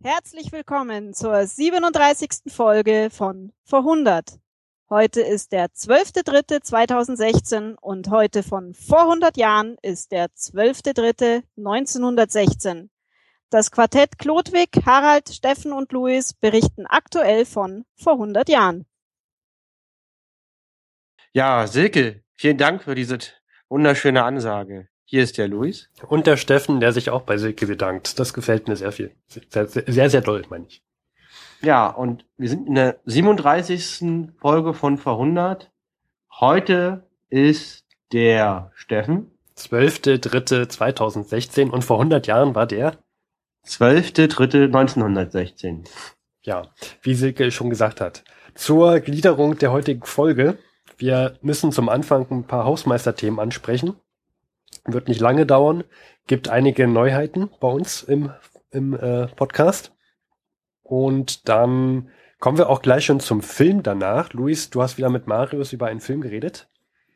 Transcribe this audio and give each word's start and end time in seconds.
Herzlich 0.00 0.52
willkommen 0.52 1.12
zur 1.12 1.44
37. 1.44 2.54
Folge 2.54 3.08
von 3.10 3.52
Vor 3.64 3.80
100. 3.80 4.38
Heute 4.88 5.22
ist 5.22 5.50
der 5.50 5.66
12.3.2016 5.70 7.74
und 7.74 8.08
heute 8.08 8.44
von 8.44 8.74
vor 8.74 9.00
100 9.00 9.36
Jahren 9.36 9.76
ist 9.82 10.12
der 10.12 10.28
12.3.1916. 10.28 12.90
Das 13.50 13.72
Quartett 13.72 14.20
Klodwig, 14.20 14.68
Harald, 14.86 15.30
Steffen 15.30 15.72
und 15.72 15.90
Luis 15.90 16.32
berichten 16.32 16.86
aktuell 16.86 17.44
von 17.44 17.84
vor 17.96 18.12
100 18.12 18.48
Jahren. 18.48 18.86
Ja, 21.32 21.66
Silke, 21.66 22.22
vielen 22.36 22.56
Dank 22.56 22.84
für 22.84 22.94
diese 22.94 23.18
wunderschöne 23.68 24.22
Ansage. 24.22 24.88
Hier 25.10 25.22
ist 25.22 25.38
der 25.38 25.48
Luis. 25.48 25.88
Und 26.06 26.26
der 26.26 26.36
Steffen, 26.36 26.80
der 26.80 26.92
sich 26.92 27.08
auch 27.08 27.22
bei 27.22 27.38
Silke 27.38 27.66
bedankt. 27.66 28.18
Das 28.18 28.34
gefällt 28.34 28.68
mir 28.68 28.76
sehr 28.76 28.92
viel. 28.92 29.12
Sehr, 29.26 29.66
sehr, 29.66 29.84
sehr, 29.86 30.10
sehr 30.10 30.20
doll, 30.20 30.42
meine 30.50 30.66
ich. 30.66 30.82
Ja, 31.62 31.86
und 31.86 32.26
wir 32.36 32.50
sind 32.50 32.68
in 32.68 32.74
der 32.74 33.00
37. 33.06 34.28
Folge 34.38 34.74
von 34.74 34.98
100. 34.98 35.70
Heute 36.40 37.08
ist 37.30 37.86
der 38.12 38.70
Steffen. 38.74 39.30
12.3.2016 39.56 41.70
und 41.70 41.84
vor 41.84 41.96
100 41.96 42.26
Jahren 42.26 42.54
war 42.54 42.66
der? 42.66 42.98
12.3.1916. 43.66 45.88
Ja, 46.42 46.70
wie 47.00 47.14
Silke 47.14 47.50
schon 47.50 47.70
gesagt 47.70 48.02
hat. 48.02 48.24
Zur 48.54 49.00
Gliederung 49.00 49.56
der 49.56 49.72
heutigen 49.72 50.04
Folge. 50.04 50.58
Wir 50.98 51.38
müssen 51.40 51.72
zum 51.72 51.88
Anfang 51.88 52.26
ein 52.30 52.44
paar 52.44 52.66
Hausmeisterthemen 52.66 53.40
ansprechen. 53.40 53.96
Wird 54.88 55.08
nicht 55.08 55.20
lange 55.20 55.46
dauern. 55.46 55.84
Gibt 56.26 56.48
einige 56.48 56.88
Neuheiten 56.88 57.50
bei 57.60 57.68
uns 57.68 58.02
im, 58.02 58.32
im 58.70 58.94
äh, 58.94 59.26
Podcast. 59.28 59.92
Und 60.82 61.48
dann 61.48 62.10
kommen 62.38 62.58
wir 62.58 62.70
auch 62.70 62.82
gleich 62.82 63.04
schon 63.04 63.20
zum 63.20 63.42
Film 63.42 63.82
danach. 63.82 64.32
Luis, 64.32 64.70
du 64.70 64.82
hast 64.82 64.98
wieder 64.98 65.10
mit 65.10 65.26
Marius 65.26 65.72
über 65.72 65.86
einen 65.86 66.00
Film 66.00 66.20
geredet. 66.22 66.68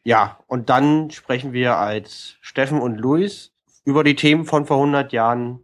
Ja, 0.05 0.39
und 0.47 0.69
dann 0.69 1.11
sprechen 1.11 1.53
wir 1.53 1.77
als 1.77 2.37
Steffen 2.41 2.81
und 2.81 2.97
Luis 2.97 3.53
über 3.85 4.05
die 4.05 4.17
Themen 4.17 4.45
von 4.45 4.67
vor 4.67 4.77
100 4.77 5.13
Jahren. 5.13 5.61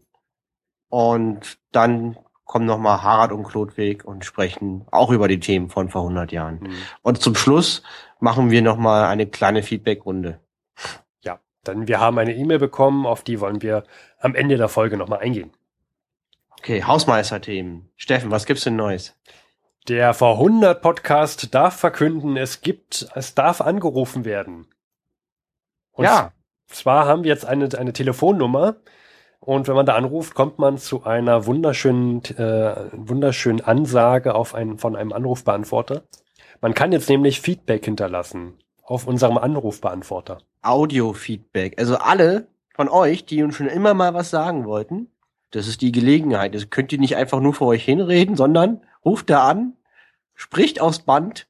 Und 0.89 1.59
dann 1.73 2.17
kommen 2.45 2.65
nochmal 2.65 3.03
Harald 3.03 3.33
und 3.33 3.45
Klodwig 3.45 4.05
und 4.05 4.25
sprechen 4.25 4.87
auch 4.91 5.11
über 5.11 5.29
die 5.29 5.41
Themen 5.41 5.69
von 5.69 5.91
vor 5.91 6.03
100 6.03 6.33
Jahren. 6.33 6.61
Mhm. 6.61 6.73
Und 7.03 7.21
zum 7.21 7.35
Schluss 7.35 7.83
machen 8.21 8.51
wir 8.51 8.63
nochmal 8.63 9.05
eine 9.05 9.27
kleine 9.27 9.63
Feedback-Runde. 9.63 10.41
Denn 11.73 11.89
wir 11.89 12.01
haben 12.01 12.19
eine 12.19 12.35
E-Mail 12.35 12.59
bekommen, 12.59 13.07
auf 13.07 13.23
die 13.23 13.41
wollen 13.41 13.63
wir 13.63 13.85
am 14.19 14.35
Ende 14.35 14.57
der 14.57 14.69
Folge 14.69 14.97
nochmal 14.97 15.21
eingehen. 15.21 15.53
Okay, 16.59 16.83
Hausmeisterthemen. 16.83 17.91
Steffen, 17.97 18.31
was 18.31 18.47
gibt's 18.47 18.65
denn 18.65 18.77
Neues? 18.77 19.17
Der 19.87 20.13
vor 20.13 20.35
100 20.35 20.83
Podcast 20.83 21.55
darf 21.55 21.77
verkünden, 21.77 22.37
es 22.37 22.61
gibt, 22.61 23.09
es 23.15 23.35
darf 23.35 23.61
angerufen 23.61 24.25
werden. 24.25 24.67
Und 25.93 26.05
ja. 26.05 26.33
Zwar 26.67 27.07
haben 27.07 27.25
wir 27.25 27.31
jetzt 27.31 27.47
eine, 27.47 27.69
eine 27.79 27.95
Telefonnummer 27.95 28.77
und 29.41 29.69
wenn 29.69 29.75
man 29.75 29.87
da 29.87 29.95
anruft, 29.95 30.35
kommt 30.35 30.59
man 30.59 30.77
zu 30.77 31.05
einer 31.05 31.47
wunderschönen, 31.47 32.23
äh, 32.37 32.91
wunderschönen 32.93 33.63
Ansage 33.63 34.35
auf 34.35 34.55
einen, 34.55 34.79
von 34.79 34.95
einem 34.95 35.13
Anrufbeantworter. 35.13 36.03
Man 36.61 36.75
kann 36.75 36.93
jetzt 36.93 37.09
nämlich 37.09 37.41
Feedback 37.41 37.85
hinterlassen 37.85 38.59
auf 38.89 39.07
unserem 39.07 39.37
Anrufbeantworter. 39.37 40.39
Audio-Feedback. 40.63 41.79
Also 41.79 41.97
alle 41.97 42.49
von 42.75 42.89
euch, 42.89 43.27
die 43.27 43.43
uns 43.43 43.55
schon 43.55 43.69
immer 43.69 43.93
mal 43.93 44.15
was 44.15 44.31
sagen 44.31 44.65
wollten, 44.65 45.09
das 45.51 45.69
ist 45.69 45.83
die 45.83 45.93
Gelegenheit. 45.93 46.55
Das 46.55 46.71
könnt 46.71 46.93
ihr 46.93 46.99
nicht 46.99 47.17
einfach 47.17 47.41
nur 47.41 47.53
vor 47.53 47.69
euch 47.69 47.85
hinreden, 47.85 48.35
sondern 48.35 48.81
ruft 49.05 49.29
da 49.29 49.47
an, 49.47 49.75
spricht 50.35 50.81
aufs 50.81 51.01
Band 51.01 51.47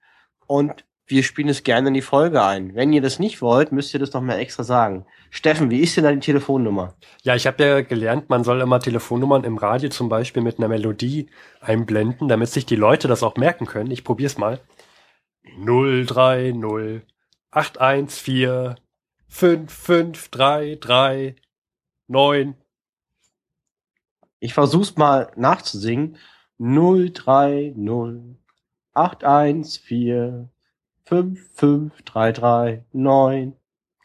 und 0.46 0.84
wir 1.06 1.22
spielen 1.22 1.48
es 1.48 1.62
gerne 1.62 1.88
in 1.88 1.94
die 1.94 2.02
Folge 2.02 2.42
ein. 2.42 2.74
Wenn 2.74 2.92
ihr 2.92 3.00
das 3.00 3.18
nicht 3.18 3.40
wollt, 3.40 3.70
müsst 3.72 3.94
ihr 3.94 4.00
das 4.00 4.12
noch 4.12 4.20
mal 4.20 4.38
extra 4.38 4.64
sagen. 4.64 5.06
Steffen, 5.30 5.70
wie 5.70 5.80
ist 5.80 5.96
denn 5.96 6.04
deine 6.04 6.20
Telefonnummer? 6.20 6.94
Ja, 7.22 7.34
ich 7.34 7.46
habe 7.46 7.64
ja 7.64 7.80
gelernt, 7.82 8.28
man 8.28 8.44
soll 8.44 8.60
immer 8.60 8.80
Telefonnummern 8.80 9.44
im 9.44 9.58
Radio 9.58 9.90
zum 9.90 10.08
Beispiel 10.08 10.42
mit 10.42 10.58
einer 10.58 10.68
Melodie 10.68 11.28
einblenden, 11.60 12.28
damit 12.28 12.48
sich 12.48 12.66
die 12.66 12.76
Leute 12.76 13.08
das 13.08 13.22
auch 13.22 13.36
merken 13.36 13.64
können. 13.64 13.90
Ich 13.90 14.04
probier's 14.04 14.38
mal. 14.38 14.60
030 15.64 16.54
814 17.50 18.76
fünf, 19.28 19.72
fünf, 19.72 20.28
drei, 20.30 20.76
drei, 20.80 21.36
neun. 22.08 22.56
Ich 24.40 24.54
versuch's 24.54 24.96
mal 24.96 25.30
nachzusingen. 25.36 26.16
Null, 26.56 27.10
drei, 27.10 27.72
null, 27.76 28.36
acht, 28.92 29.22
eins, 29.22 29.76
vier, 29.76 30.48
fünf, 31.04 31.48
fünf, 31.54 32.02
drei, 32.02 32.32
drei, 32.32 32.84
neun. 32.92 33.56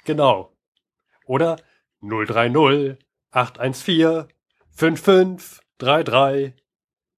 Genau. 0.05 0.55
Oder 1.25 1.55
null, 1.99 2.27
drei, 2.27 2.49
null, 2.49 2.99
acht, 3.31 3.59
eins, 3.59 3.81
vier, 3.81 4.27
fünf, 4.69 5.01
fünf, 5.01 5.61
drei, 5.79 6.03
drei, 6.03 6.53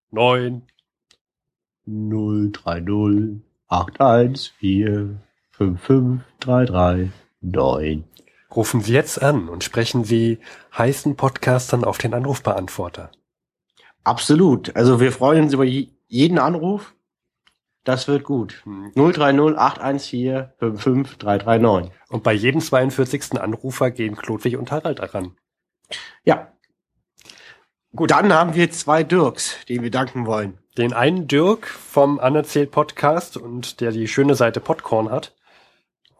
neun. 0.10 0.62
Null, 1.84 2.52
drei, 2.52 2.80
null, 2.80 3.42
acht, 3.68 4.00
eins, 4.00 4.48
vier, 4.48 5.20
fünf, 5.58 5.82
fünf, 5.82 6.22
drei, 6.40 6.66
drei, 6.66 7.12
Nein. 7.42 8.06
Rufen 8.56 8.82
Sie 8.82 8.94
jetzt 8.94 9.22
an 9.22 9.50
und 9.50 9.64
sprechen 9.64 10.04
Sie 10.04 10.40
heißen 10.76 11.16
Podcastern 11.16 11.84
auf 11.84 12.00
den 12.00 12.14
Anrufbeantworter. 12.14 13.12
Absolut. 14.04 14.76
Also 14.76 15.00
wir 15.00 15.12
freuen 15.12 15.44
uns 15.44 15.54
über 15.54 15.66
jeden 15.66 16.40
Anruf. 16.40 16.96
Das 17.84 18.08
wird 18.08 18.24
gut. 18.24 18.64
030 18.96 19.58
814 19.58 20.48
55339. 20.60 21.92
Und 22.10 22.24
bei 22.24 22.34
jedem 22.34 22.62
42. 22.62 23.40
Anrufer 23.40 23.92
gehen 23.92 24.16
Klodwig 24.16 24.58
und 24.58 24.72
Harald 24.72 25.00
daran. 25.00 25.38
Ja. 26.24 26.52
Gut. 27.96 28.10
Dann 28.10 28.34
haben 28.34 28.56
wir 28.56 28.72
zwei 28.72 29.04
Dirks, 29.04 29.64
denen 29.70 29.84
wir 29.84 29.92
danken 29.92 30.26
wollen. 30.26 30.58
Den 30.80 30.94
einen 30.94 31.28
Dirk 31.28 31.68
vom 31.68 32.20
Anerzählt 32.20 32.72
Podcast 32.72 33.38
und 33.38 33.82
der 33.82 33.92
die 33.92 34.08
schöne 34.08 34.34
Seite 34.34 34.60
Podcorn 34.60 35.12
hat 35.12 35.36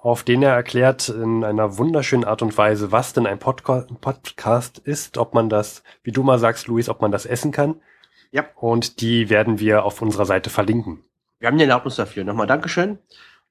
auf 0.06 0.22
den 0.22 0.44
er 0.44 0.54
erklärt 0.54 1.10
in 1.10 1.44
einer 1.44 1.80
wunderschönen 1.80 2.26
Art 2.26 2.44
und 2.44 2.56
Weise, 2.60 2.92
was 2.92 3.14
denn 3.14 3.26
ein 3.26 3.40
Podca 3.40 3.88
Podcast 4.02 4.78
ist, 4.78 5.18
ob 5.18 5.34
man 5.34 5.50
das, 5.50 5.82
wie 6.04 6.12
du 6.12 6.22
mal 6.22 6.38
sagst, 6.38 6.68
Luis, 6.68 6.90
ob 6.90 7.02
man 7.02 7.12
das 7.12 7.26
essen 7.26 7.52
kann. 7.52 7.82
Ja. 8.30 8.46
Und 8.54 9.02
die 9.02 9.32
werden 9.32 9.58
wir 9.58 9.84
auf 9.84 10.04
unserer 10.04 10.28
Seite 10.28 10.52
verlinken. 10.52 11.04
Wir 11.40 11.48
haben 11.48 11.58
die 11.58 11.64
Erlaubnis 11.64 11.96
dafür. 11.96 12.24
Nochmal 12.24 12.46
Dankeschön. 12.46 13.00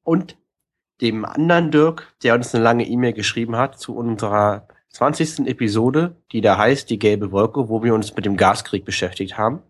Und 0.05 0.37
dem 1.01 1.25
anderen 1.25 1.73
Dirk, 1.73 2.15
der 2.23 2.37
uns 2.37 2.55
eine 2.55 2.63
lange 2.63 2.87
E-Mail 2.87 3.15
geschrieben 3.15 3.57
hat 3.57 3.81
zu 3.81 3.97
unserer 3.97 4.69
20. 4.91 5.49
Episode, 5.49 6.15
die 6.31 6.41
da 6.41 6.57
heißt 6.57 6.89
Die 6.89 7.01
gelbe 7.01 7.33
Wolke, 7.33 7.69
wo 7.69 7.83
wir 7.83 7.95
uns 7.95 8.15
mit 8.15 8.27
dem 8.27 8.37
Gaskrieg 8.37 8.85
beschäftigt 8.85 9.37
haben. 9.37 9.61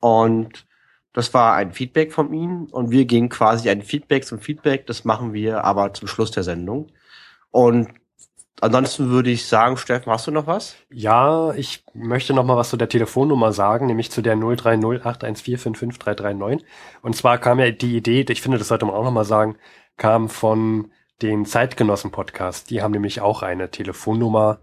Und 0.00 0.66
das 1.14 1.32
war 1.32 1.54
ein 1.54 1.72
Feedback 1.72 2.12
von 2.12 2.34
ihm 2.34 2.64
und 2.64 2.90
wir 2.90 3.06
gehen 3.06 3.28
quasi 3.28 3.70
ein 3.70 3.82
Feedback 3.82 4.24
zum 4.26 4.40
Feedback. 4.40 4.88
Das 4.88 5.04
machen 5.04 5.32
wir 5.32 5.62
aber 5.64 5.94
zum 5.94 6.08
Schluss 6.08 6.32
der 6.32 6.42
Sendung. 6.42 6.88
Und 7.52 7.90
ansonsten 8.60 9.10
würde 9.10 9.30
ich 9.30 9.46
sagen, 9.46 9.76
Steffen, 9.76 10.10
hast 10.12 10.26
du 10.26 10.32
noch 10.32 10.48
was? 10.48 10.74
Ja, 10.90 11.54
ich 11.54 11.84
möchte 11.94 12.34
noch 12.34 12.44
mal 12.44 12.56
was 12.56 12.70
zu 12.70 12.76
der 12.76 12.88
Telefonnummer 12.88 13.52
sagen, 13.52 13.86
nämlich 13.86 14.10
zu 14.10 14.22
der 14.22 14.34
03081455339. 14.36 16.64
Und 17.00 17.14
zwar 17.14 17.38
kam 17.38 17.60
ja 17.60 17.70
die 17.70 17.96
Idee, 17.96 18.26
ich 18.28 18.42
finde, 18.42 18.58
das 18.58 18.66
sollte 18.66 18.84
man 18.84 18.96
auch 18.96 19.04
noch 19.04 19.12
mal 19.12 19.24
sagen, 19.24 19.54
kam 19.96 20.28
von 20.28 20.90
den 21.22 21.46
Zeitgenossen-Podcast. 21.46 22.70
Die 22.70 22.82
haben 22.82 22.90
nämlich 22.90 23.20
auch 23.20 23.42
eine 23.42 23.70
Telefonnummer 23.70 24.58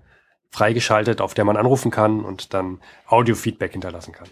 freigeschaltet, 0.49 1.21
auf 1.21 1.33
der 1.33 1.45
man 1.45 1.55
anrufen 1.55 1.91
kann 1.91 2.25
und 2.25 2.53
dann 2.53 2.81
Audio-Feedback 3.07 3.71
hinterlassen 3.71 4.11
kann. 4.11 4.27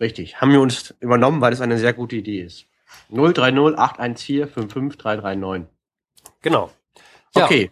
Richtig. 0.00 0.40
Haben 0.40 0.52
wir 0.52 0.60
uns 0.60 0.94
übernommen, 1.00 1.40
weil 1.40 1.52
es 1.52 1.60
eine 1.60 1.78
sehr 1.78 1.92
gute 1.92 2.16
Idee 2.16 2.42
ist. 2.42 2.66
030 3.10 3.78
814 3.78 4.48
55339. 4.48 5.68
Genau. 6.42 6.70
Ja, 7.34 7.44
okay. 7.44 7.70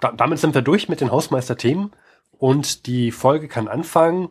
Da, 0.00 0.12
damit 0.12 0.38
sind 0.38 0.54
wir 0.54 0.62
durch 0.62 0.88
mit 0.88 1.00
den 1.00 1.10
Hausmeister-Themen 1.10 1.92
und 2.32 2.86
die 2.86 3.10
Folge 3.10 3.48
kann 3.48 3.68
anfangen. 3.68 4.30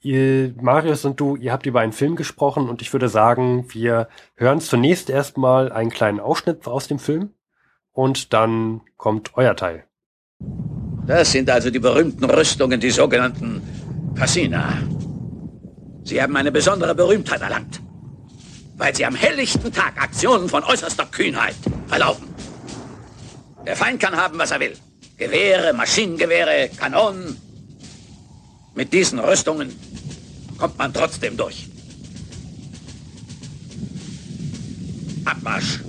Ihr, 0.00 0.52
Marius 0.60 1.04
und 1.04 1.20
du, 1.20 1.36
ihr 1.36 1.52
habt 1.52 1.64
über 1.64 1.80
einen 1.80 1.92
Film 1.92 2.16
gesprochen 2.16 2.68
und 2.68 2.82
ich 2.82 2.92
würde 2.92 3.08
sagen, 3.08 3.66
wir 3.72 4.08
hören 4.34 4.60
zunächst 4.60 5.10
erstmal 5.10 5.70
einen 5.70 5.90
kleinen 5.90 6.18
Ausschnitt 6.18 6.66
aus 6.66 6.88
dem 6.88 6.98
Film 6.98 7.30
und 7.92 8.32
dann 8.32 8.80
kommt 8.96 9.36
euer 9.36 9.54
Teil. 9.54 9.84
Das 11.06 11.30
sind 11.30 11.48
also 11.50 11.70
die 11.70 11.78
berühmten 11.78 12.24
Rüstungen, 12.24 12.80
die 12.80 12.90
sogenannten 12.90 13.62
Cassina. 14.16 14.78
Sie 16.04 16.20
haben 16.20 16.36
eine 16.36 16.52
besondere 16.52 16.94
Berühmtheit 16.94 17.40
erlangt, 17.40 17.80
weil 18.76 18.94
Sie 18.94 19.06
am 19.06 19.14
helllichten 19.14 19.72
Tag 19.72 20.00
Aktionen 20.00 20.48
von 20.48 20.64
äußerster 20.64 21.06
Kühnheit 21.06 21.56
erlauben. 21.90 22.26
Der 23.66 23.76
Feind 23.76 24.00
kann 24.00 24.16
haben, 24.16 24.38
was 24.38 24.50
er 24.50 24.60
will. 24.60 24.76
Gewehre, 25.16 25.72
Maschinengewehre, 25.72 26.68
Kanonen. 26.76 27.36
Mit 28.74 28.92
diesen 28.92 29.18
Rüstungen 29.20 29.72
kommt 30.58 30.78
man 30.78 30.92
trotzdem 30.92 31.36
durch. 31.36 31.68
Abmarsch! 35.24 35.80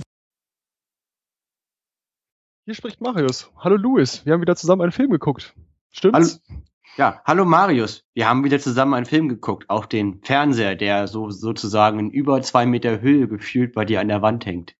Hier 2.66 2.74
spricht 2.74 3.00
Marius. 3.00 3.50
Hallo 3.58 3.76
Louis, 3.76 4.24
wir 4.24 4.32
haben 4.32 4.40
wieder 4.40 4.56
zusammen 4.56 4.82
einen 4.82 4.92
Film 4.92 5.10
geguckt. 5.10 5.54
Stimmt's? 5.90 6.40
Hallo. 6.48 6.62
Ja, 6.96 7.20
hallo 7.24 7.44
Marius. 7.44 8.04
Wir 8.14 8.28
haben 8.28 8.44
wieder 8.44 8.60
zusammen 8.60 8.94
einen 8.94 9.06
Film 9.06 9.28
geguckt, 9.28 9.68
auf 9.68 9.88
den 9.88 10.22
Fernseher, 10.22 10.76
der 10.76 11.08
so 11.08 11.28
sozusagen 11.28 11.98
in 11.98 12.10
über 12.10 12.40
zwei 12.42 12.66
Meter 12.66 13.00
Höhe 13.00 13.26
gefühlt 13.26 13.74
bei 13.74 13.84
dir 13.84 14.00
an 14.00 14.06
der 14.06 14.22
Wand 14.22 14.46
hängt. 14.46 14.76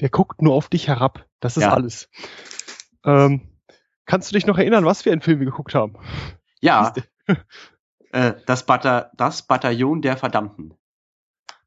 Der 0.00 0.08
guckt 0.08 0.42
nur 0.42 0.54
auf 0.54 0.68
dich 0.68 0.88
herab. 0.88 1.24
Das 1.38 1.56
ist 1.56 1.62
ja. 1.62 1.72
alles. 1.72 2.10
Ähm, 3.04 3.42
kannst 4.06 4.30
du 4.30 4.34
dich 4.34 4.46
noch 4.46 4.58
erinnern, 4.58 4.84
was 4.84 5.04
wir 5.04 5.12
einen 5.12 5.20
Film 5.20 5.38
geguckt 5.38 5.76
haben? 5.76 5.94
Ja. 6.60 6.92
äh, 8.10 8.34
das, 8.46 8.66
Bata 8.66 9.12
das 9.16 9.42
Bataillon 9.42 10.02
der 10.02 10.16
Verdammten. 10.16 10.74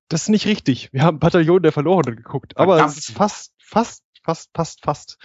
Das 0.09 0.23
ist 0.23 0.29
nicht 0.29 0.45
richtig. 0.45 0.91
Wir 0.91 1.03
haben 1.03 1.19
Bataillon 1.19 1.63
der 1.63 1.71
Verlorenen 1.71 2.17
geguckt. 2.17 2.53
Verdammt. 2.53 2.81
Aber 2.81 2.85
es 2.85 2.97
ist 2.97 3.11
fast, 3.11 3.53
fast, 3.59 4.03
fast, 4.23 4.49
fast, 4.53 4.83
fast. 4.83 5.17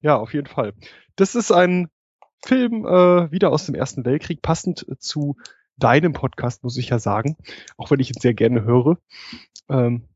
Ja, 0.00 0.14
auf 0.14 0.32
jeden 0.32 0.46
Fall. 0.46 0.74
Das 1.16 1.34
ist 1.34 1.50
ein 1.50 1.90
Film 2.44 2.86
äh, 2.86 3.30
wieder 3.30 3.50
aus 3.50 3.66
dem 3.66 3.74
Ersten 3.74 4.04
Weltkrieg, 4.04 4.42
passend 4.42 4.86
zu 4.98 5.36
deinem 5.76 6.12
Podcast, 6.12 6.64
muss 6.64 6.76
ich 6.76 6.88
ja 6.88 6.98
sagen, 6.98 7.36
auch 7.76 7.90
wenn 7.90 8.00
ich 8.00 8.10
ihn 8.10 8.20
sehr 8.20 8.34
gerne 8.34 8.64
höre. 8.64 8.98
Ähm, 9.68 10.08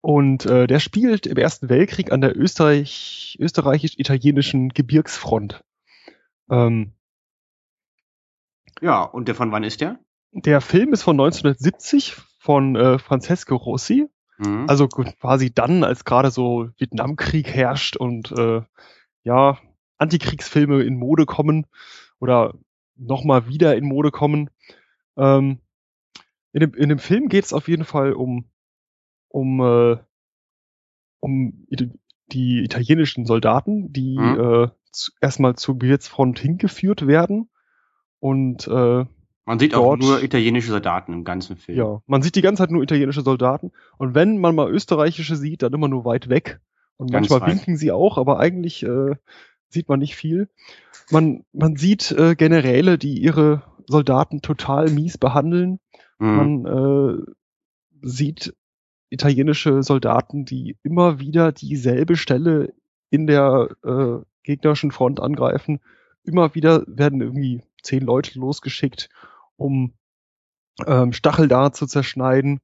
und 0.00 0.46
äh, 0.46 0.66
der 0.66 0.80
spielt 0.80 1.26
im 1.26 1.36
Ersten 1.36 1.68
Weltkrieg 1.68 2.10
an 2.10 2.20
der 2.20 2.36
Österreich, 2.36 3.36
österreichisch-italienischen 3.40 4.70
Gebirgsfront. 4.70 5.62
Ähm, 6.50 6.92
ja, 8.80 9.02
und 9.02 9.28
der 9.28 9.36
von 9.36 9.52
wann 9.52 9.62
ist 9.62 9.80
der? 9.80 10.00
Der 10.32 10.60
Film 10.60 10.92
ist 10.92 11.02
von 11.02 11.14
1970 11.14 12.16
von 12.38 12.74
äh, 12.74 12.98
Francesco 12.98 13.54
Rossi. 13.54 14.08
Mhm. 14.38 14.64
Also 14.68 14.88
quasi 14.88 15.54
dann, 15.54 15.84
als 15.84 16.04
gerade 16.04 16.30
so 16.30 16.70
Vietnamkrieg 16.78 17.48
herrscht 17.48 17.96
und 17.96 18.32
äh, 18.32 18.62
ja, 19.22 19.58
Antikriegsfilme 20.02 20.82
in 20.82 20.96
Mode 20.96 21.26
kommen 21.26 21.66
oder 22.20 22.54
nochmal 22.96 23.48
wieder 23.48 23.76
in 23.76 23.84
Mode 23.84 24.10
kommen. 24.10 24.50
Ähm, 25.16 25.58
in, 26.52 26.60
dem, 26.60 26.74
in 26.74 26.88
dem 26.88 26.98
Film 26.98 27.28
geht 27.28 27.44
es 27.44 27.52
auf 27.52 27.68
jeden 27.68 27.84
Fall 27.84 28.12
um, 28.12 28.44
um, 29.28 29.60
äh, 29.60 29.96
um 31.20 31.66
die 32.28 32.62
italienischen 32.62 33.26
Soldaten, 33.26 33.92
die 33.92 34.18
mhm. 34.18 34.40
äh, 34.40 34.68
zu, 34.90 35.12
erstmal 35.20 35.56
zur 35.56 35.78
Gebirgsfront 35.78 36.38
hingeführt 36.38 37.06
werden 37.06 37.48
und 38.20 38.68
äh, 38.68 39.04
man 39.44 39.58
sieht 39.58 39.72
dort, 39.72 40.00
auch 40.00 40.06
nur 40.06 40.22
italienische 40.22 40.70
Soldaten 40.70 41.12
im 41.12 41.24
ganzen 41.24 41.56
Film. 41.56 41.76
Ja, 41.76 42.02
man 42.06 42.22
sieht 42.22 42.36
die 42.36 42.42
ganze 42.42 42.62
Zeit 42.62 42.70
nur 42.70 42.82
italienische 42.82 43.22
Soldaten. 43.22 43.72
Und 43.98 44.14
wenn 44.14 44.38
man 44.38 44.54
mal 44.54 44.70
österreichische 44.70 45.34
sieht, 45.34 45.62
dann 45.62 45.72
immer 45.72 45.88
nur 45.88 46.04
weit 46.04 46.28
weg. 46.28 46.60
Und 46.96 47.10
Ganz 47.10 47.28
manchmal 47.28 47.48
weit. 47.48 47.56
winken 47.56 47.76
sie 47.76 47.90
auch, 47.90 48.18
aber 48.18 48.38
eigentlich 48.38 48.84
äh, 48.84 49.16
sieht 49.72 49.88
man 49.88 50.00
nicht 50.00 50.16
viel. 50.16 50.48
Man, 51.10 51.44
man 51.52 51.76
sieht 51.76 52.12
äh, 52.12 52.34
Generäle, 52.34 52.98
die 52.98 53.20
ihre 53.20 53.62
Soldaten 53.86 54.42
total 54.42 54.90
mies 54.90 55.18
behandeln. 55.18 55.80
Mhm. 56.18 56.36
Man 56.36 56.66
äh, 56.66 57.32
sieht 58.02 58.54
italienische 59.10 59.82
Soldaten, 59.82 60.44
die 60.44 60.78
immer 60.82 61.20
wieder 61.20 61.52
dieselbe 61.52 62.16
Stelle 62.16 62.72
in 63.10 63.26
der 63.26 63.68
äh, 63.84 64.24
gegnerischen 64.42 64.90
Front 64.90 65.20
angreifen. 65.20 65.80
Immer 66.24 66.54
wieder 66.54 66.84
werden 66.86 67.20
irgendwie 67.20 67.62
zehn 67.82 68.04
Leute 68.04 68.38
losgeschickt, 68.38 69.10
um 69.56 69.92
ähm, 70.86 71.12
Stachel 71.12 71.48
da 71.48 71.72
zu 71.72 71.86
zerschneiden. 71.86 72.60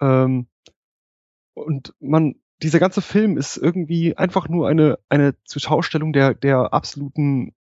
Ähm, 0.00 0.48
und 1.54 1.94
man 2.00 2.34
dieser 2.62 2.78
ganze 2.78 3.02
Film 3.02 3.36
ist 3.36 3.56
irgendwie 3.56 4.16
einfach 4.16 4.48
nur 4.48 4.68
eine, 4.68 4.98
eine 5.08 5.34
Zuschaustellung 5.44 6.12
der, 6.12 6.34
der 6.34 6.72
absoluten 6.72 7.54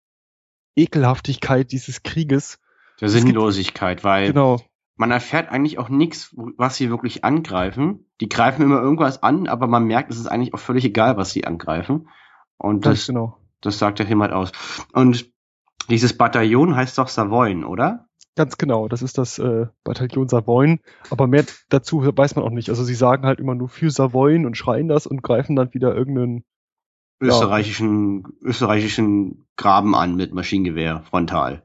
Ekelhaftigkeit 0.76 1.72
dieses 1.72 2.02
Krieges. 2.02 2.58
Der 3.00 3.08
Sinnlosigkeit, 3.08 4.04
weil 4.04 4.28
genau. 4.28 4.60
man 4.96 5.10
erfährt 5.10 5.50
eigentlich 5.50 5.78
auch 5.78 5.88
nichts, 5.88 6.34
was 6.34 6.76
sie 6.76 6.90
wirklich 6.90 7.25
angreifen. 7.25 8.10
Die 8.20 8.28
greifen 8.28 8.62
immer 8.62 8.81
irgendwas 8.81 9.22
an, 9.22 9.48
aber 9.48 9.66
man 9.66 9.84
merkt, 9.84 10.10
es 10.10 10.19
ist 10.19 10.26
eigentlich 10.26 10.52
auch 10.52 10.58
völlig 10.58 10.84
egal, 10.84 11.16
was 11.16 11.31
sie 11.32 11.46
angreifen. 11.46 12.08
Und 12.58 12.84
das, 12.84 13.06
genau. 13.06 13.38
das 13.62 13.78
sagt 13.78 14.00
der 14.00 14.06
Film 14.06 14.20
halt 14.20 14.32
aus. 14.32 14.52
Und 14.93 15.31
dieses 15.88 16.16
Bataillon 16.16 16.76
heißt 16.76 16.98
doch 16.98 17.08
Savoyen, 17.08 17.64
oder? 17.64 18.09
Ganz 18.40 18.56
genau, 18.56 18.88
das 18.88 19.02
ist 19.02 19.19
das 19.19 19.38
äh, 19.38 19.66
Bataillon 19.84 20.31
Savoyen. 20.31 20.81
Aber 21.10 21.26
mehr 21.26 21.44
dazu 21.69 22.02
weiß 22.02 22.37
man 22.37 22.44
auch 22.46 22.50
nicht. 22.50 22.70
Also 22.70 22.84
sie 22.84 22.94
sagen 22.94 23.26
halt 23.26 23.38
immer 23.38 23.54
nur 23.54 23.69
für 23.69 23.90
Savoyen 23.90 24.46
und 24.46 24.56
schreien 24.56 24.88
das 24.88 25.06
und 25.06 25.22
greifen 25.22 25.56
dann 25.56 25.75
wieder 25.75 25.94
irgendeinen 25.94 26.44
österreichischen, 27.20 28.22
ja. 28.22 28.48
österreichischen 28.48 29.44
Graben 29.56 29.94
an 29.94 30.16
mit 30.16 30.32
Maschinengewehr 30.32 31.02
frontal. 31.02 31.62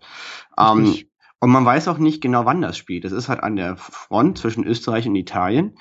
Ähm, 0.60 0.94
und 1.40 1.50
man 1.50 1.64
weiß 1.64 1.88
auch 1.88 1.98
nicht 1.98 2.20
genau, 2.20 2.44
wann 2.44 2.62
das 2.62 2.78
spielt. 2.78 3.06
Das 3.06 3.14
ist 3.14 3.30
halt 3.30 3.42
an 3.42 3.56
der 3.56 3.78
Front 3.78 4.40
zwischen 4.40 4.66
Österreich 4.66 5.08
und 5.08 5.16
Italien. 5.16 5.78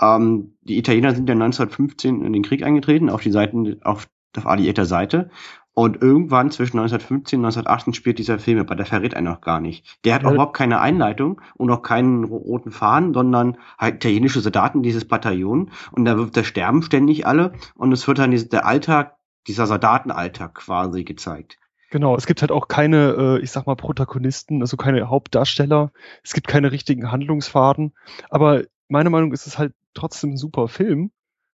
Ähm, 0.00 0.56
die 0.60 0.78
Italiener 0.78 1.12
sind 1.12 1.28
ja 1.28 1.34
1915 1.34 2.24
in 2.24 2.32
den 2.32 2.44
Krieg 2.44 2.62
eingetreten, 2.62 3.10
auf 3.10 3.20
die 3.20 3.32
Seiten, 3.32 3.82
auf, 3.82 4.06
auf 4.36 4.46
alliierter 4.46 4.86
Seite. 4.86 5.28
Und 5.78 6.00
irgendwann 6.00 6.50
zwischen 6.50 6.78
1915 6.78 7.38
und 7.38 7.44
1918 7.44 7.92
spielt 7.92 8.18
dieser 8.18 8.38
Film, 8.38 8.58
aber 8.58 8.76
der 8.76 8.86
verrät 8.86 9.14
einen 9.14 9.28
auch 9.28 9.42
gar 9.42 9.60
nicht. 9.60 9.84
Der 10.06 10.14
hat 10.14 10.22
ja. 10.22 10.28
auch 10.28 10.32
überhaupt 10.32 10.56
keine 10.56 10.80
Einleitung 10.80 11.42
und 11.54 11.70
auch 11.70 11.82
keinen 11.82 12.24
roten 12.24 12.70
Faden, 12.70 13.12
sondern 13.12 13.58
halt 13.76 13.96
italienische 13.96 14.40
Soldaten, 14.40 14.82
dieses 14.82 15.06
Bataillon. 15.06 15.70
Und 15.92 16.06
da, 16.06 16.16
wird, 16.16 16.34
da 16.34 16.44
sterben 16.44 16.80
ständig 16.80 17.26
alle 17.26 17.52
und 17.74 17.92
es 17.92 18.08
wird 18.08 18.18
dann 18.18 18.30
der 18.30 18.64
Alltag, 18.64 19.16
dieser 19.48 19.66
Soldatenalltag 19.66 20.54
quasi 20.54 21.04
gezeigt. 21.04 21.58
Genau, 21.90 22.16
es 22.16 22.24
gibt 22.24 22.40
halt 22.40 22.52
auch 22.52 22.68
keine, 22.68 23.10
äh, 23.18 23.40
ich 23.40 23.50
sag 23.50 23.66
mal, 23.66 23.76
Protagonisten, 23.76 24.62
also 24.62 24.78
keine 24.78 25.10
Hauptdarsteller. 25.10 25.92
Es 26.24 26.32
gibt 26.32 26.48
keine 26.48 26.72
richtigen 26.72 27.12
Handlungsfaden. 27.12 27.92
Aber 28.30 28.62
meiner 28.88 29.10
Meinung 29.10 29.34
ist 29.34 29.46
es 29.46 29.58
halt 29.58 29.74
trotzdem 29.92 30.30
ein 30.30 30.36
super 30.38 30.68
Film, 30.68 31.10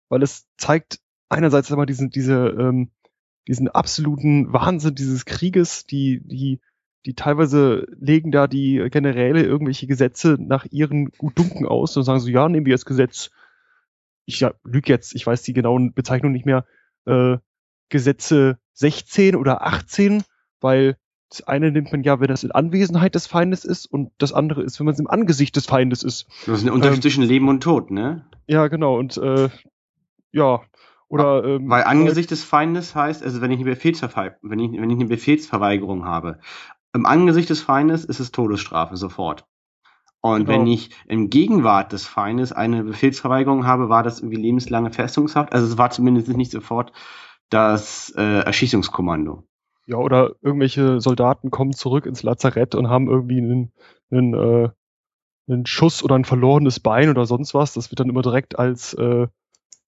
weil 0.09 0.21
es 0.21 0.45
zeigt 0.57 0.99
einerseits 1.27 1.71
immer 1.71 1.87
diesen, 1.87 2.11
diese, 2.11 2.49
ähm, 2.49 2.91
diesen 3.47 3.67
absoluten 3.67 4.53
Wahnsinn 4.53 4.95
dieses 4.95 5.25
Krieges, 5.25 5.85
die, 5.85 6.21
die, 6.23 6.59
die 7.05 7.15
teilweise 7.15 7.87
legen 7.99 8.31
da 8.31 8.47
die 8.47 8.87
Generäle 8.91 9.43
irgendwelche 9.43 9.87
Gesetze 9.87 10.37
nach 10.39 10.65
ihren 10.69 11.11
Gutdunken 11.11 11.65
aus 11.65 11.97
und 11.97 12.03
sagen 12.03 12.19
so, 12.19 12.29
ja, 12.29 12.47
nehmen 12.47 12.65
wir 12.65 12.73
das 12.73 12.85
Gesetz, 12.85 13.31
ich 14.25 14.39
ja, 14.39 14.53
lüge 14.63 14.91
jetzt, 14.91 15.15
ich 15.15 15.25
weiß 15.25 15.41
die 15.43 15.53
genauen 15.53 15.93
Bezeichnungen 15.93 16.33
nicht 16.33 16.45
mehr, 16.45 16.65
äh, 17.05 17.37
Gesetze 17.89 18.57
16 18.73 19.35
oder 19.35 19.65
18, 19.65 20.23
weil 20.61 20.97
das 21.29 21.47
eine 21.47 21.71
nimmt 21.71 21.91
man 21.91 22.03
ja, 22.03 22.19
wenn 22.19 22.27
das 22.27 22.43
in 22.43 22.51
Anwesenheit 22.51 23.15
des 23.15 23.25
Feindes 23.25 23.65
ist 23.65 23.85
und 23.85 24.11
das 24.17 24.33
andere 24.33 24.63
ist, 24.63 24.79
wenn 24.79 24.85
man 24.85 24.93
es 24.93 24.99
im 24.99 25.07
Angesicht 25.07 25.55
des 25.55 25.65
Feindes 25.65 26.03
ist. 26.03 26.27
Das 26.45 26.59
ist 26.59 26.65
ein 26.65 26.71
Unterschied 26.71 26.97
ähm, 26.97 27.01
zwischen 27.01 27.23
Leben 27.23 27.47
und 27.47 27.63
Tod, 27.63 27.89
ne? 27.89 28.25
Ja, 28.47 28.67
genau. 28.67 28.97
Und 28.97 29.17
äh, 29.17 29.49
ja, 30.31 30.61
oder, 31.11 31.43
ähm, 31.43 31.69
Weil 31.69 31.83
Angesicht 31.83 32.31
des 32.31 32.45
Feindes 32.45 32.95
heißt, 32.95 33.21
also 33.21 33.41
wenn 33.41 33.51
ich 33.51 33.59
eine 33.59 33.69
Befehlsverweigerung, 33.69 34.49
wenn 34.49 34.59
ich, 34.59 34.71
wenn 34.71 34.89
ich 34.89 34.95
eine 34.95 35.09
Befehlsverweigerung 35.09 36.05
habe, 36.05 36.39
im 36.93 37.05
Angesicht 37.05 37.49
des 37.49 37.61
Feindes 37.61 38.05
ist 38.05 38.21
es 38.21 38.31
Todesstrafe 38.31 38.95
sofort. 38.95 39.45
Und 40.21 40.45
genau. 40.45 40.59
wenn 40.59 40.67
ich 40.67 40.91
im 41.07 41.29
Gegenwart 41.29 41.91
des 41.91 42.05
Feindes 42.05 42.53
eine 42.53 42.85
Befehlsverweigerung 42.85 43.65
habe, 43.65 43.89
war 43.89 44.03
das 44.03 44.21
irgendwie 44.21 44.41
lebenslange 44.41 44.93
Festungshaft. 44.93 45.51
Also 45.51 45.67
es 45.67 45.77
war 45.77 45.89
zumindest 45.89 46.29
nicht 46.29 46.51
sofort 46.51 46.93
das 47.49 48.13
äh, 48.15 48.45
Erschießungskommando. 48.45 49.43
Ja, 49.87 49.97
oder 49.97 50.35
irgendwelche 50.41 51.01
Soldaten 51.01 51.51
kommen 51.51 51.73
zurück 51.73 52.05
ins 52.05 52.23
Lazarett 52.23 52.73
und 52.73 52.87
haben 52.87 53.09
irgendwie 53.09 53.39
einen, 53.39 53.73
einen, 54.11 54.33
äh, 54.33 54.69
einen 55.49 55.65
Schuss 55.65 56.03
oder 56.03 56.15
ein 56.15 56.23
verlorenes 56.23 56.79
Bein 56.79 57.09
oder 57.09 57.25
sonst 57.25 57.53
was. 57.53 57.73
Das 57.73 57.91
wird 57.91 57.99
dann 57.99 58.09
immer 58.09 58.21
direkt 58.21 58.57
als 58.57 58.93
äh, 58.93 59.27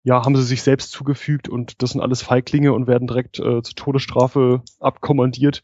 ja, 0.04 0.24
haben 0.26 0.36
sie 0.36 0.44
sich 0.44 0.62
selbst 0.62 0.92
zugefügt 0.92 1.48
und 1.48 1.82
das 1.82 1.92
sind 1.92 2.02
alles 2.02 2.22
Feiglinge 2.22 2.74
und 2.74 2.88
werden 2.88 3.08
direkt 3.08 3.40
äh, 3.40 3.62
zur 3.62 3.76
Todesstrafe 3.76 4.62
abkommandiert. 4.80 5.64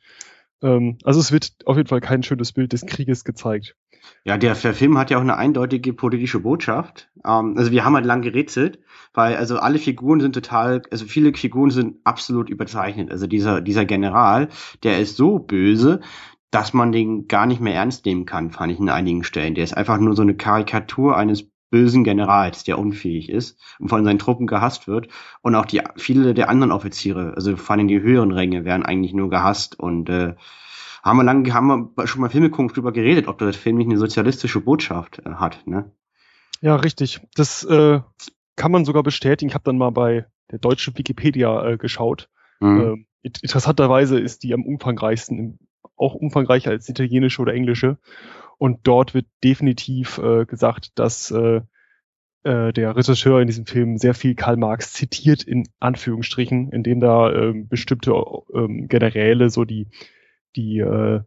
Ähm, 0.62 0.98
also 1.04 1.20
es 1.20 1.32
wird 1.32 1.54
auf 1.66 1.78
jeden 1.78 1.90
Fall 1.90 2.02
kein 2.02 2.24
schönes 2.24 2.54
Bild 2.54 2.74
des 2.74 2.86
Krieges 2.86 3.24
gezeigt. 3.24 3.76
Ja, 4.24 4.38
der, 4.38 4.56
der 4.56 4.74
Film 4.74 4.98
hat 4.98 5.10
ja 5.10 5.18
auch 5.18 5.22
eine 5.22 5.38
eindeutige 5.38 5.94
politische 5.94 6.40
Botschaft. 6.40 7.10
Ähm, 7.26 7.56
also 7.58 7.72
wir 7.72 7.84
haben 7.84 7.96
halt 7.96 8.06
lang 8.06 8.22
gerätselt, 8.22 8.80
weil 9.14 9.36
also 9.36 9.58
alle 9.58 9.78
Figuren 9.78 10.22
sind 10.22 10.34
total, 10.34 10.82
also 10.90 11.06
viele 11.06 11.34
Figuren 11.34 11.72
sind 11.72 11.98
absolut 12.06 12.50
überzeichnet. 12.50 13.12
Also 13.12 13.28
dieser, 13.28 13.60
dieser 13.60 13.86
General, 13.86 14.48
der 14.84 15.00
ist 15.00 15.18
so 15.18 15.40
böse, 15.40 16.00
dass 16.50 16.74
man 16.74 16.92
den 16.92 17.28
gar 17.28 17.46
nicht 17.46 17.62
mehr 17.62 17.76
ernst 17.76 18.06
nehmen 18.06 18.26
kann, 18.26 18.52
fand 18.52 18.72
ich 18.72 18.80
in 18.80 18.90
einigen 18.90 19.24
Stellen. 19.24 19.54
Der 19.54 19.64
ist 19.64 19.78
einfach 19.78 20.00
nur 20.00 20.16
so 20.16 20.22
eine 20.22 20.36
Karikatur 20.36 21.16
eines 21.16 21.48
bösen 21.70 22.04
Generals, 22.04 22.64
der 22.64 22.80
unfähig 22.80 23.30
ist 23.30 23.60
und 23.80 23.90
von 23.90 24.04
seinen 24.04 24.20
Truppen 24.20 24.48
gehasst 24.48 24.88
wird. 24.88 25.08
Und 25.42 25.56
auch 25.56 25.66
die 25.66 25.82
viele 25.98 26.34
der 26.34 26.50
anderen 26.50 26.72
Offiziere, 26.72 27.34
also 27.36 27.56
vor 27.56 27.76
allem 27.76 27.88
die 27.88 28.02
höheren 28.02 28.32
Ränge, 28.32 28.66
werden 28.66 28.84
eigentlich 28.84 29.14
nur 29.14 29.30
gehasst 29.30 29.80
und 29.80 30.10
äh, 30.10 30.36
haben 31.04 31.18
wir 31.18 31.24
lange, 31.24 31.54
haben 31.54 31.92
wir 31.96 32.08
schon 32.08 32.22
mal 32.22 32.30
Filmekunft 32.30 32.76
drüber 32.76 32.92
geredet, 32.92 33.28
ob 33.28 33.38
der 33.38 33.54
Film 33.54 33.78
nicht 33.78 33.90
eine 33.90 34.00
sozialistische 34.00 34.62
Botschaft 34.62 35.20
äh, 35.26 35.32
hat, 35.36 35.66
ne? 35.66 35.92
Ja, 36.62 36.76
richtig. 36.76 37.22
Das 37.36 37.64
äh, 37.64 38.02
kann 38.56 38.72
man 38.72 38.84
sogar 38.84 39.04
bestätigen. 39.04 39.50
Ich 39.50 39.56
habe 39.56 39.64
dann 39.64 39.78
mal 39.78 39.92
bei 39.92 40.26
der 40.52 40.60
deutschen 40.60 40.98
Wikipedia 40.98 41.66
äh, 41.66 41.78
geschaut. 41.78 42.30
Mhm. 42.60 42.82
Ähm, 42.82 43.06
interessanterweise 43.22 44.20
ist 44.20 44.44
die 44.44 44.54
am 44.54 44.64
umfangreichsten, 44.64 45.60
auch 45.96 46.16
umfangreicher 46.16 46.72
als 46.72 46.86
die 46.86 46.92
italienische 46.92 47.42
oder 47.42 47.54
englische. 47.54 47.98
Und 48.60 48.82
dort 48.84 49.14
wird 49.14 49.26
definitiv 49.42 50.20
äh, 50.20 50.46
gesagt, 50.46 50.92
dass 51.00 51.32
äh, 51.32 51.62
äh, 52.44 52.74
der 52.74 52.96
Regisseur 52.96 53.40
in 53.40 53.48
diesem 53.48 53.66
Film 53.66 53.98
sehr 53.98 54.14
viel 54.14 54.36
Karl 54.36 54.58
Marx 54.58 54.92
zitiert, 54.92 55.44
in 55.44 55.68
Anführungsstrichen, 55.80 56.72
indem 56.72 57.00
da 57.00 57.32
äh, 57.32 57.54
bestimmte 57.54 58.12
äh, 58.12 58.68
Generäle 58.88 59.50
so 59.50 59.64
die, 59.64 59.88
die, 60.58 60.80
äh, 60.80 61.22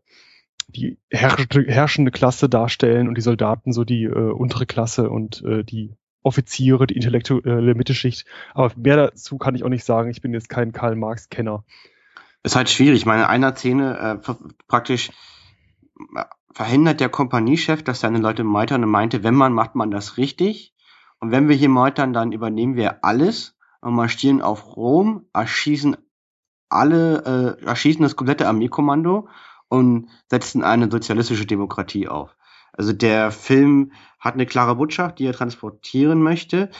die 0.68 0.98
herrschende, 1.10 2.10
Klasse 2.10 2.50
darstellen 2.50 3.08
und 3.08 3.16
die 3.16 3.22
Soldaten 3.22 3.72
so 3.72 3.84
die 3.84 4.04
äh, 4.04 4.10
untere 4.10 4.66
Klasse 4.66 5.08
und 5.08 5.42
äh, 5.42 5.64
die 5.64 5.96
Offiziere, 6.22 6.86
die 6.86 6.96
intellektuelle 6.96 7.74
Mittelschicht. 7.74 8.26
Aber 8.52 8.72
mehr 8.76 8.96
dazu 8.96 9.38
kann 9.38 9.54
ich 9.54 9.64
auch 9.64 9.70
nicht 9.70 9.84
sagen. 9.84 10.10
Ich 10.10 10.20
bin 10.20 10.34
jetzt 10.34 10.50
kein 10.50 10.72
Karl 10.72 10.96
Marx-Kenner. 10.96 11.64
Ist 12.42 12.56
halt 12.56 12.68
schwierig. 12.68 13.06
Meine, 13.06 13.22
in 13.22 13.28
einer 13.28 13.56
Szene 13.56 14.20
äh, 14.22 14.34
praktisch 14.68 15.10
verhindert 16.54 17.00
der 17.00 17.08
Kompaniechef, 17.08 17.82
dass 17.82 18.00
seine 18.00 18.18
Leute 18.18 18.44
meitern 18.44 18.84
und 18.84 18.90
meinte, 18.90 19.22
wenn 19.22 19.34
man 19.34 19.52
macht 19.52 19.74
man 19.74 19.90
das 19.90 20.16
richtig. 20.16 20.74
Und 21.18 21.30
wenn 21.30 21.48
wir 21.48 21.56
hier 21.56 21.68
meutern, 21.68 22.12
dann 22.12 22.32
übernehmen 22.32 22.76
wir 22.76 23.04
alles 23.04 23.56
und 23.80 23.94
marschieren 23.94 24.42
auf 24.42 24.76
Rom, 24.76 25.26
erschießen 25.32 25.96
alle, 26.68 27.58
äh, 27.60 27.64
erschießen 27.64 28.02
das 28.02 28.16
komplette 28.16 28.48
Armeekommando 28.48 29.28
und 29.68 30.08
setzen 30.28 30.64
eine 30.64 30.90
sozialistische 30.90 31.46
Demokratie 31.46 32.08
auf. 32.08 32.36
Also 32.72 32.92
der 32.92 33.30
Film 33.30 33.92
hat 34.18 34.34
eine 34.34 34.46
klare 34.46 34.76
Botschaft, 34.76 35.18
die 35.18 35.26
er 35.26 35.34
transportieren 35.34 36.22
möchte. 36.22 36.70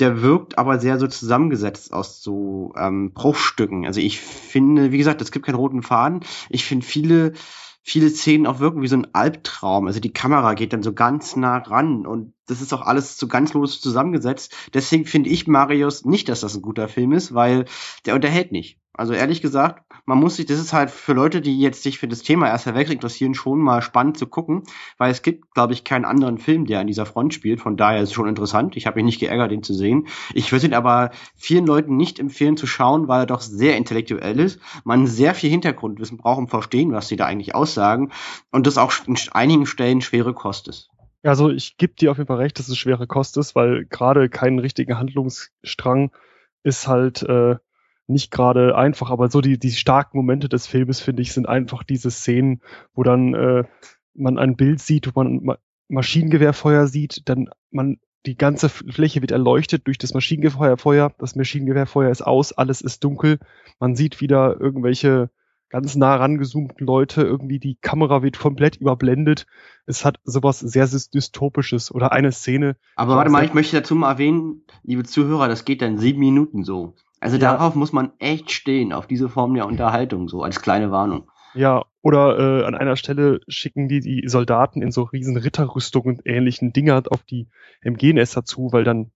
Der 0.00 0.20
wirkt 0.20 0.58
aber 0.58 0.78
sehr 0.78 0.98
so 0.98 1.06
zusammengesetzt 1.06 1.92
aus 1.92 2.22
so 2.22 2.74
ähm, 2.76 3.12
Bruchstücken. 3.12 3.86
Also 3.86 4.00
ich 4.00 4.20
finde, 4.20 4.92
wie 4.92 4.98
gesagt, 4.98 5.22
es 5.22 5.30
gibt 5.30 5.46
keinen 5.46 5.54
roten 5.54 5.82
Faden. 5.82 6.20
Ich 6.50 6.64
finde 6.64 6.84
viele 6.84 7.32
viele 7.86 8.10
Szenen 8.10 8.48
auch 8.48 8.58
wirken 8.58 8.82
wie 8.82 8.88
so 8.88 8.96
ein 8.96 9.14
Albtraum. 9.14 9.86
Also 9.86 10.00
die 10.00 10.12
Kamera 10.12 10.54
geht 10.54 10.72
dann 10.72 10.82
so 10.82 10.92
ganz 10.92 11.36
nah 11.36 11.58
ran 11.58 12.04
und 12.04 12.34
das 12.46 12.60
ist 12.60 12.72
auch 12.72 12.82
alles 12.82 13.18
so 13.18 13.28
ganz 13.28 13.52
los 13.54 13.80
zusammengesetzt. 13.80 14.54
Deswegen 14.72 15.04
finde 15.04 15.30
ich 15.30 15.46
Marius 15.46 16.04
nicht, 16.04 16.28
dass 16.28 16.40
das 16.40 16.54
ein 16.54 16.62
guter 16.62 16.88
Film 16.88 17.12
ist, 17.12 17.34
weil 17.34 17.66
der 18.04 18.14
unterhält 18.14 18.52
nicht. 18.52 18.78
Also 18.98 19.12
ehrlich 19.12 19.42
gesagt, 19.42 19.84
man 20.06 20.18
muss 20.18 20.36
sich, 20.36 20.46
das 20.46 20.58
ist 20.58 20.72
halt 20.72 20.90
für 20.90 21.12
Leute, 21.12 21.42
die 21.42 21.60
jetzt 21.60 21.82
sich 21.82 21.98
für 21.98 22.08
das 22.08 22.22
Thema 22.22 22.48
Erster 22.48 22.74
Weltkrieg 22.74 22.94
interessieren, 22.94 23.34
schon 23.34 23.58
mal 23.58 23.82
spannend 23.82 24.16
zu 24.16 24.26
gucken, 24.26 24.62
weil 24.96 25.10
es 25.10 25.20
gibt, 25.20 25.52
glaube 25.52 25.74
ich, 25.74 25.84
keinen 25.84 26.06
anderen 26.06 26.38
Film, 26.38 26.64
der 26.64 26.80
an 26.80 26.86
dieser 26.86 27.04
Front 27.04 27.34
spielt. 27.34 27.60
Von 27.60 27.76
daher 27.76 28.00
ist 28.00 28.08
es 28.08 28.14
schon 28.14 28.28
interessant. 28.28 28.74
Ich 28.74 28.86
habe 28.86 28.96
mich 28.96 29.04
nicht 29.04 29.20
geärgert, 29.20 29.50
den 29.50 29.62
zu 29.62 29.74
sehen. 29.74 30.06
Ich 30.32 30.50
würde 30.50 30.66
ihn 30.66 30.74
aber 30.74 31.10
vielen 31.34 31.66
Leuten 31.66 31.96
nicht 31.96 32.18
empfehlen 32.18 32.56
zu 32.56 32.66
schauen, 32.66 33.06
weil 33.06 33.20
er 33.20 33.26
doch 33.26 33.42
sehr 33.42 33.76
intellektuell 33.76 34.40
ist. 34.40 34.60
Man 34.84 35.06
sehr 35.06 35.34
viel 35.34 35.50
Hintergrundwissen 35.50 36.16
braucht, 36.16 36.38
um 36.38 36.48
verstehen, 36.48 36.92
was 36.92 37.08
sie 37.08 37.16
da 37.16 37.26
eigentlich 37.26 37.54
aussagen. 37.54 38.12
Und 38.50 38.66
das 38.66 38.78
auch 38.78 38.94
in 39.06 39.18
einigen 39.32 39.66
Stellen 39.66 40.00
schwere 40.00 40.32
Kost 40.32 40.68
ist. 40.68 40.88
Also 41.26 41.50
ich 41.50 41.76
gebe 41.76 41.94
dir 41.94 42.10
auf 42.10 42.18
jeden 42.18 42.28
Fall 42.28 42.38
recht, 42.38 42.58
dass 42.58 42.68
es 42.68 42.78
schwere 42.78 43.06
Kost 43.06 43.36
ist, 43.36 43.54
weil 43.54 43.84
gerade 43.86 44.28
keinen 44.28 44.58
richtigen 44.58 44.98
Handlungsstrang 44.98 46.12
ist 46.62 46.86
halt 46.86 47.22
äh, 47.22 47.56
nicht 48.06 48.30
gerade 48.30 48.76
einfach, 48.76 49.10
aber 49.10 49.28
so 49.28 49.40
die, 49.40 49.58
die 49.58 49.72
starken 49.72 50.16
Momente 50.16 50.48
des 50.48 50.66
Filmes, 50.66 51.00
finde 51.00 51.22
ich, 51.22 51.32
sind 51.32 51.48
einfach 51.48 51.82
diese 51.82 52.10
Szenen, 52.10 52.62
wo 52.94 53.02
dann 53.02 53.34
äh, 53.34 53.64
man 54.14 54.38
ein 54.38 54.56
Bild 54.56 54.80
sieht, 54.80 55.08
wo 55.08 55.22
man 55.22 55.42
Ma 55.42 55.58
Maschinengewehrfeuer 55.88 56.88
sieht, 56.88 57.28
dann 57.28 57.48
man 57.70 57.98
die 58.26 58.36
ganze 58.36 58.68
Fläche 58.68 59.20
wird 59.20 59.30
erleuchtet 59.30 59.86
durch 59.86 59.98
das 59.98 60.14
Maschinengewehrfeuer, 60.14 61.12
das 61.18 61.36
Maschinengewehrfeuer 61.36 62.10
ist 62.10 62.22
aus, 62.22 62.52
alles 62.52 62.80
ist 62.80 63.04
dunkel, 63.04 63.38
man 63.78 63.94
sieht 63.94 64.20
wieder 64.20 64.60
irgendwelche 64.60 65.30
ganz 65.68 65.96
nah 65.96 66.16
rangezoomten 66.16 66.86
Leute, 66.86 67.22
irgendwie 67.22 67.58
die 67.58 67.76
Kamera 67.76 68.22
wird 68.22 68.38
komplett 68.38 68.76
überblendet. 68.76 69.46
Es 69.86 70.04
hat 70.04 70.18
sowas 70.24 70.60
sehr 70.60 70.86
dystopisches 70.86 71.92
oder 71.92 72.12
eine 72.12 72.32
Szene. 72.32 72.76
Aber 72.94 73.16
warte 73.16 73.30
mal, 73.30 73.44
ich 73.44 73.54
möchte 73.54 73.76
dazu 73.76 73.94
mal 73.94 74.12
erwähnen, 74.12 74.62
liebe 74.82 75.04
Zuhörer, 75.04 75.48
das 75.48 75.64
geht 75.64 75.82
dann 75.82 75.98
sieben 75.98 76.20
Minuten 76.20 76.64
so. 76.64 76.94
Also 77.20 77.36
ja. 77.36 77.40
darauf 77.40 77.74
muss 77.74 77.92
man 77.92 78.12
echt 78.18 78.50
stehen, 78.50 78.92
auf 78.92 79.06
diese 79.06 79.28
Form 79.28 79.54
der 79.54 79.66
Unterhaltung, 79.66 80.28
so 80.28 80.42
als 80.42 80.60
kleine 80.60 80.90
Warnung. 80.90 81.30
Ja, 81.54 81.84
oder 82.02 82.38
äh, 82.38 82.64
an 82.66 82.74
einer 82.74 82.96
Stelle 82.96 83.40
schicken 83.48 83.88
die 83.88 84.00
die 84.00 84.28
Soldaten 84.28 84.82
in 84.82 84.92
so 84.92 85.04
riesen 85.04 85.36
Ritterrüstungen 85.38 86.16
und 86.16 86.26
ähnlichen 86.26 86.72
Dinger 86.72 87.02
auf 87.10 87.22
die 87.22 87.48
MG-Nester 87.80 88.44
zu, 88.44 88.72
weil 88.72 88.84
dann 88.84 89.10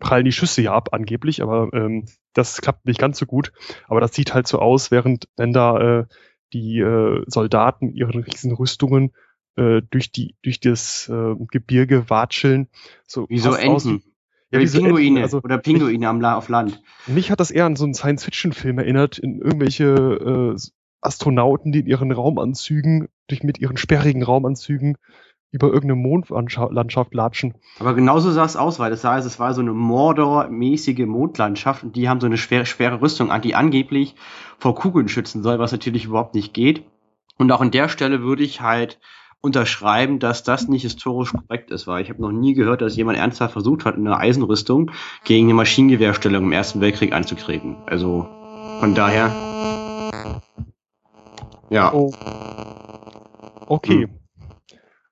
prallen 0.00 0.24
die 0.24 0.32
Schüsse 0.32 0.62
ja 0.62 0.74
ab 0.74 0.88
angeblich, 0.92 1.42
aber 1.42 1.70
ähm, 1.72 2.06
das 2.32 2.60
klappt 2.60 2.86
nicht 2.86 2.98
ganz 2.98 3.18
so 3.18 3.26
gut. 3.26 3.52
Aber 3.86 4.00
das 4.00 4.14
sieht 4.14 4.34
halt 4.34 4.48
so 4.48 4.58
aus, 4.58 4.90
während 4.90 5.28
wenn 5.36 5.52
da 5.52 6.00
äh, 6.00 6.06
die 6.52 6.80
äh, 6.80 7.22
Soldaten 7.26 7.92
ihren 7.92 8.22
riesen 8.22 8.52
Rüstungen 8.52 9.12
äh, 9.56 9.82
durch 9.90 10.10
die 10.10 10.34
durch 10.42 10.58
das 10.60 11.08
äh, 11.08 11.34
Gebirge 11.50 12.10
watscheln. 12.10 12.68
So 13.06 13.28
Wie 13.28 13.38
so 13.38 13.54
Enten. 13.54 14.02
Ja, 14.52 14.58
wie 14.58 14.66
Pinguine 14.66 15.22
also, 15.22 15.38
oder 15.42 15.58
Pinguine 15.58 16.08
am 16.08 16.20
La 16.20 16.34
auf 16.34 16.48
Land. 16.48 16.82
Mich 17.06 17.30
hat 17.30 17.38
das 17.38 17.52
eher 17.52 17.66
an 17.66 17.76
so 17.76 17.84
einen 17.84 17.94
Science-Fiction-Film 17.94 18.78
erinnert, 18.78 19.16
in 19.16 19.40
irgendwelche 19.40 19.84
äh, 19.84 20.56
Astronauten, 21.00 21.70
die 21.70 21.80
in 21.80 21.86
ihren 21.86 22.10
Raumanzügen, 22.10 23.08
durch 23.28 23.44
mit 23.44 23.60
ihren 23.60 23.76
sperrigen 23.76 24.24
Raumanzügen 24.24 24.96
über 25.52 25.68
irgendeine 25.68 26.00
Mondlandschaft 26.00 27.12
latschen. 27.12 27.54
Aber 27.80 27.94
genauso 27.94 28.30
sah 28.30 28.44
es 28.44 28.56
aus, 28.56 28.78
weil 28.78 28.90
das 28.90 29.02
sah, 29.02 29.18
es 29.18 29.38
war 29.40 29.52
so 29.52 29.60
eine 29.60 29.72
Mordor-mäßige 29.72 31.06
Mondlandschaft 31.06 31.82
und 31.82 31.96
die 31.96 32.08
haben 32.08 32.20
so 32.20 32.26
eine 32.26 32.36
schwere, 32.36 32.66
schwere 32.66 33.00
Rüstung 33.00 33.30
an, 33.30 33.42
die 33.42 33.54
angeblich 33.54 34.14
vor 34.58 34.74
Kugeln 34.74 35.08
schützen 35.08 35.42
soll, 35.42 35.58
was 35.58 35.72
natürlich 35.72 36.04
überhaupt 36.04 36.34
nicht 36.34 36.54
geht. 36.54 36.84
Und 37.36 37.50
auch 37.50 37.60
an 37.60 37.70
der 37.70 37.88
Stelle 37.88 38.22
würde 38.22 38.44
ich 38.44 38.60
halt 38.60 39.00
unterschreiben, 39.40 40.18
dass 40.18 40.42
das 40.42 40.68
nicht 40.68 40.82
historisch 40.82 41.32
korrekt 41.32 41.70
ist, 41.70 41.86
weil 41.86 42.02
ich 42.02 42.10
habe 42.10 42.20
noch 42.20 42.30
nie 42.30 42.54
gehört, 42.54 42.82
dass 42.82 42.96
jemand 42.96 43.18
ernsthaft 43.18 43.52
versucht 43.52 43.84
hat, 43.84 43.96
eine 43.96 44.18
Eisenrüstung 44.18 44.90
gegen 45.24 45.46
eine 45.46 45.54
Maschinengewehrstellung 45.54 46.44
im 46.44 46.52
Ersten 46.52 46.80
Weltkrieg 46.80 47.12
anzutreten. 47.12 47.76
Also 47.86 48.28
von 48.80 48.94
daher. 48.94 49.32
Ja. 51.70 51.92
Oh. 51.92 52.12
Okay. 53.66 54.04
Hm. 54.04 54.19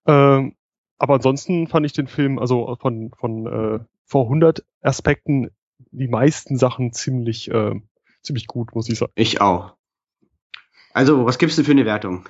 Ähm, 0.09 0.57
aber 0.99 1.15
ansonsten 1.15 1.69
fand 1.69 1.87
ich 1.87 1.93
den 1.93 2.09
Film, 2.09 2.39
also 2.39 2.77
von, 2.81 3.13
von 3.17 3.47
äh, 3.47 3.85
vor 4.05 4.25
100 4.25 4.65
Aspekten, 4.83 5.51
die 5.93 6.09
meisten 6.09 6.57
Sachen 6.57 6.93
ziemlich, 6.93 7.51
äh, 7.51 7.81
ziemlich 8.23 8.47
gut, 8.49 8.75
muss 8.75 8.89
ich 8.89 8.99
sagen. 8.99 9.13
Ich 9.15 9.41
auch. 9.41 9.77
Also, 10.93 11.25
was 11.27 11.39
gibst 11.39 11.59
du 11.59 11.63
für 11.63 11.73
eine 11.73 11.85
Wertung? 11.85 12.29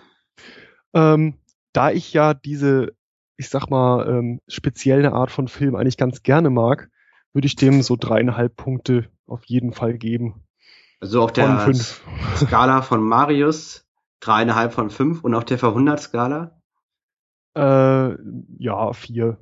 Ähm, 0.93 1.35
da 1.73 1.91
ich 1.91 2.13
ja 2.13 2.35
diese, 2.35 2.93
ich 3.37 3.49
sag 3.49 3.69
mal, 3.71 4.07
ähm, 4.09 4.41
spezielle 4.49 5.13
Art 5.13 5.31
von 5.31 5.49
Film 5.49 5.77
eigentlich 5.77 5.97
ganz 5.97 6.23
gerne 6.23 6.51
mag, 6.51 6.91
würde 7.33 7.47
ich 7.47 7.57
dem 7.57 7.83
so 7.83 7.97
dreieinhalb 7.97 8.57
Punkte 8.57 9.09
auf 9.27 9.45
jeden 9.45 9.73
Fall 9.73 9.97
geben. 9.97 10.43
Also 11.01 11.23
auf 11.23 11.33
der 11.33 11.61
von 11.61 11.75
Skala 11.75 12.83
von 12.83 13.03
Marius 13.03 13.87
dreieinhalb 14.21 14.73
von 14.73 14.91
fünf 14.91 15.23
und 15.23 15.35
auf 15.35 15.45
der 15.45 15.59
Verhundert-Skala? 15.59 16.58
Äh, 17.55 18.17
ja, 18.59 18.93
vier. 18.93 19.38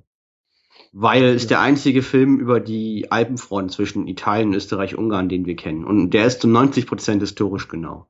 Weil 0.92 1.25
es 1.25 1.46
der 1.46 1.60
einzige 1.60 2.02
Film 2.02 2.38
über 2.38 2.60
die 2.60 3.10
Alpenfront 3.10 3.72
zwischen 3.72 4.06
Italien, 4.08 4.54
Österreich, 4.54 4.96
Ungarn, 4.96 5.28
den 5.28 5.46
wir 5.46 5.56
kennen. 5.56 5.84
Und 5.84 6.10
der 6.10 6.26
ist 6.26 6.40
zu 6.40 6.48
90 6.48 6.86
Prozent 6.86 7.22
historisch 7.22 7.68
genau. 7.68 8.08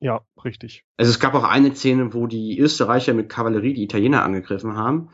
Ja, 0.00 0.22
richtig. 0.44 0.84
Also 0.96 1.10
es 1.10 1.20
gab 1.20 1.34
auch 1.34 1.44
eine 1.44 1.74
Szene, 1.74 2.14
wo 2.14 2.26
die 2.26 2.58
Österreicher 2.58 3.12
mit 3.12 3.28
Kavallerie 3.28 3.74
die 3.74 3.84
Italiener 3.84 4.22
angegriffen 4.22 4.76
haben. 4.76 5.10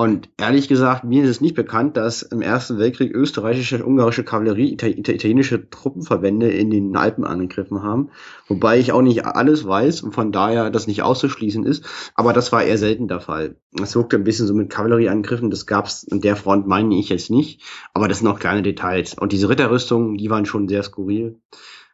Und 0.00 0.30
ehrlich 0.36 0.68
gesagt, 0.68 1.02
mir 1.02 1.24
ist 1.24 1.30
es 1.30 1.40
nicht 1.40 1.56
bekannt, 1.56 1.96
dass 1.96 2.22
im 2.22 2.40
Ersten 2.40 2.78
Weltkrieg 2.78 3.12
österreichische, 3.12 3.84
ungarische 3.84 4.22
Kavallerie 4.22 4.72
italienische 4.72 5.68
Truppenverbände 5.70 6.48
in 6.48 6.70
den 6.70 6.96
Alpen 6.96 7.24
angegriffen 7.24 7.82
haben. 7.82 8.10
Wobei 8.46 8.78
ich 8.78 8.92
auch 8.92 9.02
nicht 9.02 9.26
alles 9.26 9.66
weiß 9.66 10.02
und 10.02 10.12
von 10.12 10.30
daher 10.30 10.70
das 10.70 10.86
nicht 10.86 11.02
auszuschließen 11.02 11.66
ist. 11.66 11.84
Aber 12.14 12.32
das 12.32 12.52
war 12.52 12.62
eher 12.62 12.78
selten 12.78 13.08
der 13.08 13.18
Fall. 13.18 13.56
Es 13.82 13.96
wirkte 13.96 14.14
ein 14.14 14.22
bisschen 14.22 14.46
so 14.46 14.54
mit 14.54 14.70
Kavallerieangriffen. 14.70 15.50
Das 15.50 15.66
gab's 15.66 16.06
an 16.08 16.20
der 16.20 16.36
Front, 16.36 16.68
meine 16.68 16.94
ich 16.94 17.08
jetzt 17.08 17.28
nicht. 17.28 17.60
Aber 17.92 18.06
das 18.06 18.18
sind 18.18 18.28
auch 18.28 18.38
kleine 18.38 18.62
Details. 18.62 19.14
Und 19.14 19.32
diese 19.32 19.48
Ritterrüstungen, 19.48 20.16
die 20.16 20.30
waren 20.30 20.46
schon 20.46 20.68
sehr 20.68 20.84
skurril. 20.84 21.40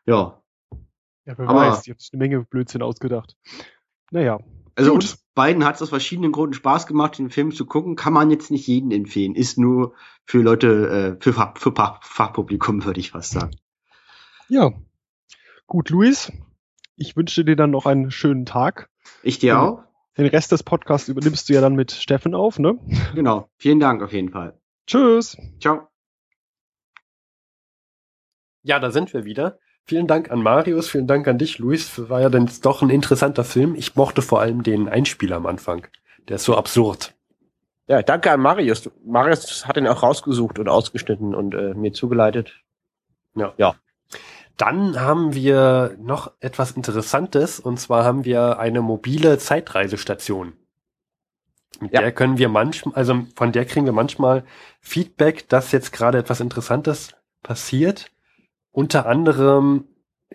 Ja, 0.04 0.42
ja, 1.26 1.38
wer 1.38 1.48
Aber, 1.48 1.60
weiß, 1.70 1.82
die 1.82 1.90
haben 1.90 1.98
sich 1.98 2.12
eine 2.12 2.18
Menge 2.18 2.44
Blödsinn 2.44 2.82
ausgedacht. 2.82 3.34
Naja. 4.10 4.40
Also 4.76 4.92
gut. 4.92 5.02
uns 5.02 5.24
beiden 5.34 5.64
hat 5.64 5.76
es 5.76 5.82
aus 5.82 5.88
verschiedenen 5.90 6.32
Gründen 6.32 6.54
Spaß 6.54 6.86
gemacht, 6.86 7.18
den 7.18 7.30
Film 7.30 7.52
zu 7.52 7.66
gucken. 7.66 7.96
Kann 7.96 8.12
man 8.12 8.30
jetzt 8.30 8.50
nicht 8.50 8.66
jeden 8.66 8.90
empfehlen. 8.90 9.34
Ist 9.34 9.58
nur 9.58 9.94
für 10.24 10.42
Leute, 10.42 11.16
äh, 11.18 11.22
für, 11.22 11.32
Fach, 11.32 11.56
für 11.58 11.72
Fach, 11.72 12.02
Fachpublikum, 12.02 12.84
würde 12.84 13.00
ich 13.00 13.12
fast 13.12 13.32
sagen. 13.32 13.56
Ja. 14.48 14.72
Gut, 15.66 15.90
Luis. 15.90 16.32
Ich 16.96 17.16
wünsche 17.16 17.44
dir 17.44 17.56
dann 17.56 17.70
noch 17.70 17.86
einen 17.86 18.10
schönen 18.10 18.46
Tag. 18.46 18.88
Ich 19.22 19.38
dir 19.38 19.60
auch. 19.60 19.82
Den 20.16 20.26
Rest 20.26 20.52
des 20.52 20.62
Podcasts 20.62 21.08
übernimmst 21.08 21.48
du 21.48 21.54
ja 21.54 21.60
dann 21.60 21.74
mit 21.74 21.90
Steffen 21.90 22.34
auf, 22.34 22.58
ne? 22.58 22.78
Genau. 23.14 23.48
Vielen 23.56 23.80
Dank 23.80 24.02
auf 24.02 24.12
jeden 24.12 24.30
Fall. 24.30 24.56
Tschüss. 24.86 25.36
Ciao. 25.60 25.88
Ja, 28.62 28.78
da 28.78 28.90
sind 28.90 29.12
wir 29.12 29.24
wieder. 29.24 29.58
Vielen 29.86 30.06
Dank 30.06 30.30
an 30.30 30.42
Marius, 30.42 30.88
vielen 30.88 31.06
Dank 31.06 31.28
an 31.28 31.36
dich, 31.36 31.58
Luis. 31.58 32.08
War 32.08 32.22
ja 32.22 32.30
dann 32.30 32.50
doch 32.62 32.80
ein 32.80 32.88
interessanter 32.88 33.44
Film. 33.44 33.74
Ich 33.74 33.96
mochte 33.96 34.22
vor 34.22 34.40
allem 34.40 34.62
den 34.62 34.88
Einspieler 34.88 35.36
am 35.36 35.46
Anfang. 35.46 35.86
Der 36.28 36.36
ist 36.36 36.44
so 36.44 36.56
absurd. 36.56 37.14
Ja, 37.86 38.00
danke 38.00 38.30
an 38.30 38.40
Marius. 38.40 38.90
Marius 39.04 39.66
hat 39.66 39.76
ihn 39.76 39.86
auch 39.86 40.02
rausgesucht 40.02 40.58
und 40.58 40.68
ausgeschnitten 40.68 41.34
und 41.34 41.54
äh, 41.54 41.74
mir 41.74 41.92
zugeleitet. 41.92 42.54
Ja. 43.34 43.52
ja. 43.58 43.74
Dann 44.56 45.00
haben 45.00 45.34
wir 45.34 45.96
noch 46.00 46.32
etwas 46.40 46.70
Interessantes 46.72 47.60
und 47.60 47.78
zwar 47.78 48.04
haben 48.04 48.24
wir 48.24 48.58
eine 48.58 48.80
mobile 48.80 49.36
Zeitreisestation. 49.36 50.54
Mit 51.80 51.92
ja. 51.92 52.00
der 52.00 52.12
können 52.12 52.38
wir 52.38 52.48
manchmal, 52.48 52.94
also 52.94 53.26
von 53.34 53.52
der 53.52 53.66
kriegen 53.66 53.84
wir 53.84 53.92
manchmal 53.92 54.44
Feedback, 54.80 55.48
dass 55.48 55.72
jetzt 55.72 55.92
gerade 55.92 56.18
etwas 56.18 56.40
Interessantes 56.40 57.14
passiert. 57.42 58.10
Unter 58.74 59.06
anderem 59.06 59.86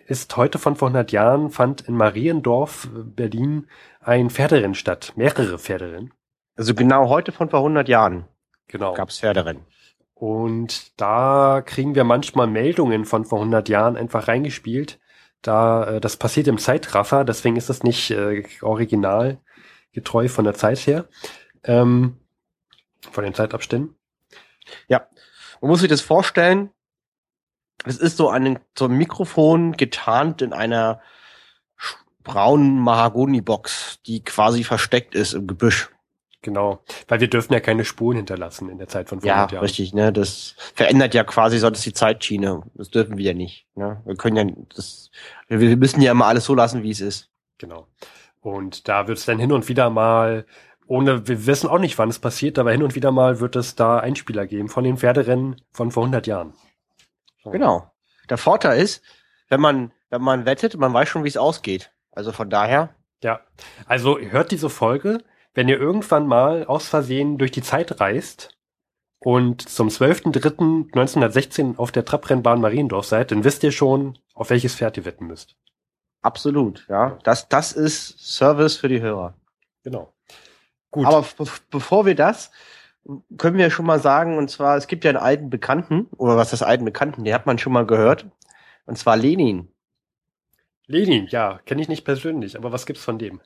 ist 0.06 0.34
heute 0.38 0.58
von 0.58 0.74
vor 0.74 0.88
100 0.88 1.12
Jahren 1.12 1.50
fand 1.50 1.82
in 1.82 1.94
Mariendorf, 1.94 2.88
Berlin, 2.90 3.66
ein 4.00 4.30
Pferderennen 4.30 4.74
statt. 4.74 5.12
Mehrere 5.14 5.58
Pferderennen. 5.58 6.14
Also 6.56 6.74
genau 6.74 7.10
heute 7.10 7.32
von 7.32 7.50
vor 7.50 7.58
100 7.58 7.86
Jahren. 7.86 8.24
Genau. 8.66 8.94
Gab's 8.94 9.18
Pferderennen. 9.18 9.66
Und 10.14 10.98
da 10.98 11.62
kriegen 11.64 11.94
wir 11.94 12.04
manchmal 12.04 12.46
Meldungen 12.46 13.04
von 13.04 13.26
vor 13.26 13.40
100 13.40 13.68
Jahren 13.68 13.98
einfach 13.98 14.26
reingespielt. 14.26 14.98
Da, 15.42 15.96
äh, 15.96 16.00
das 16.00 16.16
passiert 16.16 16.48
im 16.48 16.56
Zeitraffer, 16.56 17.26
deswegen 17.26 17.56
ist 17.56 17.68
das 17.68 17.82
nicht 17.82 18.10
äh, 18.10 18.44
original 18.62 19.36
getreu 19.92 20.28
von 20.28 20.46
der 20.46 20.54
Zeit 20.54 20.78
her. 20.86 21.04
Ähm, 21.64 22.16
von 23.10 23.22
den 23.22 23.34
Zeitabständen. 23.34 23.96
Ja. 24.88 25.06
Man 25.60 25.70
muss 25.70 25.80
sich 25.80 25.90
das 25.90 26.00
vorstellen, 26.00 26.70
es 27.84 27.96
ist 27.98 28.16
so 28.16 28.28
ein, 28.28 28.58
so 28.76 28.86
ein 28.86 28.96
Mikrofon 28.96 29.76
getarnt 29.76 30.42
in 30.42 30.52
einer 30.52 31.00
braunen 32.22 32.78
Mahagoni-Box, 32.78 34.00
die 34.06 34.22
quasi 34.22 34.64
versteckt 34.64 35.14
ist 35.14 35.32
im 35.32 35.46
Gebüsch. 35.46 35.90
Genau, 36.42 36.82
weil 37.06 37.20
wir 37.20 37.28
dürfen 37.28 37.52
ja 37.52 37.60
keine 37.60 37.84
Spuren 37.84 38.16
hinterlassen 38.16 38.70
in 38.70 38.78
der 38.78 38.88
Zeit 38.88 39.10
von 39.10 39.20
400 39.20 39.36
ja, 39.36 39.42
Jahren. 39.42 39.54
Ja, 39.54 39.60
richtig, 39.60 39.92
ne? 39.92 40.10
Das 40.10 40.54
verändert 40.74 41.12
ja 41.12 41.22
quasi 41.22 41.58
sonst 41.58 41.84
die 41.84 41.92
Zeitschiene. 41.92 42.62
Das 42.74 42.88
dürfen 42.90 43.18
wir 43.18 43.26
ja 43.26 43.34
nicht. 43.34 43.66
Ne? 43.74 44.00
Wir 44.06 44.16
können 44.16 44.36
ja, 44.36 44.54
das, 44.74 45.10
wir 45.48 45.76
müssen 45.76 46.00
ja 46.00 46.12
immer 46.12 46.26
alles 46.26 46.46
so 46.46 46.54
lassen, 46.54 46.82
wie 46.82 46.90
es 46.90 47.02
ist. 47.02 47.28
Genau. 47.58 47.88
Und 48.40 48.88
da 48.88 49.06
wird 49.06 49.18
es 49.18 49.26
dann 49.26 49.38
hin 49.38 49.52
und 49.52 49.68
wieder 49.68 49.90
mal, 49.90 50.46
ohne, 50.86 51.28
wir 51.28 51.46
wissen 51.46 51.68
auch 51.68 51.78
nicht, 51.78 51.98
wann 51.98 52.08
es 52.08 52.18
passiert, 52.18 52.58
aber 52.58 52.72
hin 52.72 52.82
und 52.82 52.94
wieder 52.94 53.12
mal 53.12 53.40
wird 53.40 53.54
es 53.54 53.74
da 53.74 53.98
Einspieler 53.98 54.46
geben 54.46 54.70
von 54.70 54.82
den 54.82 54.96
Pferderennen 54.96 55.56
von 55.72 55.90
vor 55.90 56.04
100 56.04 56.26
Jahren. 56.26 56.54
Genau. 57.44 57.90
Der 58.28 58.38
Vorteil 58.38 58.80
ist, 58.80 59.02
wenn 59.48 59.60
man, 59.60 59.92
wenn 60.10 60.22
man 60.22 60.46
wettet, 60.46 60.76
man 60.76 60.92
weiß 60.92 61.08
schon, 61.08 61.24
wie 61.24 61.28
es 61.28 61.36
ausgeht. 61.36 61.92
Also 62.12 62.32
von 62.32 62.50
daher. 62.50 62.94
Ja. 63.22 63.40
Also 63.86 64.18
hört 64.18 64.50
diese 64.50 64.70
Folge, 64.70 65.22
wenn 65.54 65.68
ihr 65.68 65.78
irgendwann 65.78 66.26
mal 66.26 66.64
aus 66.64 66.88
Versehen 66.88 67.38
durch 67.38 67.50
die 67.50 67.62
Zeit 67.62 68.00
reist 68.00 68.56
und 69.18 69.68
zum 69.68 69.88
12.03.1916 69.88 71.76
auf 71.76 71.92
der 71.92 72.04
Trabrennbahn 72.04 72.60
Mariendorf 72.60 73.06
seid, 73.06 73.30
dann 73.32 73.44
wisst 73.44 73.62
ihr 73.62 73.72
schon, 73.72 74.18
auf 74.34 74.50
welches 74.50 74.76
Pferd 74.76 74.96
ihr 74.96 75.04
wetten 75.04 75.26
müsst. 75.26 75.56
Absolut, 76.22 76.86
ja. 76.88 77.18
Das, 77.24 77.48
das 77.48 77.72
ist 77.72 78.18
Service 78.18 78.76
für 78.76 78.88
die 78.88 79.00
Hörer. 79.00 79.34
Genau. 79.82 80.12
Gut. 80.90 81.06
Aber 81.06 81.26
bevor 81.70 82.04
wir 82.06 82.14
das, 82.14 82.50
können 83.36 83.58
wir 83.58 83.70
schon 83.70 83.86
mal 83.86 84.00
sagen, 84.00 84.38
und 84.38 84.50
zwar, 84.50 84.76
es 84.76 84.86
gibt 84.86 85.04
ja 85.04 85.10
einen 85.10 85.18
alten 85.18 85.50
Bekannten, 85.50 86.06
oder 86.16 86.36
was 86.36 86.52
ist 86.52 86.60
das 86.60 86.68
alten 86.68 86.84
Bekannten, 86.84 87.24
den 87.24 87.34
hat 87.34 87.46
man 87.46 87.58
schon 87.58 87.72
mal 87.72 87.86
gehört, 87.86 88.26
und 88.86 88.98
zwar 88.98 89.16
Lenin. 89.16 89.68
Lenin, 90.86 91.26
ja, 91.28 91.60
kenne 91.66 91.82
ich 91.82 91.88
nicht 91.88 92.04
persönlich, 92.04 92.56
aber 92.56 92.72
was 92.72 92.86
gibt's 92.86 93.04
von 93.04 93.18
dem? 93.18 93.40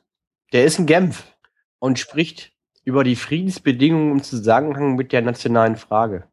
Der 0.51 0.65
ist 0.65 0.79
in 0.79 0.85
Genf 0.85 1.35
und 1.79 1.99
spricht 1.99 2.53
über 2.83 3.03
die 3.03 3.15
Friedensbedingungen 3.15 4.13
im 4.13 4.23
Zusammenhang 4.23 4.95
mit 4.95 5.11
der 5.11 5.21
nationalen 5.21 5.75
Frage. 5.75 6.27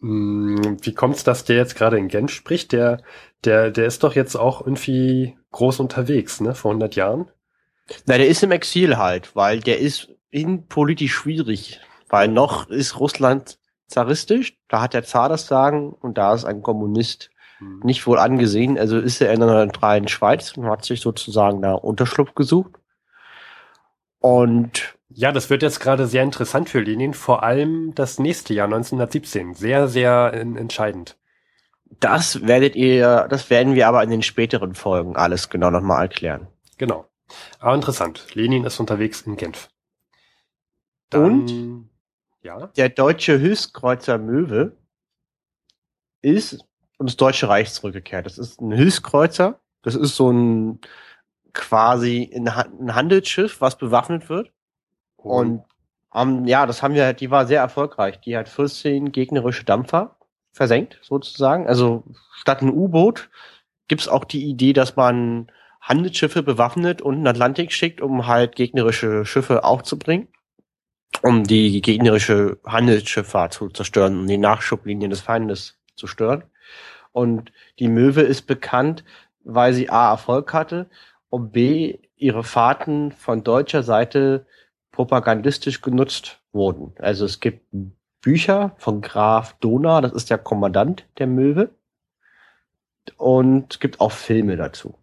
Hm, 0.00 0.78
wie 0.82 0.94
kommt's, 0.94 1.24
dass 1.24 1.44
der 1.44 1.56
jetzt 1.56 1.76
gerade 1.76 1.98
in 1.98 2.08
Genf 2.08 2.30
spricht? 2.32 2.72
Der, 2.72 3.02
der, 3.44 3.70
der 3.70 3.86
ist 3.86 4.02
doch 4.02 4.14
jetzt 4.14 4.36
auch 4.36 4.60
irgendwie 4.60 5.36
groß 5.52 5.80
unterwegs, 5.80 6.40
ne, 6.40 6.54
vor 6.54 6.72
100 6.72 6.96
Jahren? 6.96 7.30
Na, 8.06 8.16
der 8.16 8.28
ist 8.28 8.42
im 8.42 8.52
Exil 8.52 8.96
halt, 8.96 9.34
weil 9.36 9.60
der 9.60 9.78
ist 9.78 10.08
politisch 10.68 11.12
schwierig, 11.12 11.80
weil 12.08 12.28
noch 12.28 12.68
ist 12.68 12.98
Russland 12.98 13.58
zaristisch, 13.86 14.58
da 14.68 14.80
hat 14.80 14.94
der 14.94 15.04
Zar 15.04 15.28
das 15.28 15.46
Sagen 15.46 15.92
und 15.92 16.18
da 16.18 16.34
ist 16.34 16.44
ein 16.44 16.62
Kommunist 16.62 17.30
hm. 17.58 17.80
nicht 17.84 18.06
wohl 18.06 18.18
angesehen. 18.18 18.78
Also 18.78 18.98
ist 18.98 19.20
er 19.20 19.32
in 19.32 19.40
der 19.40 19.48
neutralen 19.48 20.08
Schweiz 20.08 20.56
und 20.56 20.66
hat 20.66 20.84
sich 20.84 21.00
sozusagen 21.00 21.62
da 21.62 21.74
Unterschlupf 21.74 22.34
gesucht. 22.34 22.72
Und 24.18 24.96
ja, 25.08 25.32
das 25.32 25.50
wird 25.50 25.62
jetzt 25.62 25.80
gerade 25.80 26.06
sehr 26.06 26.22
interessant 26.22 26.70
für 26.70 26.80
Lenin, 26.80 27.12
vor 27.12 27.42
allem 27.42 27.94
das 27.94 28.18
nächste 28.18 28.54
Jahr 28.54 28.66
1917. 28.66 29.54
Sehr, 29.54 29.88
sehr 29.88 30.32
entscheidend. 30.32 31.18
Das 32.00 32.46
werdet 32.46 32.74
ihr, 32.74 33.26
das 33.28 33.50
werden 33.50 33.74
wir 33.74 33.88
aber 33.88 34.02
in 34.02 34.10
den 34.10 34.22
späteren 34.22 34.74
Folgen 34.74 35.16
alles 35.16 35.50
genau 35.50 35.70
nochmal 35.70 36.02
erklären. 36.02 36.46
Genau. 36.78 37.06
Aber 37.58 37.74
interessant. 37.74 38.26
Lenin 38.34 38.64
ist 38.64 38.80
unterwegs 38.80 39.22
in 39.22 39.36
Genf. 39.36 39.68
Dann, 41.12 41.24
und 41.24 41.90
ja? 42.42 42.68
der 42.68 42.88
deutsche 42.88 43.38
Höchstkreuzer 43.38 44.18
Möwe 44.18 44.76
ist 46.20 46.64
ins 46.98 47.16
Deutsche 47.16 47.48
Reich 47.48 47.72
zurückgekehrt. 47.72 48.26
Das 48.26 48.38
ist 48.38 48.60
ein 48.60 48.72
Hilfskreuzer. 48.72 49.60
Das 49.82 49.94
ist 49.94 50.16
so 50.16 50.30
ein 50.30 50.80
quasi 51.52 52.30
ein 52.34 52.94
Handelsschiff, 52.94 53.60
was 53.60 53.76
bewaffnet 53.76 54.28
wird. 54.28 54.52
Mhm. 55.22 55.30
Und 55.30 55.64
um, 56.10 56.46
ja, 56.46 56.66
das 56.66 56.82
haben 56.82 56.94
wir, 56.94 57.12
die 57.14 57.30
war 57.30 57.46
sehr 57.46 57.60
erfolgreich. 57.60 58.20
Die 58.20 58.36
hat 58.36 58.48
14 58.48 59.12
gegnerische 59.12 59.64
Dampfer 59.64 60.16
versenkt, 60.52 60.98
sozusagen. 61.02 61.66
Also 61.66 62.04
statt 62.34 62.62
ein 62.62 62.70
U-Boot 62.70 63.30
gibt's 63.88 64.08
auch 64.08 64.24
die 64.24 64.44
Idee, 64.44 64.72
dass 64.72 64.96
man 64.96 65.50
Handelsschiffe 65.80 66.42
bewaffnet 66.42 67.02
und 67.02 67.14
in 67.14 67.20
den 67.20 67.28
Atlantik 67.28 67.72
schickt, 67.72 68.00
um 68.00 68.26
halt 68.26 68.56
gegnerische 68.56 69.24
Schiffe 69.24 69.64
aufzubringen 69.64 70.28
um 71.22 71.44
die 71.44 71.80
gegnerische 71.80 72.58
Handelsschifffahrt 72.66 73.52
zu 73.52 73.68
zerstören, 73.68 74.20
um 74.20 74.26
die 74.26 74.38
Nachschublinien 74.38 75.10
des 75.10 75.20
Feindes 75.20 75.78
zu 75.94 76.06
stören. 76.06 76.44
Und 77.12 77.52
die 77.78 77.88
Möwe 77.88 78.22
ist 78.22 78.46
bekannt, 78.46 79.04
weil 79.44 79.72
sie 79.74 79.90
A 79.90 80.10
Erfolg 80.10 80.52
hatte 80.52 80.88
und 81.28 81.52
B 81.52 81.98
ihre 82.16 82.44
Fahrten 82.44 83.12
von 83.12 83.44
deutscher 83.44 83.82
Seite 83.82 84.46
propagandistisch 84.92 85.80
genutzt 85.80 86.40
wurden. 86.52 86.92
Also 86.98 87.24
es 87.24 87.40
gibt 87.40 87.66
Bücher 88.20 88.74
von 88.78 89.00
Graf 89.00 89.56
Dona, 89.60 90.00
das 90.00 90.12
ist 90.12 90.30
der 90.30 90.38
Kommandant 90.38 91.06
der 91.18 91.26
Möwe. 91.26 91.70
Und 93.16 93.74
es 93.74 93.80
gibt 93.80 94.00
auch 94.00 94.12
Filme 94.12 94.56
dazu. 94.56 94.94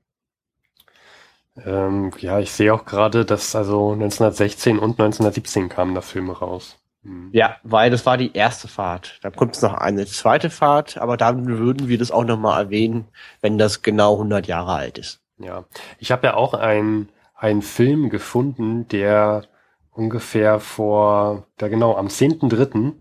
Ähm, 1.65 2.11
ja, 2.19 2.39
ich 2.39 2.51
sehe 2.51 2.73
auch 2.73 2.85
gerade, 2.85 3.25
dass 3.25 3.55
also 3.55 3.91
1916 3.93 4.79
und 4.79 4.99
1917 4.99 5.69
kamen 5.69 5.95
da 5.95 6.01
Filme 6.01 6.33
raus. 6.33 6.77
Hm. 7.03 7.29
Ja, 7.31 7.57
weil 7.63 7.89
das 7.91 8.05
war 8.05 8.17
die 8.17 8.33
erste 8.33 8.67
Fahrt. 8.67 9.19
Da 9.21 9.29
kommt 9.29 9.55
es 9.55 9.61
noch 9.61 9.73
eine 9.73 10.05
zweite 10.05 10.49
Fahrt, 10.49 10.97
aber 10.97 11.17
dann 11.17 11.45
würden 11.47 11.87
wir 11.87 11.97
das 11.97 12.11
auch 12.11 12.25
nochmal 12.25 12.65
erwähnen, 12.65 13.07
wenn 13.41 13.57
das 13.57 13.81
genau 13.81 14.13
100 14.13 14.47
Jahre 14.47 14.73
alt 14.73 14.97
ist. 14.97 15.21
Ja, 15.37 15.63
ich 15.99 16.11
habe 16.11 16.27
ja 16.27 16.33
auch 16.33 16.53
einen 16.53 17.09
einen 17.39 17.61
Film 17.61 18.09
gefunden, 18.09 18.87
der 18.89 19.45
ungefähr 19.91 20.59
vor, 20.59 21.47
da 21.57 21.69
genau, 21.69 21.95
am 21.95 22.07
10.3. 22.07 22.93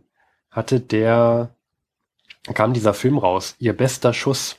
hatte 0.51 0.81
der, 0.81 1.51
kam 2.55 2.73
dieser 2.73 2.95
Film 2.95 3.19
raus, 3.19 3.57
Ihr 3.59 3.77
bester 3.77 4.15
Schuss. 4.15 4.57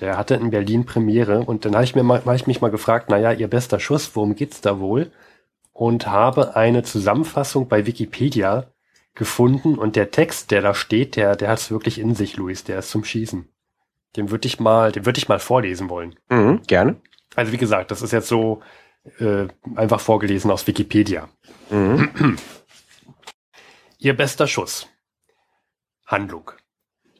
Der 0.00 0.16
hatte 0.16 0.34
in 0.34 0.50
Berlin 0.50 0.86
Premiere 0.86 1.40
und 1.40 1.64
dann 1.64 1.74
habe 1.74 1.84
ich 1.84 1.94
mir 1.94 2.02
mal, 2.02 2.24
hab 2.24 2.34
ich 2.34 2.46
mich 2.46 2.60
mal 2.60 2.70
gefragt, 2.70 3.10
naja, 3.10 3.32
ihr 3.32 3.48
bester 3.48 3.78
Schuss, 3.78 4.14
worum 4.14 4.34
geht's 4.34 4.60
da 4.60 4.80
wohl? 4.80 5.12
Und 5.72 6.06
habe 6.06 6.56
eine 6.56 6.82
Zusammenfassung 6.82 7.68
bei 7.68 7.86
Wikipedia 7.86 8.72
gefunden 9.14 9.76
und 9.76 9.96
der 9.96 10.10
Text, 10.10 10.50
der 10.50 10.62
da 10.62 10.74
steht, 10.74 11.16
der, 11.16 11.36
der 11.36 11.48
hat 11.48 11.58
es 11.58 11.70
wirklich 11.70 11.98
in 11.98 12.14
sich, 12.14 12.36
Luis, 12.36 12.64
der 12.64 12.78
ist 12.78 12.90
zum 12.90 13.04
Schießen. 13.04 13.48
Den 14.16 14.30
würde 14.30 14.46
ich 14.46 14.60
mal, 14.60 14.92
den 14.92 15.06
würde 15.06 15.18
ich 15.18 15.28
mal 15.28 15.38
vorlesen 15.38 15.88
wollen. 15.88 16.14
Mhm, 16.28 16.62
gerne. 16.66 16.96
Also 17.34 17.52
wie 17.52 17.58
gesagt, 17.58 17.90
das 17.90 18.02
ist 18.02 18.12
jetzt 18.12 18.28
so 18.28 18.62
äh, 19.18 19.48
einfach 19.74 20.00
vorgelesen 20.00 20.50
aus 20.50 20.66
Wikipedia. 20.66 21.28
Mhm. 21.70 22.38
Ihr 23.98 24.16
bester 24.16 24.46
Schuss. 24.46 24.88
Handlung. 26.06 26.50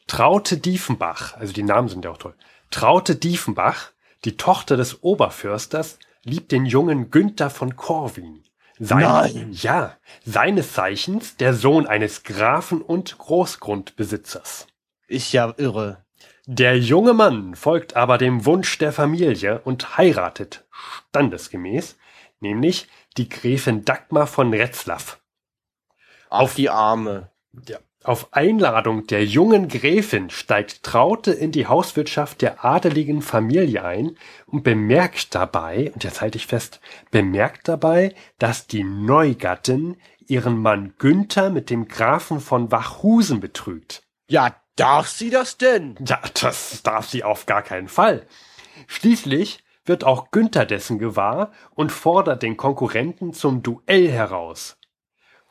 Traute 0.07 0.57
Diefenbach, 0.57 1.35
also 1.37 1.53
die 1.53 1.63
Namen 1.63 1.87
sind 1.87 2.05
ja 2.05 2.11
auch 2.11 2.17
toll, 2.17 2.35
Traute 2.73 3.15
Diefenbach, 3.15 3.91
die 4.25 4.35
Tochter 4.35 4.77
des 4.77 5.03
Oberförsters, 5.03 5.99
liebt 6.23 6.51
den 6.51 6.65
jungen 6.65 7.11
Günther 7.11 7.51
von 7.51 7.75
Corwin. 7.75 8.43
Sein, 8.79 9.01
Nein. 9.01 9.49
Ja, 9.53 9.95
seines 10.25 10.73
Zeichens 10.73 11.37
der 11.37 11.53
Sohn 11.53 11.85
eines 11.85 12.23
Grafen 12.23 12.81
und 12.81 13.19
Großgrundbesitzers. 13.19 14.65
Ist 15.05 15.33
ja 15.33 15.53
irre. 15.57 16.03
Der 16.47 16.79
junge 16.79 17.13
Mann 17.13 17.53
folgt 17.53 17.95
aber 17.95 18.17
dem 18.17 18.43
Wunsch 18.47 18.79
der 18.79 18.91
Familie 18.91 19.61
und 19.63 19.99
heiratet 19.99 20.65
standesgemäß, 20.71 21.95
nämlich 22.39 22.87
die 23.17 23.29
Gräfin 23.29 23.85
Dagmar 23.85 24.25
von 24.25 24.51
Retzlaff. 24.51 25.21
Auf 26.27 26.55
die 26.55 26.71
Arme. 26.71 27.29
Ja, 27.67 27.77
auf 28.03 28.33
Einladung 28.33 29.07
der 29.07 29.25
jungen 29.25 29.67
Gräfin 29.67 30.29
steigt 30.29 30.83
Traute 30.83 31.31
in 31.31 31.51
die 31.51 31.67
Hauswirtschaft 31.67 32.41
der 32.41 32.65
adeligen 32.65 33.21
Familie 33.21 33.83
ein 33.83 34.17
und 34.45 34.63
bemerkt 34.63 35.33
dabei, 35.35 35.91
und 35.93 36.03
jetzt 36.03 36.21
halte 36.21 36.37
ich 36.37 36.47
fest, 36.47 36.81
bemerkt 37.11 37.67
dabei, 37.67 38.13
dass 38.39 38.67
die 38.67 38.83
Neugattin 38.83 39.97
ihren 40.27 40.57
Mann 40.57 40.93
Günther 40.97 41.49
mit 41.49 41.69
dem 41.69 41.87
Grafen 41.87 42.39
von 42.39 42.71
Wachhusen 42.71 43.39
betrügt. 43.39 44.03
Ja, 44.27 44.55
darf 44.75 45.07
sie 45.07 45.29
das 45.29 45.57
denn? 45.57 45.95
Ja, 46.05 46.19
das 46.41 46.83
darf 46.83 47.09
sie 47.09 47.23
auf 47.23 47.45
gar 47.45 47.61
keinen 47.61 47.87
Fall. 47.87 48.25
Schließlich 48.87 49.63
wird 49.85 50.03
auch 50.03 50.31
Günther 50.31 50.65
dessen 50.65 50.99
gewahr 50.99 51.51
und 51.71 51.91
fordert 51.91 52.43
den 52.43 52.57
Konkurrenten 52.57 53.33
zum 53.33 53.63
Duell 53.63 54.09
heraus 54.09 54.77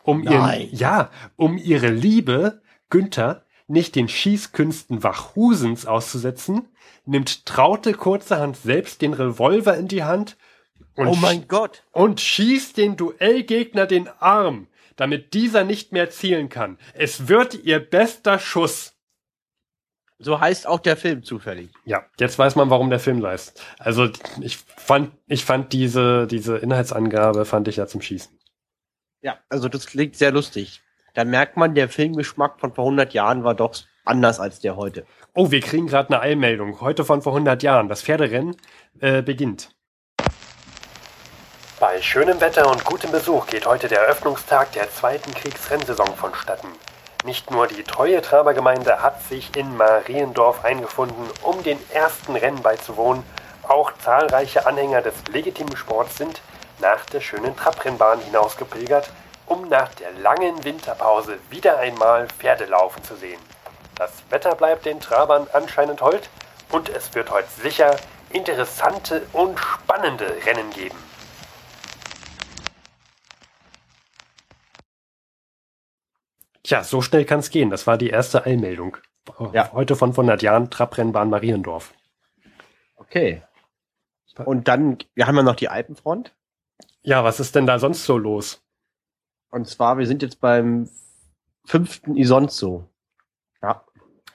um 0.05 0.23
ihren, 0.23 0.69
ja, 0.73 1.11
um 1.37 1.59
ihre 1.59 1.89
Liebe, 1.89 2.63
Günther, 2.91 3.45
nicht 3.67 3.95
den 3.95 4.09
Schießkünsten 4.09 5.03
Wachhusens 5.03 5.87
auszusetzen, 5.87 6.69
nimmt 7.05 7.47
Traute 7.47 7.95
kurzerhand 7.95 8.57
selbst 8.57 9.03
den 9.03 9.15
Revolver 9.15 9.77
in 9.77 9.89
die 9.89 10.05
Hand 10.05 10.37
und, 10.97 11.09
oh 11.09 11.15
mein 11.15 11.49
Gott. 11.49 11.85
und 11.93 12.21
schießt 12.21 12.77
den 12.77 12.97
Duellgegner 12.97 13.87
den 13.87 14.09
Arm, 14.19 14.69
damit 14.97 15.35
dieser 15.35 15.65
nicht 15.65 15.93
mehr 15.93 16.11
zielen 16.11 16.49
kann. 16.49 16.79
Es 16.95 17.29
wird 17.29 17.55
ihr 17.55 17.81
bester 17.81 18.39
Schuss. 18.39 18.95
So 20.19 20.41
heißt 20.41 20.69
auch 20.69 20.79
der 20.79 20.97
Film 20.97 21.25
zufällig. 21.25 21.71
Ja, 21.85 22.05
jetzt 22.19 22.39
weiß 22.39 22.55
man, 22.55 22.71
warum 22.71 22.91
der 22.91 23.01
Film 23.01 23.19
leist. 23.19 23.61
Also 23.79 24.09
ich 24.41 24.59
fand, 24.59 25.11
ich 25.27 25.45
fand 25.45 25.73
diese, 25.73 26.29
diese 26.29 26.59
Inhaltsangabe 26.59 27.45
fand 27.45 27.67
ich 27.67 27.77
ja 27.77 27.89
zum 27.89 28.03
Schießen. 28.03 28.39
Ja, 29.23 29.39
also 29.49 29.69
das 29.69 29.87
klingt 29.87 30.17
sehr 30.17 30.33
lustig. 30.33 30.83
Da 31.15 31.25
merkt 31.25 31.57
man, 31.57 31.77
der 31.77 31.89
Filmgeschmack 31.89 32.59
von 32.59 32.73
vor 32.75 32.85
100 32.85 33.15
Jahren 33.15 33.45
war 33.45 33.55
doch 33.55 33.73
anders 34.05 34.41
als 34.41 34.59
der 34.59 34.77
heute. 34.77 35.07
Oh, 35.35 35.53
wir 35.53 35.61
kriegen 35.61 35.87
gerade 35.87 36.09
eine 36.09 36.21
Eilmeldung. 36.21 36.81
Heute 36.81 37.05
von 37.05 37.23
vor 37.23 37.33
100 37.33 37.63
Jahren. 37.63 37.89
Das 37.89 38.03
Pferderennen 38.03 38.57
äh, 39.01 39.23
beginnt. 39.23 39.71
Bei 41.79 42.03
schönem 42.03 42.41
Wetter 42.41 42.69
und 42.69 42.85
gutem 42.85 43.13
Besuch 43.13 43.47
geht 43.47 43.67
heute 43.67 43.87
der 43.87 44.01
Eröffnungstag 44.01 44.73
der 44.73 44.91
zweiten 44.91 45.33
Kriegsrennsaison 45.35 46.15
vonstatten. 46.17 46.69
Nicht 47.25 47.51
nur 47.53 47.69
die 47.69 47.85
treue 47.85 48.21
Trabergemeinde 48.23 49.03
hat 49.03 49.23
sich 49.23 49.55
in 49.57 49.77
Mariendorf 49.77 50.65
eingefunden, 50.65 51.29
um 51.43 51.63
den 51.63 51.79
ersten 51.91 52.35
Rennen 52.35 52.63
beizuwohnen, 52.63 53.23
auch 53.63 53.93
zahlreiche 53.99 54.67
Anhänger 54.67 55.03
des 55.03 55.15
legitimen 55.33 55.77
Sports 55.77 56.19
sind 56.19 56.41
nach 56.83 57.07
der 57.07 57.21
schönen 57.21 57.57
Trabrennbahn 57.57 58.19
hinausgepilgert, 58.21 59.11
um 59.47 59.69
nach 59.69 59.95
der 59.95 60.13
langen 60.13 60.63
Winterpause 60.65 61.39
wieder 61.49 61.79
einmal 61.79 62.29
Pferde 62.29 62.67
laufen 62.67 63.03
zu 63.05 63.15
sehen. 63.15 63.41
Das 63.95 64.11
Wetter 64.31 64.55
bleibt 64.57 64.85
den 64.85 65.01
Trabern 65.01 65.47
anscheinend 65.53 66.03
hold 66.03 66.29
und 66.71 66.89
es 66.89 67.15
wird 67.15 67.31
heute 67.31 67.49
sicher 67.49 67.97
interessante 68.31 69.23
und 69.33 69.59
spannende 69.59 70.27
Rennen 70.45 70.71
geben. 70.71 70.97
Tja, 76.65 76.83
so 76.83 77.01
schnell 77.01 77.25
kann 77.25 77.41
es 77.41 77.51
gehen. 77.51 77.71
Das 77.71 77.87
war 77.87 77.97
die 77.97 78.11
erste 78.11 78.45
Eilmeldung. 78.45 78.97
Ja. 79.53 79.71
Heute 79.73 79.95
von 79.95 80.11
100 80.11 80.43
Jahren 80.43 80.71
Trabrennbahn 80.71 81.31
Mariendorf. 81.31 81.93
Okay. 82.97 83.43
Und 84.45 84.67
dann, 84.67 84.99
wir 85.15 85.27
haben 85.27 85.37
ja 85.37 85.43
noch 85.43 85.57
die 85.57 85.69
Alpenfront. 85.69 86.35
Ja, 87.03 87.25
was 87.25 87.41
ist 87.41 87.55
denn 87.55 87.67
da 87.67 87.79
sonst 87.79 88.05
so 88.05 88.17
los? 88.17 88.63
Und 89.51 89.69
zwar, 89.69 89.99
wir 89.99 90.07
sind 90.07 90.23
jetzt 90.23 90.41
beim 90.41 90.89
fünften 91.65 92.17
Isonzo. 92.17 92.89
Ja. 93.61 93.85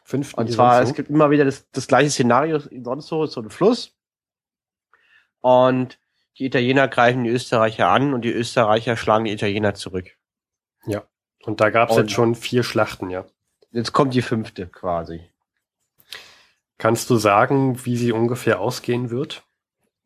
Fünften 0.04 0.40
Und 0.40 0.52
zwar, 0.52 0.76
Isonzo? 0.76 0.90
es 0.90 0.96
gibt 0.96 1.10
immer 1.10 1.30
wieder 1.30 1.46
das, 1.46 1.70
das 1.72 1.88
gleiche 1.88 2.10
Szenario. 2.10 2.58
Isonzo 2.58 3.24
ist 3.24 3.34
so 3.34 3.42
ein 3.42 3.50
Fluss. 3.50 3.96
Und 5.40 6.00
die 6.38 6.46
Italiener 6.46 6.88
greifen 6.88 7.24
die 7.24 7.30
Österreicher 7.30 7.88
an 7.88 8.14
und 8.14 8.22
die 8.22 8.32
Österreicher 8.32 8.96
schlagen 8.96 9.26
die 9.26 9.32
Italiener 9.32 9.74
zurück. 9.74 10.18
Ja. 10.86 11.04
Und 11.44 11.62
da 11.62 11.70
gab 11.70 11.90
es 11.90 11.98
jetzt 11.98 12.12
schon 12.12 12.36
vier 12.36 12.64
Schlachten, 12.64 13.10
ja. 13.10 13.26
Jetzt 13.72 13.94
kommt 13.94 14.14
die 14.14 14.22
fünfte 14.22 14.68
quasi. 14.68 15.30
Kannst 16.78 17.10
du 17.10 17.16
sagen, 17.16 17.86
wie 17.86 17.98
sie 17.98 18.12
ungefähr 18.12 18.60
ausgehen 18.60 19.10
wird? 19.10 19.47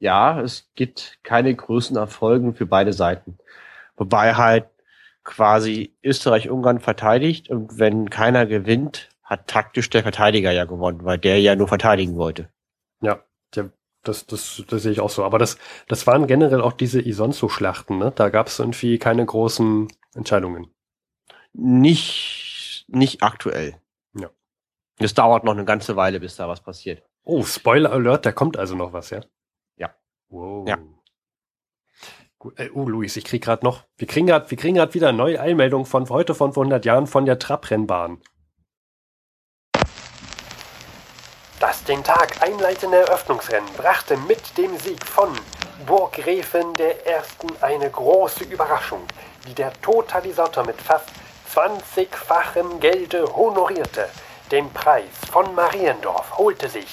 Ja, 0.02 0.42
es 0.42 0.70
gibt 0.76 1.20
keine 1.24 1.54
größten 1.56 1.96
Erfolgen 1.96 2.56
für 2.56 2.66
beide 2.66 2.92
Seiten. 2.92 3.38
Wobei 3.96 4.34
halt 4.34 4.66
quasi 5.24 5.96
Österreich-Ungarn 6.04 6.80
verteidigt 6.80 7.50
und 7.50 7.78
wenn 7.78 8.10
keiner 8.10 8.48
gewinnt, 8.48 9.10
hat 9.24 9.48
taktisch 9.48 9.90
der 9.92 10.02
Verteidiger 10.02 10.52
ja 10.52 10.66
gewonnen, 10.66 11.06
weil 11.06 11.20
der 11.20 11.40
ja 11.40 11.56
nur 11.56 11.68
verteidigen 11.68 12.18
wollte. 12.18 12.50
Ja, 13.02 13.24
das, 14.04 14.26
das, 14.26 14.64
das 14.68 14.82
sehe 14.82 14.92
ich 14.92 15.00
auch 15.00 15.12
so. 15.12 15.24
Aber 15.24 15.38
das, 15.38 15.60
das 15.88 16.08
waren 16.08 16.26
generell 16.26 16.62
auch 16.62 16.74
diese 16.74 17.00
Isonzo-Schlachten, 17.00 18.00
ne? 18.00 18.12
Da 18.16 18.30
gab 18.30 18.48
es 18.48 18.58
irgendwie 18.58 18.98
keine 18.98 19.24
großen 19.24 19.88
Entscheidungen. 20.16 20.74
Nicht, 21.54 22.86
nicht 22.88 23.22
aktuell. 23.22 23.76
Ja. 24.16 24.32
Es 24.98 25.14
dauert 25.14 25.44
noch 25.44 25.54
eine 25.54 25.66
ganze 25.66 25.96
Weile, 25.96 26.20
bis 26.20 26.36
da 26.36 26.48
was 26.48 26.62
passiert. 26.62 27.04
Oh, 27.24 27.44
Spoiler 27.44 27.92
Alert, 27.92 28.26
da 28.26 28.32
kommt 28.32 28.58
also 28.58 28.76
noch 28.76 28.94
was, 28.94 29.12
ja? 29.12 29.22
Wow. 30.32 30.67
Ja. 30.67 30.78
Äh, 32.56 32.70
oh, 32.74 32.88
Luis, 32.88 33.17
ich 33.17 33.26
krieg 33.26 33.44
gerade 33.44 33.65
noch, 33.65 33.84
wir 33.98 34.08
kriegen 34.08 34.28
gerade, 34.28 34.50
wir 34.50 34.58
kriegen 34.58 34.76
gerade 34.76 34.94
wieder 34.94 35.12
neue 35.12 35.39
Eilmeldung 35.39 35.86
von 35.86 36.10
heute 36.10 36.34
von 36.34 36.54
vor 36.54 36.63
100 36.63 36.86
Jahren 36.86 37.06
von 37.06 37.26
der 37.26 37.38
Trabrennbahn. 37.38 38.22
Das 41.60 41.84
den 41.84 42.04
Tag 42.04 42.41
einleitende 42.41 42.98
Eröffnungsrennen 42.98 43.70
brachte 43.76 44.17
mit 44.17 44.58
dem 44.58 44.76
Sieg 44.80 45.06
von 45.06 45.30
Burggräfin 45.86 46.74
der 46.76 47.06
Ersten 47.06 47.50
eine 47.62 47.89
große 47.89 48.46
Überraschung, 48.46 49.02
die 49.48 49.54
der 49.54 49.74
Totalisator 49.82 50.65
mit 50.65 50.82
fast 50.82 51.10
20-fachem 51.54 52.80
Gelde 52.80 53.26
honorierte. 53.36 54.08
Den 54.50 54.70
Preis 54.72 55.04
von 55.32 55.54
Mariendorf 55.54 56.38
holte 56.38 56.70
sich 56.70 56.88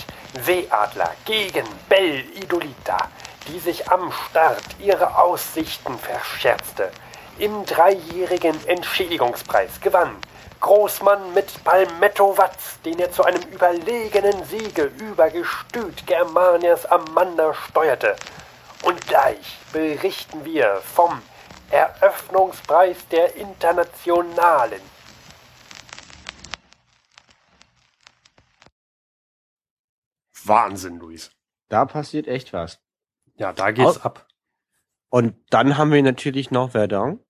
Seeadler 0.44 1.12
gegen 1.24 1.64
Bell 1.88 2.24
Idolita 2.34 3.08
die 3.48 3.58
sich 3.58 3.90
am 3.90 4.12
Start 4.12 4.62
ihre 4.78 5.18
Aussichten 5.18 5.98
verscherzte. 5.98 6.90
Im 7.38 7.64
dreijährigen 7.64 8.56
Entschädigungspreis 8.66 9.80
gewann 9.80 10.16
Großmann 10.60 11.34
mit 11.34 11.62
Palmetto 11.62 12.36
Watz, 12.36 12.80
den 12.84 12.98
er 12.98 13.12
zu 13.12 13.22
einem 13.22 13.42
überlegenen 13.42 14.44
Siege 14.44 14.90
über 14.98 15.30
Gestüt 15.30 16.06
Germanias 16.06 16.84
Amanda 16.86 17.54
steuerte. 17.54 18.16
Und 18.82 19.06
gleich 19.06 19.58
berichten 19.72 20.44
wir 20.44 20.82
vom 20.82 21.22
Eröffnungspreis 21.70 22.96
der 23.08 23.36
Internationalen. 23.36 24.80
Wahnsinn, 30.44 30.98
Luis. 30.98 31.30
Da 31.68 31.84
passiert 31.84 32.26
echt 32.26 32.52
was. 32.52 32.80
Ja, 33.38 33.52
da 33.52 33.70
geht's 33.70 33.88
Aus 33.88 34.04
ab. 34.04 34.26
Und 35.10 35.34
dann 35.50 35.78
haben 35.78 35.92
wir 35.92 36.02
natürlich 36.02 36.50
noch 36.50 36.72
Verdun. 36.72 37.20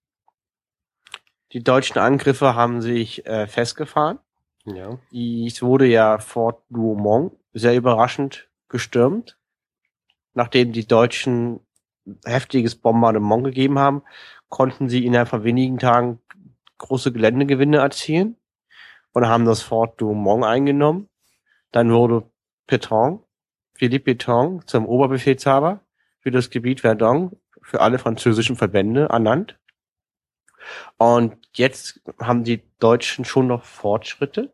Die 1.52 1.62
deutschen 1.62 1.98
Angriffe 1.98 2.54
haben 2.54 2.82
sich 2.82 3.24
äh, 3.26 3.46
festgefahren. 3.46 4.18
Ja. 4.64 4.98
Es 5.12 5.62
wurde 5.62 5.86
ja 5.86 6.18
Fort 6.18 6.62
Douaumont 6.68 7.32
sehr 7.52 7.76
überraschend 7.76 8.48
gestürmt, 8.68 9.38
nachdem 10.34 10.72
die 10.72 10.86
Deutschen 10.86 11.60
heftiges 12.24 12.74
Bombardement 12.74 13.44
gegeben 13.44 13.78
haben, 13.78 14.02
konnten 14.48 14.88
sie 14.88 15.06
innerhalb 15.06 15.28
von 15.28 15.44
wenigen 15.44 15.78
Tagen 15.78 16.20
große 16.78 17.12
Geländegewinne 17.12 17.78
erzielen 17.78 18.36
und 19.12 19.26
haben 19.26 19.44
das 19.44 19.62
Fort 19.62 20.00
Douaumont 20.00 20.44
eingenommen. 20.44 21.08
Dann 21.72 21.92
wurde 21.92 22.30
Petain, 22.66 23.20
Philippe 23.74 24.14
Petain 24.14 24.62
zum 24.66 24.86
Oberbefehlshaber 24.86 25.80
für 26.20 26.30
das 26.30 26.50
Gebiet 26.50 26.80
Verdun 26.80 27.36
für 27.62 27.80
alle 27.80 27.98
französischen 27.98 28.56
Verbände 28.56 29.08
ernannt. 29.10 29.58
Und 30.96 31.36
jetzt 31.52 32.00
haben 32.20 32.44
die 32.44 32.62
Deutschen 32.78 33.24
schon 33.24 33.46
noch 33.46 33.64
Fortschritte, 33.64 34.52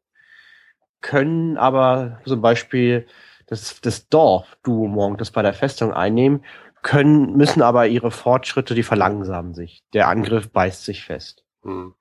können 1.00 1.56
aber 1.56 2.20
zum 2.24 2.40
Beispiel 2.40 3.06
das, 3.46 3.80
das 3.80 4.08
Dorf 4.08 4.56
Douaumont, 4.62 5.20
das 5.20 5.30
bei 5.30 5.42
der 5.42 5.54
Festung 5.54 5.92
einnehmen, 5.92 6.44
können, 6.82 7.36
müssen 7.36 7.62
aber 7.62 7.86
ihre 7.88 8.10
Fortschritte, 8.10 8.74
die 8.74 8.82
verlangsamen 8.82 9.54
sich. 9.54 9.82
Der 9.92 10.08
Angriff 10.08 10.50
beißt 10.50 10.84
sich 10.84 11.04
fest. 11.04 11.44
Hm. 11.62 11.94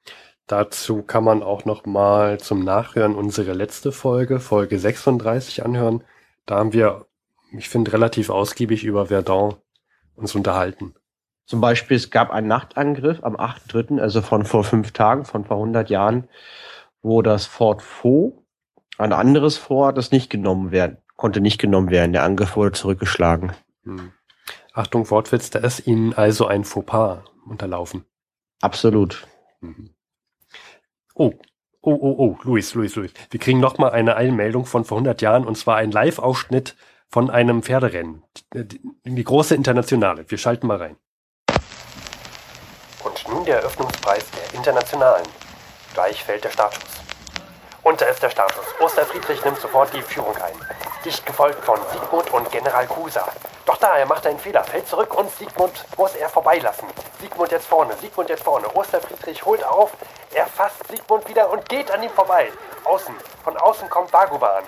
Dazu 0.46 1.04
kann 1.04 1.24
man 1.24 1.42
auch 1.42 1.64
noch 1.64 1.86
mal 1.86 2.40
zum 2.40 2.64
Nachhören 2.66 3.16
unsere 3.16 3.54
letzte 3.54 3.92
Folge, 3.94 4.40
Folge 4.40 4.78
36 4.78 5.64
anhören. 5.64 6.04
Da 6.46 6.56
haben 6.56 6.74
wir, 6.74 7.08
ich 7.60 7.70
finde, 7.70 7.94
relativ 7.94 8.30
ausgiebig 8.30 8.84
über 8.84 9.08
Verdun 9.08 9.56
uns 10.16 10.36
unterhalten. 10.36 10.94
Zum 11.46 11.60
Beispiel, 11.60 11.98
es 11.98 12.10
gab 12.10 12.32
einen 12.32 12.48
Nachtangriff 12.48 13.24
am 13.24 13.36
8.3., 13.36 14.00
also 14.00 14.22
von 14.22 14.46
vor 14.46 14.64
fünf 14.64 14.92
Tagen, 14.92 15.26
von 15.26 15.46
vor 15.46 15.58
100 15.58 15.90
Jahren, 15.90 16.30
wo 17.02 17.22
das 17.22 17.46
Fort 17.46 17.82
Faux, 17.82 18.38
ein 18.98 19.12
anderes 19.12 19.58
Fort, 19.58 19.98
das 19.98 20.12
nicht 20.12 20.30
genommen 20.30 20.72
werden, 20.72 20.98
konnte 21.16 21.42
nicht 21.42 21.60
genommen 21.60 21.90
werden. 21.90 22.14
Der 22.14 22.24
Angriff 22.24 22.56
wurde 22.56 22.72
zurückgeschlagen. 22.72 23.54
Hm. 23.84 24.14
Achtung, 24.74 25.10
Wortwitz, 25.10 25.50
da 25.50 25.60
ist 25.60 25.86
Ihnen 25.86 26.14
also 26.14 26.48
ein 26.48 26.64
Fauxpas 26.64 27.24
unterlaufen. 27.46 28.06
Absolut. 28.62 29.28
Mhm. 29.62 29.90
Oh, 31.16 31.34
oh, 31.82 31.94
oh, 31.94 32.16
oh, 32.18 32.38
Luis, 32.44 32.74
Luis, 32.74 32.96
Luis. 32.96 33.12
Wir 33.30 33.40
kriegen 33.40 33.60
noch 33.60 33.78
mal 33.78 33.92
eine 33.92 34.16
Einmeldung 34.16 34.66
von 34.66 34.86
vor 34.86 34.98
100 34.98 35.22
Jahren 35.22 35.46
und 35.46 35.58
zwar 35.58 35.76
ein 35.76 35.92
Live-Ausschnitt 35.92 36.76
von 37.14 37.30
einem 37.30 37.62
Pferderennen. 37.62 38.24
Die, 38.56 39.24
große 39.24 39.54
Internationale. 39.54 40.26
Wir 40.32 40.40
schalten 40.40 40.66
mal 40.66 40.78
rein. 40.78 40.98
Und 43.04 43.28
nun 43.30 43.46
der 43.46 43.58
Eröffnungspreis 43.58 44.26
der 44.32 44.58
Internationalen. 44.58 45.28
Gleich 45.94 46.24
fällt 46.24 46.44
der 46.44 46.50
Startschuss. 46.50 46.90
Und 47.84 48.02
da 48.02 48.06
ist 48.06 48.24
der 48.24 48.32
Startschuss. 48.32 48.66
Osterfriedrich 48.80 49.46
nimmt 49.46 49.60
sofort 49.60 49.94
die 49.94 50.02
Führung 50.02 50.36
ein. 50.38 50.56
Dicht 51.06 51.24
gefolgt 51.24 51.64
von 51.64 51.78
Siegmund 51.92 52.34
und 52.34 52.52
General 52.52 52.88
Kusa. 52.88 53.28
Doch 53.68 53.78
da, 53.78 53.96
er 53.96 54.08
macht 54.08 54.26
einen 54.26 54.40
Fehler, 54.40 54.64
fällt 54.64 54.88
zurück 54.88 55.16
und 55.16 55.30
Siegmund 55.38 55.86
muss 55.96 56.16
er 56.16 56.30
vorbeilassen. 56.30 56.88
Siegmund 57.22 57.52
jetzt 57.52 57.68
vorne, 57.68 57.94
Siegmund 58.02 58.30
jetzt 58.30 58.44
vorne. 58.44 58.68
Osterfriedrich 58.74 59.46
holt 59.46 59.64
auf, 59.64 59.92
er 60.34 60.48
fasst 60.48 60.88
Siegmund 60.90 61.30
wieder 61.30 61.52
und 61.52 61.70
geht 61.70 61.92
an 61.92 62.02
ihm 62.02 62.10
vorbei. 62.10 62.52
Außen, 62.86 63.14
von 63.44 63.56
außen 63.56 63.88
kommt 63.88 64.12
Dagoban. 64.12 64.64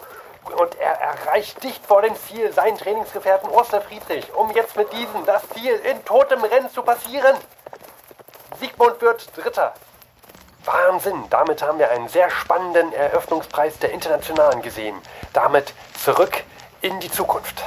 Und 0.54 0.76
er 0.76 0.94
erreicht 0.94 1.64
dicht 1.64 1.86
vor 1.86 2.02
dem 2.02 2.16
Ziel 2.16 2.54
seinen 2.54 2.78
Trainingsgefährten 2.78 3.50
Osterfriedrich, 3.50 4.34
um 4.34 4.52
jetzt 4.52 4.76
mit 4.76 4.92
diesem 4.94 5.26
das 5.26 5.48
Ziel 5.50 5.74
in 5.74 6.04
totem 6.06 6.44
Rennen 6.44 6.70
zu 6.70 6.82
passieren. 6.84 7.36
Siegmund 8.60 9.02
wird 9.02 9.36
Dritter. 9.36 9.74
Wahnsinn, 10.64 11.26
damit 11.30 11.62
haben 11.62 11.78
wir 11.80 11.92
einen 11.92 12.08
sehr 12.08 12.30
spannenden 12.30 12.92
Eröffnungspreis 12.94 13.78
der 13.80 13.92
Internationalen 13.92 14.62
gesehen. 14.62 14.96
Damit 15.34 15.74
zurück 15.94 16.44
in 16.82 17.00
die 17.00 17.12
Zukunft. 17.12 17.64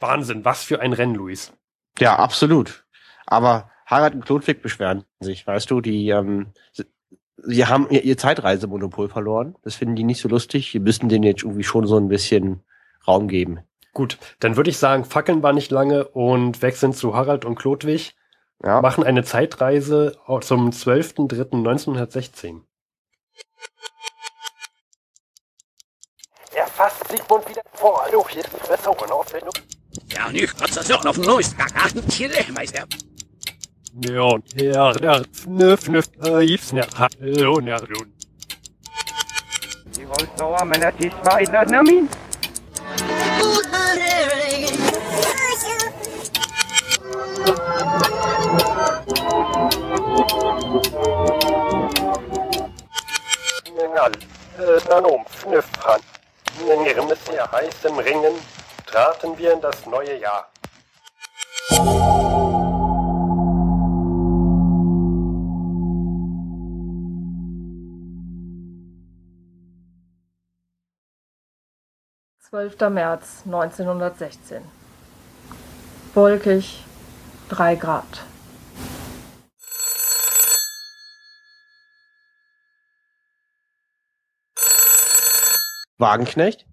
Wahnsinn, 0.00 0.44
was 0.44 0.62
für 0.62 0.80
ein 0.80 0.92
Rennen, 0.92 1.14
Luis. 1.14 1.52
Ja, 1.98 2.16
absolut. 2.16 2.84
Aber 3.26 3.70
Harald 3.86 4.14
und 4.14 4.24
Klodwig 4.24 4.62
beschweren 4.62 5.04
sich, 5.20 5.46
weißt 5.46 5.70
du, 5.70 5.80
die, 5.80 6.08
ähm, 6.10 6.52
sie 7.36 7.66
haben 7.66 7.88
ihr, 7.90 8.02
ihr 8.02 8.16
Zeitreisemonopol 8.16 9.08
verloren. 9.08 9.56
Das 9.62 9.74
finden 9.74 9.96
die 9.96 10.04
nicht 10.04 10.20
so 10.20 10.28
lustig. 10.28 10.72
Wir 10.74 10.80
müssen 10.80 11.08
denen 11.08 11.24
jetzt 11.24 11.42
irgendwie 11.42 11.64
schon 11.64 11.86
so 11.86 11.96
ein 11.96 12.08
bisschen 12.08 12.62
Raum 13.06 13.28
geben. 13.28 13.60
Gut, 13.92 14.18
dann 14.40 14.56
würde 14.56 14.70
ich 14.70 14.78
sagen, 14.78 15.04
fackeln 15.04 15.42
wir 15.42 15.52
nicht 15.52 15.70
lange 15.70 16.08
und 16.08 16.60
wechseln 16.60 16.92
zu 16.92 17.14
Harald 17.14 17.44
und 17.44 17.54
Klodwig. 17.56 18.14
Ja. 18.62 18.80
Machen 18.80 19.04
eine 19.04 19.22
Zeitreise 19.24 20.18
zum 20.40 20.70
12.03.1916. 20.70 22.60
Er 26.54 26.66
fasst 26.66 27.06
Sigmund 27.08 27.48
wieder 27.48 27.62
vor. 27.72 28.02
Hallo, 28.04 28.26
hier 28.28 28.40
ist 28.42 28.52
die 28.52 28.60
Fresse 28.66 28.90
und 28.90 29.12
Aufwendung. 29.12 29.52
Ja, 30.10 30.30
nicht, 30.30 30.60
was 30.60 30.72
das 30.72 30.88
noch 30.88 31.04
auf 31.04 31.18
neues 31.18 31.56
Gagaten 31.56 32.06
Tiere, 32.08 32.44
Meister. 32.52 32.84
Ja, 33.98 34.22
und 34.24 34.60
ja, 34.60 34.92
der 34.92 35.24
Fnüff, 35.32 35.84
Fnüff, 35.84 36.04
Ips, 36.22 36.72
ne, 36.72 36.86
hallo, 36.98 37.60
ne, 37.60 37.72
hallo. 37.72 38.04
Die 39.96 40.06
Holzdauer 40.06 40.66
meiner 40.66 40.94
Tisch 40.94 41.14
war 41.24 41.40
in 41.40 41.50
der 41.50 41.64
Namin. 41.64 42.06
Mengal, 53.74 54.12
äh, 54.58 54.88
Nanom, 54.90 55.24
Fnüffran. 55.30 56.00
In 56.60 56.84
ihrem 56.84 57.08
sehr 57.26 57.50
heißem 57.50 57.98
Ringen 57.98 58.34
traten 58.84 59.38
wir 59.38 59.54
in 59.54 59.60
das 59.62 59.86
neue 59.86 60.18
Jahr. 60.18 60.50
12. 72.56 72.88
März 72.88 73.42
1916. 73.44 74.62
Wolkig, 76.14 76.82
3 77.50 77.74
Grad. 77.74 78.24
Wagenknecht? 85.98 86.64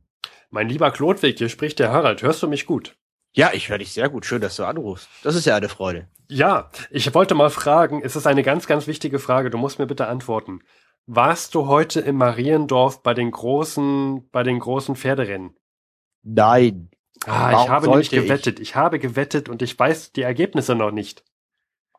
Mein 0.49 0.69
lieber 0.69 0.89
Klodwig, 0.91 1.37
hier 1.37 1.49
spricht 1.49 1.79
der 1.79 1.91
Harald. 1.91 2.21
Hörst 2.21 2.41
du 2.41 2.47
mich 2.47 2.65
gut? 2.65 2.95
Ja, 3.33 3.51
ich 3.51 3.67
höre 3.67 3.79
dich 3.79 3.91
sehr 3.91 4.07
gut. 4.07 4.25
Schön, 4.25 4.39
dass 4.39 4.55
du 4.55 4.63
anrufst. 4.63 5.09
Das 5.23 5.35
ist 5.35 5.43
ja 5.43 5.57
eine 5.57 5.67
Freude. 5.67 6.07
Ja, 6.29 6.71
ich 6.91 7.13
wollte 7.13 7.35
mal 7.35 7.49
fragen, 7.49 8.01
es 8.05 8.15
ist 8.15 8.25
eine 8.25 8.43
ganz, 8.43 8.67
ganz 8.67 8.87
wichtige 8.87 9.19
Frage. 9.19 9.49
Du 9.49 9.57
musst 9.57 9.79
mir 9.79 9.87
bitte 9.87 10.07
antworten. 10.07 10.61
Warst 11.07 11.53
du 11.55 11.67
heute 11.67 11.99
im 11.99 12.15
Mariendorf 12.15 13.03
bei 13.03 13.13
den 13.13 13.31
großen, 13.31 14.29
bei 14.31 14.43
den 14.43 14.59
großen 14.59 14.95
Pferderennen? 14.95 15.57
Nein. 16.23 16.89
Ah, 17.25 17.51
Warum 17.51 17.63
ich 17.63 17.69
habe 17.69 17.89
nämlich 17.89 18.09
gewettet. 18.09 18.59
Ich? 18.59 18.69
ich 18.69 18.75
habe 18.75 18.99
gewettet 18.99 19.49
und 19.49 19.61
ich 19.61 19.77
weiß 19.77 20.11
die 20.13 20.23
Ergebnisse 20.23 20.75
noch 20.75 20.91
nicht. 20.91 21.23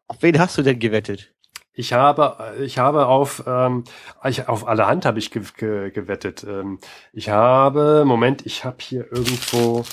Auf 0.09 0.19
wen 0.21 0.39
hast 0.39 0.59
du 0.59 0.63
denn 0.63 0.79
gewettet? 0.79 1.35
Ich 1.73 1.93
habe, 1.93 2.55
ich 2.61 2.79
habe 2.79 3.07
auf, 3.07 3.43
ähm, 3.47 3.85
ich, 4.23 4.49
auf 4.49 4.67
alle 4.69 4.87
Hand 4.87 5.05
habe 5.05 5.19
ich 5.19 5.31
ge 5.31 5.43
ge 5.57 5.91
gewettet. 5.91 6.45
Ähm, 6.45 6.79
ich 7.13 7.31
habe, 7.31 8.05
Moment, 8.07 8.47
ich 8.47 8.65
habe 8.65 8.77
hier 8.81 9.11
irgendwo 9.11 9.85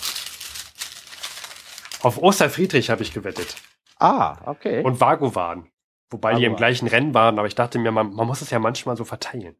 auf 2.03 2.17
Osterfriedrich 2.17 2.89
habe 2.89 3.03
ich 3.03 3.13
gewettet. 3.13 3.55
Ah, 3.99 4.37
okay. 4.45 4.83
Und 4.83 4.99
Vagovan. 4.99 5.69
Wobei 6.09 6.29
Vagovan. 6.29 6.39
die 6.39 6.45
im 6.45 6.55
gleichen 6.55 6.87
Rennen 6.87 7.13
waren, 7.13 7.39
aber 7.39 7.47
ich 7.47 7.55
dachte 7.55 7.79
mir, 7.79 7.91
man, 7.91 8.13
man 8.13 8.27
muss 8.27 8.41
es 8.41 8.49
ja 8.49 8.59
manchmal 8.59 8.97
so 8.97 9.05
verteilen. 9.05 9.55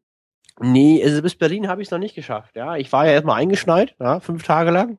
Nee, 0.60 1.02
also 1.02 1.22
bis 1.22 1.34
Berlin 1.34 1.68
habe 1.68 1.82
ich 1.82 1.88
es 1.88 1.92
noch 1.92 1.98
nicht 1.98 2.14
geschafft. 2.14 2.56
Ja, 2.56 2.76
ich 2.76 2.92
war 2.92 3.06
ja 3.06 3.12
erstmal 3.12 3.40
eingeschneit, 3.40 3.94
ja, 3.98 4.20
fünf 4.20 4.42
Tage 4.42 4.70
lang. 4.70 4.98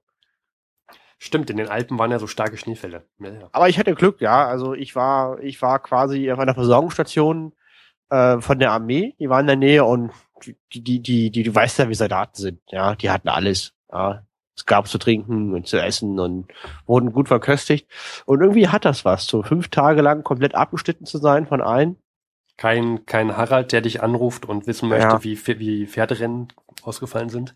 Stimmt, 1.20 1.50
in 1.50 1.58
den 1.58 1.70
Alpen 1.70 1.98
waren 2.00 2.12
ja 2.12 2.20
so 2.20 2.28
starke 2.28 2.58
Schneefälle. 2.58 3.06
Ja, 3.20 3.30
ja. 3.30 3.50
Aber 3.54 3.70
ich 3.70 3.80
hatte 3.80 3.96
Glück, 3.96 4.20
ja. 4.20 4.46
Also 4.46 4.74
ich 4.74 4.96
war, 4.96 5.40
ich 5.40 5.62
war 5.62 5.80
quasi 5.80 6.30
auf 6.32 6.40
einer 6.40 6.54
Versorgungsstation 6.54 7.54
äh, 8.10 8.42
von 8.42 8.60
der 8.60 8.72
Armee. 8.72 9.16
Die 9.20 9.30
war 9.30 9.40
in 9.40 9.48
der 9.48 9.56
Nähe 9.56 9.86
und 9.86 10.12
die, 10.44 10.84
die, 10.84 11.00
die, 11.00 11.32
die, 11.32 11.44
du 11.44 11.56
weißt 11.56 11.80
ja, 11.80 11.88
wie 11.88 11.94
Soldaten 11.94 12.36
sind. 12.36 12.60
Ja, 12.70 12.96
die 12.96 13.10
hatten 13.10 13.30
alles. 13.30 13.74
Ja, 13.90 14.26
es 14.56 14.66
gab 14.66 14.88
zu 14.88 14.98
trinken 14.98 15.54
und 15.54 15.68
zu 15.68 15.82
essen 15.82 16.20
und 16.20 16.48
wurden 16.86 17.12
gut 17.12 17.28
verköstigt. 17.28 17.88
Und 18.26 18.42
irgendwie 18.42 18.68
hat 18.68 18.86
das 18.86 19.06
was, 19.06 19.26
so 19.26 19.42
fünf 19.44 19.70
Tage 19.70 20.02
lang 20.02 20.24
komplett 20.24 20.56
abgeschnitten 20.56 21.06
zu 21.06 21.18
sein 21.18 21.48
von 21.48 21.62
allen. 21.62 21.98
Kein, 22.64 23.06
kein 23.06 23.36
Harald, 23.36 23.74
der 23.74 23.82
dich 23.82 24.02
anruft 24.02 24.46
und 24.46 24.68
wissen 24.68 24.88
möchte, 24.88 25.06
ja. 25.06 25.24
wie, 25.26 25.38
wie 25.60 25.86
Pferderennen 25.86 26.48
ausgefallen 26.82 27.28
sind? 27.28 27.54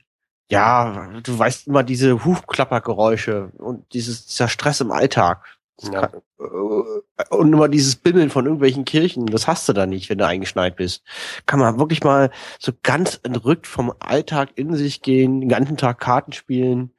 Ja, 0.52 1.08
du 1.24 1.40
weißt 1.40 1.68
immer 1.68 1.84
diese 1.84 2.26
Hufklappergeräusche 2.26 3.54
und 3.58 3.86
dieses, 3.94 4.26
dieser 4.26 4.50
Stress 4.50 4.82
im 4.82 4.92
Alltag. 4.92 5.46
Ja. 5.82 6.12
Äh, 6.42 7.30
und 7.30 7.54
immer 7.54 7.70
dieses 7.70 7.96
Bimmeln 7.96 8.30
von 8.30 8.48
irgendwelchen 8.48 8.84
Kirchen, 8.84 9.28
das 9.28 9.48
hast 9.48 9.70
du 9.70 9.72
da 9.72 9.86
nicht, 9.86 10.10
wenn 10.10 10.18
du 10.18 10.28
eingeschneit 10.28 10.76
bist. 10.76 11.04
Kann 11.46 11.62
man 11.62 11.80
wirklich 11.80 12.04
mal 12.04 12.30
so 12.60 12.74
ganz 12.84 13.18
entrückt 13.24 13.66
vom 13.66 13.94
Alltag 14.00 14.50
in 14.56 14.76
sich 14.76 15.02
gehen, 15.04 15.40
den 15.40 15.48
ganzen 15.48 15.78
Tag 15.78 16.02
Karten 16.02 16.34
spielen, 16.34 16.92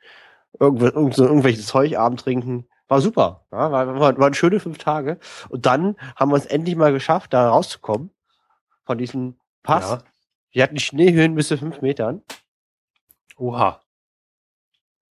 irgendw 0.59 0.87
irgendwelches 0.87 1.67
Zeug 1.67 1.99
abend 1.99 2.21
trinken. 2.21 2.69
War 2.89 3.01
super. 3.03 3.45
Ja, 3.53 3.71
war, 3.71 4.01
war, 4.01 4.19
waren 4.19 4.35
schöne 4.35 4.61
fünf 4.61 4.79
Tage. 4.79 5.19
Und 5.51 5.67
dann 5.67 5.97
haben 6.17 6.31
wir 6.31 6.37
es 6.37 6.47
endlich 6.47 6.75
mal 6.75 6.93
geschafft, 6.93 7.33
da 7.35 7.51
rauszukommen. 7.51 8.11
Von 8.85 8.97
diesem 8.97 9.37
Pass. 9.63 9.91
Ja. 9.91 10.03
Wir 10.51 10.63
hatten 10.63 10.79
Schneehöhen 10.79 11.35
bis 11.35 11.49
zu 11.49 11.59
fünf 11.59 11.83
Metern. 11.83 12.23
Oha. 13.37 13.83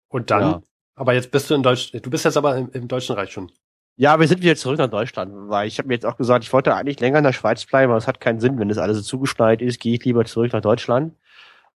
Und 0.10 0.32
dann? 0.32 0.42
Ja. 0.42 0.62
Aber 0.96 1.14
jetzt 1.14 1.30
bist 1.30 1.50
du 1.50 1.54
in 1.54 1.62
Deutschland. 1.62 2.04
Du 2.04 2.10
bist 2.10 2.26
jetzt 2.26 2.38
aber 2.38 2.58
im, 2.58 2.72
im, 2.72 2.88
Deutschen 2.88 3.16
Reich 3.16 3.32
schon. 3.32 3.52
Ja, 3.98 4.20
wir 4.20 4.28
sind 4.28 4.42
wieder 4.42 4.56
zurück 4.56 4.80
nach 4.80 4.90
Deutschland, 4.90 5.32
weil 5.50 5.68
ich 5.68 5.78
habe 5.78 5.88
mir 5.88 5.94
jetzt 5.94 6.06
auch 6.06 6.18
gesagt, 6.18 6.44
ich 6.44 6.54
wollte 6.54 6.74
eigentlich 6.74 7.00
länger 7.00 7.20
in 7.20 7.24
der 7.24 7.34
Schweiz 7.34 7.66
bleiben, 7.66 7.92
aber 7.92 7.98
es 7.98 8.08
hat 8.08 8.20
keinen 8.20 8.40
Sinn, 8.40 8.58
wenn 8.58 8.70
das 8.70 8.78
alles 8.80 8.98
so 8.98 9.04
zugeschneit 9.04 9.62
ist, 9.62 9.80
gehe 9.80 9.96
ich 9.96 10.06
lieber 10.06 10.26
zurück 10.26 10.54
nach 10.54 10.62
Deutschland. 10.62 11.16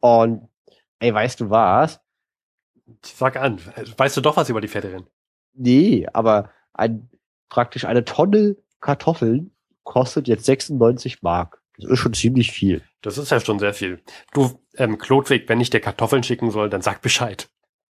Und 0.00 0.48
ey, 0.98 1.12
weißt 1.12 1.40
du 1.40 1.50
was? 1.50 2.00
Sag 3.02 3.36
an, 3.36 3.60
weißt 3.96 4.16
du 4.16 4.20
doch 4.22 4.36
was 4.36 4.48
über 4.48 4.60
die 4.60 4.68
Pferderennen? 4.68 5.06
Nee, 5.54 6.06
aber 6.12 6.50
ein, 6.72 7.08
praktisch 7.48 7.84
eine 7.84 8.04
Tonne 8.04 8.56
Kartoffeln 8.80 9.52
kostet 9.84 10.28
jetzt 10.28 10.44
96 10.44 11.22
Mark. 11.22 11.60
Das 11.78 11.90
ist 11.90 11.98
schon 11.98 12.14
ziemlich 12.14 12.52
viel. 12.52 12.82
Das 13.02 13.18
ist 13.18 13.30
ja 13.30 13.40
schon 13.40 13.58
sehr 13.58 13.74
viel. 13.74 14.02
Du, 14.32 14.60
ähm, 14.76 14.98
Klotwig, 14.98 15.48
wenn 15.48 15.60
ich 15.60 15.70
dir 15.70 15.80
Kartoffeln 15.80 16.22
schicken 16.22 16.50
soll, 16.50 16.68
dann 16.68 16.82
sag 16.82 17.00
Bescheid. 17.00 17.48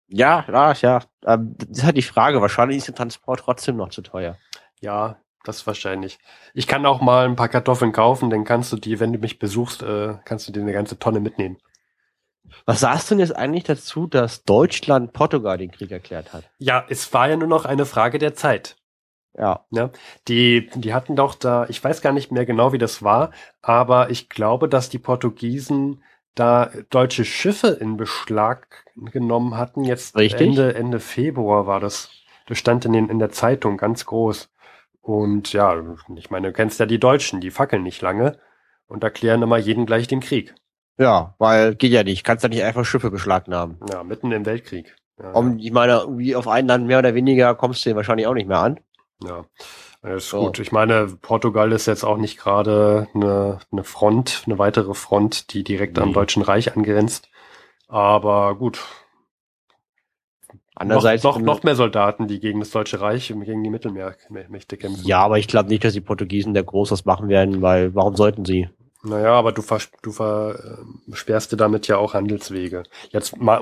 Ja, 0.09 0.45
ja, 0.49 0.73
ja. 0.73 1.03
Ähm, 1.25 1.55
das 1.57 1.79
ist 1.79 1.85
halt 1.85 1.97
die 1.97 2.03
Frage. 2.03 2.41
Wahrscheinlich 2.41 2.79
ist 2.79 2.89
der 2.89 2.95
Transport 2.95 3.41
trotzdem 3.41 3.77
noch 3.77 3.91
zu 3.91 4.03
teuer. 4.03 4.37
Ja, 4.81 5.19
das 5.45 5.67
wahrscheinlich. 5.67 6.19
Ich 6.55 6.67
kann 6.67 6.87
auch 6.87 7.01
mal 7.01 7.27
ein 7.27 7.37
paar 7.37 7.49
Kartoffeln 7.49 7.93
kaufen, 7.93 8.31
dann 8.31 8.45
kannst 8.45 8.73
du 8.73 8.77
die, 8.77 8.99
wenn 9.01 9.13
du 9.13 9.19
mich 9.19 9.39
besuchst, 9.39 9.83
äh, 9.83 10.15
kannst 10.25 10.49
du 10.49 10.53
dir 10.53 10.61
eine 10.61 10.73
ganze 10.73 10.99
Tonne 10.99 11.21
mitnehmen. 11.21 11.59
Was 12.65 12.81
sagst 12.81 13.11
du 13.11 13.15
denn 13.15 13.21
jetzt 13.21 13.37
eigentlich 13.37 13.65
dazu, 13.65 14.07
dass 14.07 14.45
Deutschland 14.45 15.13
Portugal 15.13 15.59
den 15.59 15.71
Krieg 15.71 15.91
erklärt 15.91 16.33
hat? 16.33 16.45
Ja, 16.59 16.85
es 16.89 17.13
war 17.13 17.29
ja 17.29 17.37
nur 17.37 17.49
noch 17.49 17.65
eine 17.65 17.87
Frage 17.87 18.19
der 18.19 18.35
Zeit. 18.35 18.77
Ja. 19.37 19.67
ja. 19.71 19.91
Die, 20.29 20.71
die 20.75 20.95
hatten 20.95 21.15
doch 21.15 21.35
da, 21.35 21.67
ich 21.69 21.83
weiß 21.83 22.01
gar 22.01 22.13
nicht 22.13 22.33
mehr 22.33 22.47
genau, 22.47 22.73
wie 22.73 22.79
das 22.79 23.03
war, 23.03 23.33
aber 23.61 24.11
ich 24.11 24.29
glaube, 24.29 24.69
dass 24.69 24.89
die 24.89 24.99
Portugiesen 24.99 26.03
da 26.35 26.71
deutsche 26.91 27.25
Schiffe 27.25 27.69
in 27.69 27.97
Beschlag 27.97 28.85
genommen 28.95 29.57
hatten. 29.57 29.85
Jetzt 29.85 30.17
Richtig. 30.17 30.49
Ende, 30.49 30.75
Ende 30.75 31.01
Februar 31.01 31.67
war 31.67 31.81
das. 31.81 32.11
Das 32.47 32.59
stand 32.59 32.85
in, 32.85 32.93
den, 32.93 33.09
in 33.09 33.19
der 33.19 33.31
Zeitung 33.31 33.77
ganz 33.77 34.07
groß. 34.07 34.51
Und 35.01 35.53
ja, 35.53 35.75
ich 36.17 36.31
meine, 36.31 36.49
du 36.49 36.53
kennst 36.53 36.79
ja 36.79 36.87
die 36.87 37.01
Deutschen, 37.01 37.41
die 37.41 37.51
fackeln 37.51 37.83
nicht 37.83 38.03
lange 38.03 38.39
und 38.87 39.03
erklären 39.03 39.43
immer 39.43 39.57
jeden 39.57 39.87
gleich 39.87 40.07
den 40.09 40.21
Krieg. 40.21 40.55
Ja, 40.99 41.35
weil 41.39 41.75
geht 41.75 41.93
ja 41.93 42.03
nicht. 42.03 42.25
Kannst 42.25 42.43
ja 42.43 42.49
nicht 42.49 42.63
einfach 42.63 42.85
Schiffe 42.85 43.11
beschlagnahmen. 43.11 43.79
Ja, 43.91 44.03
mitten 44.03 44.33
im 44.33 44.47
Weltkrieg. 44.47 44.97
Ja, 45.19 45.33
um, 45.33 45.59
ich 45.59 45.73
meine, 45.73 46.01
irgendwie 46.01 46.37
auf 46.37 46.49
ein 46.49 46.67
Land 46.67 46.87
mehr 46.87 46.99
oder 46.99 47.15
weniger 47.15 47.55
kommst 47.55 47.85
du 47.87 47.95
wahrscheinlich 47.95 48.27
auch 48.27 48.35
nicht 48.35 48.49
mehr 48.49 48.59
an. 48.59 48.81
Ja, 49.25 49.47
ist 50.03 50.29
so. 50.29 50.45
gut. 50.45 50.59
Ich 50.59 50.73
meine, 50.73 51.07
Portugal 51.21 51.73
ist 51.73 51.87
jetzt 51.87 52.05
auch 52.05 52.19
nicht 52.19 52.39
gerade 52.39 53.09
eine, 53.15 53.59
eine 53.73 53.85
Front, 53.85 54.43
eine 54.47 54.59
weitere 54.59 54.95
Front, 54.95 55.53
die 55.53 55.65
direkt 55.65 55.97
nee. 55.97 56.03
am 56.03 56.13
Deutschen 56.13 56.43
Reich 56.43 56.77
angrenzt. 56.77 57.29
Aber 57.89 58.55
gut. 58.57 58.85
Andererseits 60.75 61.23
noch, 61.23 61.39
noch, 61.39 61.47
noch 61.47 61.63
mehr 61.63 61.75
Soldaten, 61.75 62.29
die 62.29 62.39
gegen 62.39 62.61
das 62.61 62.71
Deutsche 62.71 63.01
Reich 63.01 63.33
und 63.33 63.43
gegen 63.45 63.65
die 63.65 63.71
Mittelmeermächte 63.71 64.77
kämpfen. 64.77 65.07
Ja, 65.07 65.21
aber 65.21 65.39
ich 65.39 65.49
glaube 65.49 65.71
nicht, 65.71 65.83
dass 65.83 65.95
die 65.95 66.03
Portugiesen 66.03 66.53
der 66.53 66.65
Großes 66.65 67.07
machen 67.07 67.29
werden, 67.29 67.63
weil 67.63 67.95
warum 67.95 68.15
sollten 68.15 68.45
sie? 68.45 68.69
Naja, 69.07 69.35
aber 69.35 69.53
du, 69.53 69.63
vers 69.63 69.89
du 70.03 70.11
versperrst 70.11 71.53
dir 71.53 71.57
damit 71.57 71.87
ja 71.87 71.97
auch 71.97 72.15
Handelswege. 72.15 72.83
Jetzt 73.11 73.37
mal, 73.37 73.61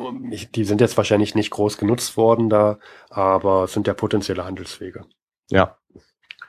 die 0.55 0.65
sind 0.65 0.81
jetzt 0.81 0.97
wahrscheinlich 0.97 1.35
nicht 1.35 1.51
groß 1.51 1.77
genutzt 1.77 2.17
worden 2.17 2.49
da, 2.49 2.79
aber 3.11 3.65
es 3.65 3.75
sind 3.75 3.87
ja 3.87 3.93
potenzielle 3.93 4.47
Handelswege. 4.47 5.05
Ja. 5.51 5.77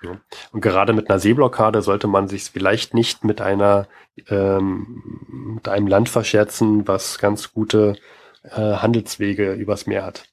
ja. 0.02 0.22
Und 0.54 0.62
gerade 0.62 0.94
mit 0.94 1.10
einer 1.10 1.20
Seeblockade 1.20 1.82
sollte 1.82 2.08
man 2.08 2.30
sich 2.30 2.46
vielleicht 2.46 2.94
nicht 2.94 3.26
mit 3.26 3.42
einer 3.42 3.88
ähm, 4.30 5.56
mit 5.56 5.68
einem 5.68 5.88
Land 5.88 6.08
verscherzen, 6.08 6.88
was 6.88 7.20
ganz 7.20 7.52
gute 7.52 7.98
äh, 8.44 8.76
Handelswege 8.76 9.54
übers 9.54 9.88
Meer 9.88 10.06
hat. 10.06 10.24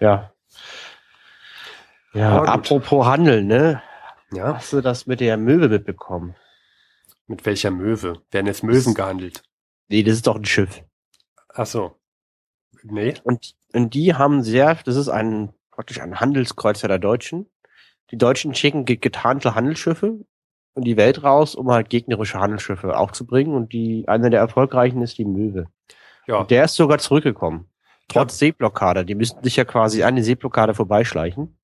Ja. 0.00 0.32
Ja, 2.14 2.20
ja 2.20 2.42
apropos 2.44 3.04
Handel, 3.04 3.44
ne? 3.44 3.82
Ja. 4.32 4.54
Hast 4.54 4.72
du 4.72 4.80
das 4.80 5.06
mit 5.06 5.20
der 5.20 5.36
Möwe 5.36 5.68
mitbekommen? 5.68 6.34
Mit 7.26 7.46
welcher 7.46 7.70
Möwe? 7.70 8.22
Werden 8.30 8.46
jetzt 8.46 8.62
Möwen 8.62 8.94
gehandelt? 8.94 9.42
Nee, 9.88 10.02
das 10.02 10.14
ist 10.14 10.26
doch 10.26 10.36
ein 10.36 10.44
Schiff. 10.44 10.82
Ach 11.48 11.66
so. 11.66 11.96
Nee. 12.82 13.14
Und, 13.24 13.54
und 13.72 13.94
die 13.94 14.14
haben 14.14 14.42
sehr, 14.42 14.74
das 14.84 14.96
ist 14.96 15.08
ein, 15.08 15.52
praktisch 15.70 16.00
ein 16.00 16.20
Handelskreuzer 16.20 16.88
der 16.88 16.98
Deutschen. 16.98 17.46
Die 18.10 18.18
Deutschen 18.18 18.54
schicken 18.54 18.84
getarnte 18.84 19.54
Handelsschiffe 19.54 20.24
in 20.74 20.84
die 20.84 20.96
Welt 20.96 21.22
raus, 21.22 21.54
um 21.54 21.70
halt 21.70 21.90
gegnerische 21.90 22.38
Handelsschiffe 22.40 22.96
aufzubringen. 22.96 23.54
Und 23.54 23.72
die, 23.72 24.04
eine 24.08 24.30
der 24.30 24.40
erfolgreichen 24.40 25.02
ist 25.02 25.18
die 25.18 25.24
Möwe. 25.24 25.66
Ja. 26.26 26.38
Und 26.38 26.50
der 26.50 26.64
ist 26.64 26.74
sogar 26.74 26.98
zurückgekommen. 26.98 27.68
Trotz 28.08 28.34
ja. 28.34 28.46
Seeblockade. 28.46 29.04
Die 29.04 29.14
müssten 29.14 29.42
sich 29.42 29.56
ja 29.56 29.64
quasi 29.64 30.02
an 30.02 30.16
die 30.16 30.22
Seeblockade 30.22 30.74
vorbeischleichen. 30.74 31.56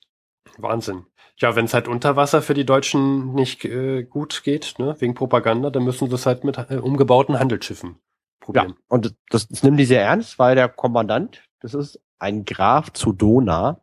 Wahnsinn. 0.56 1.04
Ja, 1.40 1.54
wenn 1.54 1.66
es 1.66 1.74
halt 1.74 1.86
unter 1.86 2.16
Wasser 2.16 2.42
für 2.42 2.54
die 2.54 2.66
Deutschen 2.66 3.32
nicht 3.34 3.64
äh, 3.64 4.02
gut 4.02 4.42
geht, 4.42 4.74
ne, 4.78 4.96
wegen 4.98 5.14
Propaganda, 5.14 5.70
dann 5.70 5.84
müssen 5.84 6.08
sie 6.08 6.14
es 6.14 6.26
halt 6.26 6.42
mit 6.42 6.58
äh, 6.58 6.76
umgebauten 6.76 7.38
Handelsschiffen 7.38 7.96
probieren. 8.40 8.70
Ja, 8.70 8.76
und 8.88 9.14
das, 9.30 9.46
das 9.46 9.62
nimmt 9.62 9.78
die 9.78 9.84
sehr 9.84 10.02
ernst, 10.02 10.38
weil 10.38 10.56
der 10.56 10.68
Kommandant, 10.68 11.48
das 11.60 11.74
ist 11.74 12.00
ein 12.18 12.44
Graf 12.44 12.92
zu 12.92 13.12
Dona, 13.12 13.80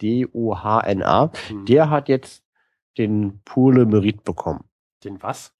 D-O-H-N-A, 0.00 1.32
hm. 1.48 1.66
der 1.66 1.90
hat 1.90 2.08
jetzt 2.08 2.42
den 2.96 3.40
Pour 3.44 3.74
le 3.74 3.82
Mérite 3.82 4.22
bekommen. 4.24 4.64
Den 5.04 5.22
was? 5.22 5.52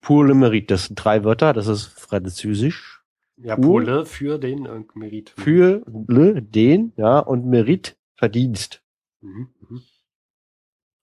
Pour 0.00 0.24
le 0.24 0.34
Mérite, 0.34 0.68
das 0.68 0.84
sind 0.84 0.96
drei 0.96 1.24
Wörter, 1.24 1.52
das 1.52 1.66
ist 1.66 1.86
französisch. 1.86 3.02
Ja, 3.36 3.56
pour 3.56 3.80
le 3.80 4.06
für 4.06 4.38
den 4.38 4.66
äh, 4.66 4.84
Mérite. 4.94 5.32
Für 5.36 5.82
le, 5.86 6.42
den, 6.42 6.92
ja, 6.96 7.18
und 7.18 7.46
Mérite, 7.46 7.94
Verdienst. 8.14 8.82
Mhm, 9.20 9.48
mh. 9.68 9.80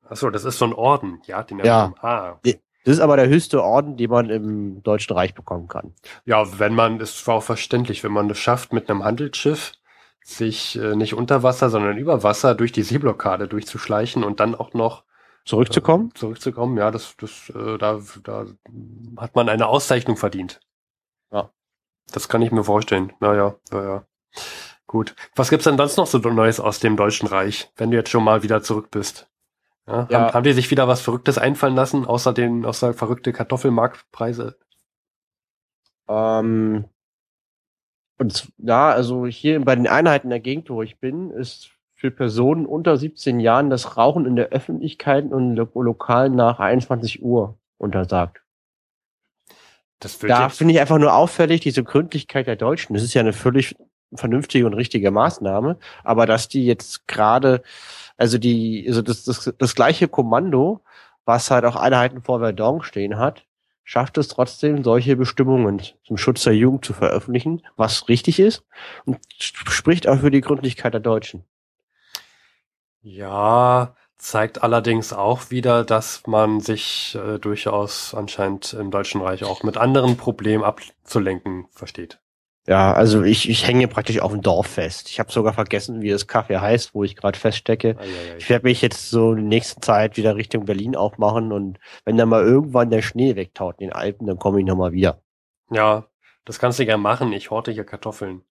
Achso, 0.08 0.30
das 0.30 0.46
ist 0.46 0.58
so 0.58 0.65
ein 0.65 0.74
Orden, 0.74 1.22
ja, 1.26 1.44
den 1.44 1.60
ja. 1.60 1.94
Ah. 2.02 2.39
Das 2.44 2.94
ist 2.94 3.00
aber 3.00 3.18
der 3.18 3.28
höchste 3.28 3.63
Orden, 3.63 3.98
den 3.98 4.12
man 4.12 4.30
im 4.30 4.84
Deutschen 4.84 5.15
Reich 5.15 5.34
bekommen 5.34 5.68
kann. 5.68 5.94
Ja, 6.26 6.60
wenn 6.60 6.76
man, 6.76 7.02
es 7.02 7.26
war 7.26 7.36
auch 7.36 7.44
verständlich, 7.44 8.04
wenn 8.04 8.12
man 8.12 8.30
es 8.30 8.38
schafft, 8.38 8.74
mit 8.74 8.89
einem 8.89 9.04
Handelsschiff 9.04 9.74
sich 10.24 10.78
äh, 10.78 10.96
nicht 10.96 11.15
unter 11.15 11.41
Wasser, 11.44 11.70
sondern 11.70 11.98
über 11.98 12.24
Wasser 12.24 12.54
durch 12.56 12.72
die 12.72 12.84
Seeblockade 12.84 13.48
durchzuschleichen 13.48 14.24
und 14.24 14.39
dann 14.39 14.54
auch 14.54 14.74
noch 14.74 15.04
zurückzukommen. 15.46 16.12
Äh, 16.15 16.20
zurückzukommen, 16.20 16.78
ja, 16.78 16.91
das, 16.91 17.15
das, 17.18 17.52
äh, 17.56 17.78
da, 17.78 18.00
da 18.24 18.46
hat 19.18 19.36
man 19.36 19.50
eine 19.50 19.68
Auszeichnung 19.68 20.18
verdient. 20.18 20.60
Ja. 21.32 21.52
Das 22.12 22.30
kann 22.30 22.41
ich 22.44 22.52
mir 22.52 22.63
vorstellen. 22.63 23.13
Naja, 23.20 23.56
ja, 23.72 23.84
ja. 23.84 24.06
Gut. 24.86 25.15
Was 25.36 25.50
gibt's 25.50 25.65
denn 25.65 25.78
sonst 25.78 25.98
noch 25.98 26.08
so 26.08 26.20
Neues 26.20 26.60
aus 26.60 26.80
dem 26.80 26.98
Deutschen 26.98 27.28
Reich, 27.28 27.72
wenn 27.78 27.89
du 27.89 27.98
jetzt 27.98 28.10
schon 28.12 28.24
mal 28.24 28.44
wieder 28.44 28.62
zurück 28.62 28.91
bist? 28.91 29.28
Ja, 29.88 30.08
ja. 30.10 30.19
Haben, 30.19 30.34
haben 30.34 30.43
die 30.43 30.54
sich 30.54 30.71
wieder 30.71 30.88
was 30.88 31.02
Verrücktes 31.02 31.38
einfallen 31.38 31.76
lassen, 31.76 32.06
außer 32.06 32.34
den, 32.34 32.65
außer 32.65 32.93
verrückte 32.93 33.34
Kartoffelmarktpreise? 33.34 34.58
Ähm, 36.08 36.86
und 38.17 38.52
ja, 38.58 38.89
also 38.89 39.26
hier 39.26 39.63
bei 39.63 39.76
den 39.76 39.88
Einheiten 39.88 40.30
der 40.30 40.39
Gegend, 40.39 40.69
wo 40.69 40.82
ich 40.82 41.00
bin, 41.00 41.32
ist 41.32 41.71
für 41.93 42.12
Personen 42.12 42.65
unter 42.65 42.98
17 42.98 43.39
Jahren 43.39 43.69
das 43.69 43.98
Rauchen 43.98 44.26
in 44.26 44.36
der 44.36 44.50
Öffentlichkeit 44.50 45.26
und 45.32 45.56
Lo 45.56 45.67
Lokalen 45.82 46.36
nach 46.36 46.60
21 46.60 47.24
Uhr 47.24 47.58
untersagt. 47.78 48.41
Das 50.00 50.19
da 50.19 50.50
finde 50.50 50.74
ich 50.74 50.80
einfach 50.80 50.98
nur 50.98 51.13
auffällig, 51.13 51.62
diese 51.62 51.84
Gründlichkeit 51.84 52.48
der 52.48 52.58
Deutschen. 52.58 52.93
Das 52.93 53.04
ist 53.04 53.13
ja 53.13 53.21
eine 53.21 53.34
völlig 53.34 53.76
vernünftige 54.13 54.65
und 54.65 54.74
richtige 54.74 55.10
Maßnahme, 55.10 55.78
aber 56.04 56.26
dass 56.26 56.48
die 56.48 56.65
jetzt 56.65 57.08
gerade 57.08 57.63
also 58.17 58.38
die, 58.38 58.86
also 58.88 59.01
das, 59.01 59.23
das, 59.23 59.54
das 59.58 59.75
gleiche 59.75 60.08
Kommando, 60.08 60.82
was 61.25 61.51
halt 61.51 61.65
auch 61.65 61.75
Einheiten 61.75 62.21
vor 62.21 62.39
Verdun 62.39 62.84
stehen 62.84 63.17
hat, 63.17 63.45
schafft 63.84 64.17
es 64.17 64.28
trotzdem, 64.28 64.84
solche 64.84 65.15
Bestimmungen 65.15 65.82
zum 66.04 66.17
Schutz 66.17 66.43
der 66.43 66.56
Jugend 66.56 66.86
zu 66.86 66.93
veröffentlichen, 66.93 67.62
was 67.75 68.10
richtig 68.10 68.39
ist 68.39 68.63
und 69.06 69.19
spricht 69.38 70.08
auch 70.08 70.19
für 70.19 70.32
die 70.32 70.41
Gründlichkeit 70.41 70.93
der 70.93 71.01
Deutschen. 71.01 71.43
Ja, 73.01 73.95
zeigt 74.17 74.63
allerdings 74.63 75.13
auch 75.13 75.51
wieder, 75.51 75.84
dass 75.84 76.25
man 76.25 76.60
sich 76.60 77.15
äh, 77.15 77.38
durchaus 77.38 78.15
anscheinend 78.15 78.73
im 78.73 78.89
Deutschen 78.89 79.21
Reich 79.21 79.43
auch 79.43 79.62
mit 79.62 79.78
anderen 79.78 80.17
Problemen 80.17 80.63
abzulenken 80.63 81.67
versteht. 81.71 82.19
Ja, 82.67 82.93
also 82.93 83.21
ich, 83.21 83.47
ich 83.47 83.68
hänge 83.68 83.88
praktisch 83.88 84.20
auf 84.20 84.32
dem 84.32 84.41
Dorf 84.41 84.66
fest. 84.66 85.09
Ich 85.09 85.20
habe 85.20 85.32
sogar 85.32 85.53
vergessen, 85.53 86.01
wie 86.01 86.09
das 86.09 86.26
Kaffee 86.26 86.57
heißt, 86.57 86.95
wo 86.95 87.03
ich 87.03 87.16
gerade 87.16 87.38
feststecke. 87.38 87.95
Ah, 87.99 88.03
ja, 88.03 88.09
ja, 88.09 88.38
ich 88.38 88.49
werde 88.49 88.66
mich 88.66 88.82
jetzt 88.82 89.09
so 89.11 89.32
in 89.32 89.38
der 89.38 89.45
nächsten 89.45 89.84
Zeit 89.84 90.18
wieder 90.18 90.36
Richtung 90.36 90.66
Berlin 90.66 90.95
aufmachen 90.95 91.51
und 91.51 91.80
wenn 92.05 92.18
dann 92.18 92.30
mal 92.30 92.43
irgendwann 92.43 92.89
der 92.89 93.03
Schnee 93.03 93.36
wegtaut 93.36 93.80
in 93.80 93.89
den 93.89 93.93
Alpen, 93.93 94.26
dann 94.26 94.39
komme 94.39 94.59
ich 94.59 94.66
nochmal 94.66 94.93
wieder. 94.93 95.22
Ja, 95.70 96.07
das 96.43 96.57
kannst 96.57 96.80
du 96.80 96.86
gerne 96.86 97.01
machen. 97.01 97.34
Ich 97.34 97.51
horte 97.51 97.72
hier 97.72 97.84
Kartoffeln. 97.84 98.41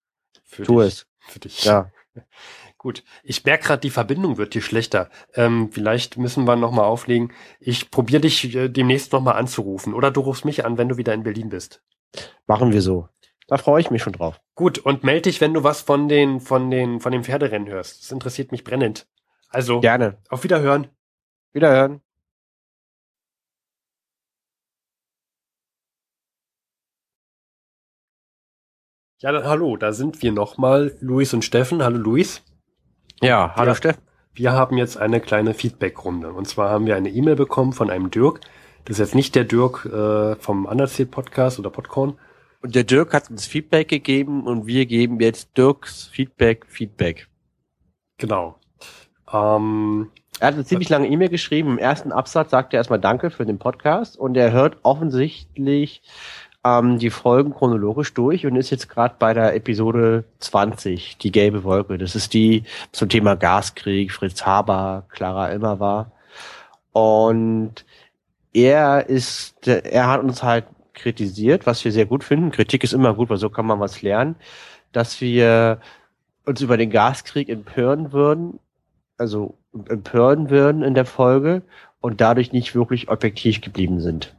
Für 0.45 0.62
tu 0.62 0.81
dich. 0.81 0.87
es. 0.87 1.07
Für 1.19 1.39
dich. 1.41 1.65
Ja. 1.65 1.91
Gut, 2.79 3.03
ich 3.23 3.45
merke 3.45 3.65
gerade, 3.65 3.81
die 3.81 3.91
Verbindung 3.91 4.37
wird 4.37 4.53
hier 4.53 4.62
schlechter. 4.62 5.09
Ähm, 5.35 5.71
vielleicht 5.73 6.19
müssen 6.19 6.45
wir 6.45 6.55
nochmal 6.55 6.85
auflegen. 6.85 7.33
Ich 7.59 7.91
probiere 7.91 8.21
dich 8.21 8.55
äh, 8.55 8.69
demnächst 8.69 9.12
nochmal 9.12 9.37
anzurufen. 9.37 9.95
Oder 9.95 10.11
du 10.11 10.21
rufst 10.21 10.45
mich 10.45 10.65
an, 10.67 10.77
wenn 10.77 10.91
du 10.91 10.99
wieder 10.99 11.15
in 11.15 11.23
Berlin 11.23 11.49
bist. 11.49 11.83
Machen 12.47 12.73
wir 12.73 12.83
so. 12.83 13.09
Da 13.47 13.59
freue 13.59 13.81
ich 13.81 13.91
mich 13.91 14.03
schon 14.03 14.15
drauf. 14.15 14.41
Gut, 14.55 14.79
und 14.79 15.05
melde 15.05 15.23
dich, 15.23 15.41
wenn 15.41 15.53
du 15.53 15.63
was 15.63 15.83
von 15.83 16.09
den, 16.09 16.41
von 16.41 16.71
den, 16.71 17.01
von 17.01 17.13
dem 17.13 17.25
Pferderennen 17.25 17.69
hörst. 17.69 18.03
Das 18.03 18.13
interessiert 18.13 18.53
mich 18.53 18.65
brennend. 18.65 19.07
Also. 19.51 19.81
Gerne. 19.81 20.19
Auf 20.31 20.45
Wiederhören. 20.45 20.89
Wiederhören. 21.53 22.01
Ja, 29.21 29.33
dann, 29.33 29.45
hallo, 29.45 29.77
da 29.77 29.93
sind 29.93 30.23
wir 30.23 30.33
nochmal, 30.33 30.97
Luis 31.01 31.33
und 31.33 31.45
Steffen. 31.45 31.83
Hallo 31.83 31.99
Luis. 31.99 32.43
Ja, 33.23 33.55
hallo 33.57 33.71
wir, 33.71 33.75
Steffen. 33.75 34.03
Wir 34.35 34.53
haben 34.53 34.77
jetzt 34.77 34.97
eine 34.97 35.21
kleine 35.21 35.55
Feedback-Runde. 35.55 36.33
Und 36.33 36.47
zwar 36.47 36.71
haben 36.71 36.87
wir 36.87 36.97
eine 36.97 37.11
E-Mail 37.11 37.37
bekommen 37.37 37.73
von 37.73 37.91
einem 37.91 38.11
Dirk. 38.11 38.41
Das 38.85 38.99
ist 38.99 39.07
jetzt 39.07 39.15
nicht 39.15 39.35
der 39.35 39.45
Dirk 39.45 39.87
äh, 39.87 40.37
vom 40.37 40.67
Undersea 40.67 41.07
Podcast 41.07 41.59
oder 41.59 41.71
Podcorn. 41.71 42.19
Und 42.65 42.75
der 42.75 42.85
Dirk 42.85 43.12
hat 43.12 43.29
uns 43.29 43.47
Feedback 43.47 43.89
gegeben 43.89 44.47
und 44.47 44.67
wir 44.67 44.87
geben 44.87 45.21
jetzt 45.21 45.55
Dirks 45.55 46.05
Feedback 46.05 46.65
Feedback. 46.67 47.29
Genau. 48.17 48.55
Ähm, 49.31 50.11
er 50.41 50.47
hat 50.47 50.55
eine 50.55 50.65
ziemlich 50.65 50.89
lange 50.89 51.09
E-Mail 51.09 51.29
geschrieben. 51.29 51.73
Im 51.73 51.79
ersten 51.79 52.11
Absatz 52.11 52.53
sagt 52.53 52.73
er 52.73 52.79
erstmal 52.79 53.01
Danke 53.01 53.29
für 53.29 53.45
den 53.45 53.59
Podcast 53.59 54.17
und 54.17 54.35
er 54.35 54.51
hört 54.51 54.79
offensichtlich 54.83 56.01
ähm, 56.65 56.99
die 56.99 57.11
Folgen 57.11 57.53
chronologisch 57.53 58.15
durch 58.15 58.47
und 58.47 58.57
ist 58.57 58.71
jetzt 58.71 58.89
gerade 58.89 59.17
bei 59.19 59.35
der 59.35 59.55
Episode 59.55 60.25
20, 60.39 61.19
die 61.19 61.33
gelbe 61.33 61.65
Wolke. 61.65 61.99
Das 61.99 62.17
ist 62.17 62.33
die 62.33 62.65
zum 62.93 63.11
Thema 63.11 63.37
Gaskrieg, 63.37 64.11
Fritz 64.11 64.47
Haber, 64.47 65.05
Clara 65.11 65.51
Immer 65.51 65.81
war. 65.81 66.12
Und 66.93 67.85
er 68.55 69.07
ist, 69.07 69.69
er 69.69 70.07
hat 70.07 70.23
uns 70.23 70.43
halt 70.43 70.65
kritisiert, 70.95 71.67
was 71.67 71.85
wir 71.85 71.93
sehr 71.93 72.07
gut 72.07 72.25
finden. 72.25 72.51
Kritik 72.51 72.85
ist 72.85 72.93
immer 72.93 73.15
gut, 73.15 73.31
weil 73.31 73.37
so 73.37 73.51
kann 73.51 73.67
man 73.67 73.81
was 73.81 74.03
lernen, 74.03 74.37
dass 74.93 75.21
wir 75.21 75.81
uns 76.47 76.61
über 76.61 76.77
den 76.77 76.91
Gaskrieg 76.91 77.49
empören 77.49 78.13
würden, 78.13 78.61
also 79.19 79.59
empören 79.89 80.51
würden 80.51 80.83
in 80.83 80.95
der 80.95 81.07
Folge 81.07 81.63
und 82.01 82.21
dadurch 82.21 82.53
nicht 82.53 82.75
wirklich 82.75 83.09
objektiv 83.09 83.61
geblieben 83.61 84.01
sind 84.01 84.35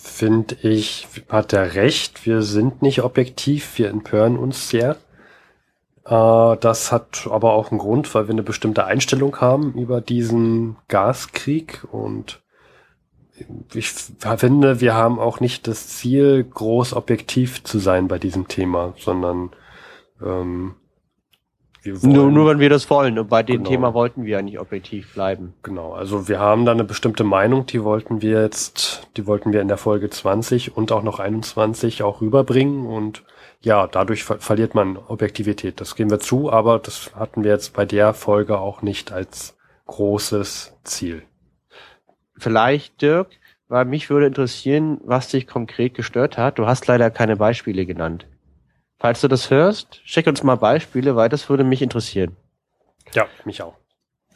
finde 0.00 0.56
ich, 0.62 1.06
hat 1.28 1.52
er 1.52 1.74
recht. 1.74 2.26
Wir 2.26 2.42
sind 2.42 2.82
nicht 2.82 3.02
objektiv, 3.02 3.78
wir 3.78 3.90
empören 3.90 4.38
uns 4.38 4.70
sehr. 4.70 4.96
Äh, 6.06 6.56
das 6.56 6.90
hat 6.90 7.28
aber 7.30 7.52
auch 7.52 7.70
einen 7.70 7.78
Grund, 7.78 8.12
weil 8.14 8.26
wir 8.26 8.32
eine 8.32 8.42
bestimmte 8.42 8.84
Einstellung 8.86 9.36
haben 9.40 9.74
über 9.74 10.00
diesen 10.00 10.76
Gaskrieg 10.88 11.86
und 11.92 12.40
ich 13.74 13.88
finde, 13.88 14.80
wir 14.80 14.94
haben 14.94 15.18
auch 15.18 15.40
nicht 15.40 15.66
das 15.66 15.88
Ziel, 15.88 16.44
groß 16.44 16.94
objektiv 16.94 17.62
zu 17.64 17.78
sein 17.78 18.08
bei 18.08 18.18
diesem 18.18 18.48
Thema, 18.48 18.94
sondern 18.98 19.50
ähm, 20.22 20.74
nur, 21.84 22.30
nur 22.30 22.50
wenn 22.50 22.58
wir 22.58 22.68
das 22.68 22.90
wollen. 22.90 23.18
Und 23.18 23.28
bei 23.28 23.42
dem 23.42 23.58
genau. 23.58 23.70
Thema 23.70 23.94
wollten 23.94 24.24
wir 24.24 24.32
ja 24.32 24.42
nicht 24.42 24.60
objektiv 24.60 25.14
bleiben. 25.14 25.54
Genau. 25.62 25.92
Also 25.92 26.28
wir 26.28 26.38
haben 26.38 26.66
da 26.66 26.72
eine 26.72 26.84
bestimmte 26.84 27.24
Meinung, 27.24 27.64
die 27.66 27.82
wollten 27.82 28.20
wir 28.20 28.42
jetzt, 28.42 29.08
die 29.16 29.26
wollten 29.26 29.52
wir 29.52 29.62
in 29.62 29.68
der 29.68 29.78
Folge 29.78 30.10
20 30.10 30.76
und 30.76 30.92
auch 30.92 31.02
noch 31.02 31.20
21 31.20 32.02
auch 32.02 32.20
rüberbringen. 32.20 32.86
Und 32.86 33.22
ja, 33.62 33.86
dadurch 33.86 34.24
ver 34.24 34.38
verliert 34.40 34.74
man 34.74 34.98
Objektivität. 34.98 35.80
Das 35.80 35.96
geben 35.96 36.10
wir 36.10 36.20
zu, 36.20 36.52
aber 36.52 36.78
das 36.78 37.12
hatten 37.14 37.44
wir 37.44 37.52
jetzt 37.52 37.72
bei 37.72 37.86
der 37.86 38.12
Folge 38.12 38.58
auch 38.58 38.82
nicht 38.82 39.10
als 39.10 39.56
großes 39.86 40.76
Ziel. 40.84 41.22
Vielleicht, 42.40 43.02
Dirk, 43.02 43.28
weil 43.68 43.84
mich 43.84 44.10
würde 44.10 44.26
interessieren, 44.26 45.00
was 45.04 45.28
dich 45.28 45.46
konkret 45.46 45.94
gestört 45.94 46.36
hat. 46.36 46.58
Du 46.58 46.66
hast 46.66 46.86
leider 46.86 47.10
keine 47.10 47.36
Beispiele 47.36 47.86
genannt. 47.86 48.26
Falls 48.98 49.20
du 49.20 49.28
das 49.28 49.50
hörst, 49.50 50.00
schick 50.04 50.26
uns 50.26 50.42
mal 50.42 50.56
Beispiele, 50.56 51.16
weil 51.16 51.28
das 51.28 51.48
würde 51.48 51.64
mich 51.64 51.80
interessieren. 51.80 52.36
Ja, 53.14 53.26
mich 53.44 53.62
auch. 53.62 53.74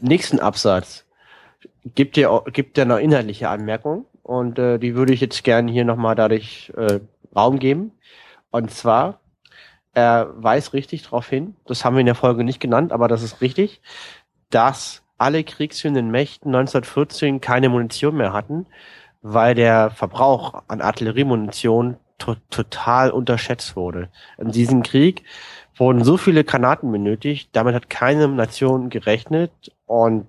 Nächsten 0.00 0.38
Absatz 0.38 1.04
gibt 1.94 2.16
dir 2.16 2.42
gibt 2.52 2.76
dir 2.76 2.84
noch 2.84 2.98
inhaltliche 2.98 3.48
Anmerkungen 3.48 4.04
und 4.22 4.58
äh, 4.58 4.78
die 4.78 4.94
würde 4.94 5.12
ich 5.12 5.20
jetzt 5.20 5.44
gerne 5.44 5.70
hier 5.70 5.84
nochmal 5.84 6.14
dadurch 6.14 6.72
äh, 6.76 7.00
Raum 7.34 7.58
geben. 7.58 7.92
Und 8.50 8.70
zwar, 8.70 9.20
er 9.92 10.30
weist 10.36 10.72
richtig 10.72 11.02
darauf 11.04 11.28
hin, 11.28 11.56
das 11.66 11.84
haben 11.84 11.94
wir 11.94 12.00
in 12.00 12.06
der 12.06 12.14
Folge 12.14 12.44
nicht 12.44 12.60
genannt, 12.60 12.92
aber 12.92 13.08
das 13.08 13.22
ist 13.22 13.40
richtig, 13.40 13.80
dass 14.50 15.03
alle 15.18 15.44
kriegsführenden 15.44 16.10
Mächten 16.10 16.54
1914 16.54 17.40
keine 17.40 17.68
Munition 17.68 18.16
mehr 18.16 18.32
hatten, 18.32 18.66
weil 19.22 19.54
der 19.54 19.90
Verbrauch 19.90 20.62
an 20.68 20.80
Artilleriemunition 20.80 21.96
to 22.18 22.36
total 22.50 23.10
unterschätzt 23.10 23.76
wurde. 23.76 24.08
In 24.38 24.50
diesem 24.50 24.82
Krieg 24.82 25.24
wurden 25.76 26.04
so 26.04 26.16
viele 26.16 26.44
Granaten 26.44 26.90
benötigt, 26.92 27.50
damit 27.52 27.74
hat 27.74 27.90
keine 27.90 28.28
Nation 28.28 28.90
gerechnet 28.90 29.50
und 29.86 30.26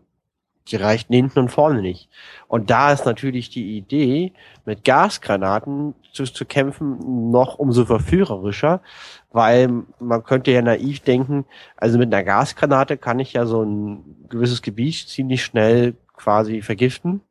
die 0.67 0.75
reichten 0.77 1.13
hinten 1.13 1.39
und 1.39 1.49
vorne 1.49 1.81
nicht. 1.81 2.09
Und 2.47 2.69
da 2.69 2.91
ist 2.91 3.05
natürlich 3.05 3.49
die 3.49 3.77
Idee, 3.77 4.33
mit 4.65 4.83
Gasgranaten 4.83 5.93
zu, 6.11 6.23
zu 6.23 6.45
kämpfen, 6.45 7.31
noch 7.31 7.59
umso 7.59 7.85
verführerischer, 7.85 8.81
weil 9.31 9.83
man 9.99 10.23
könnte 10.23 10.51
ja 10.51 10.61
naiv 10.61 11.01
denken, 11.01 11.45
also 11.77 11.97
mit 11.97 12.13
einer 12.13 12.23
Gasgranate 12.23 12.97
kann 12.97 13.19
ich 13.19 13.33
ja 13.33 13.45
so 13.45 13.61
ein 13.63 14.27
gewisses 14.29 14.61
Gebiet 14.61 15.07
ziemlich 15.07 15.43
schnell 15.43 15.95
quasi 16.15 16.61
vergiften. 16.61 17.21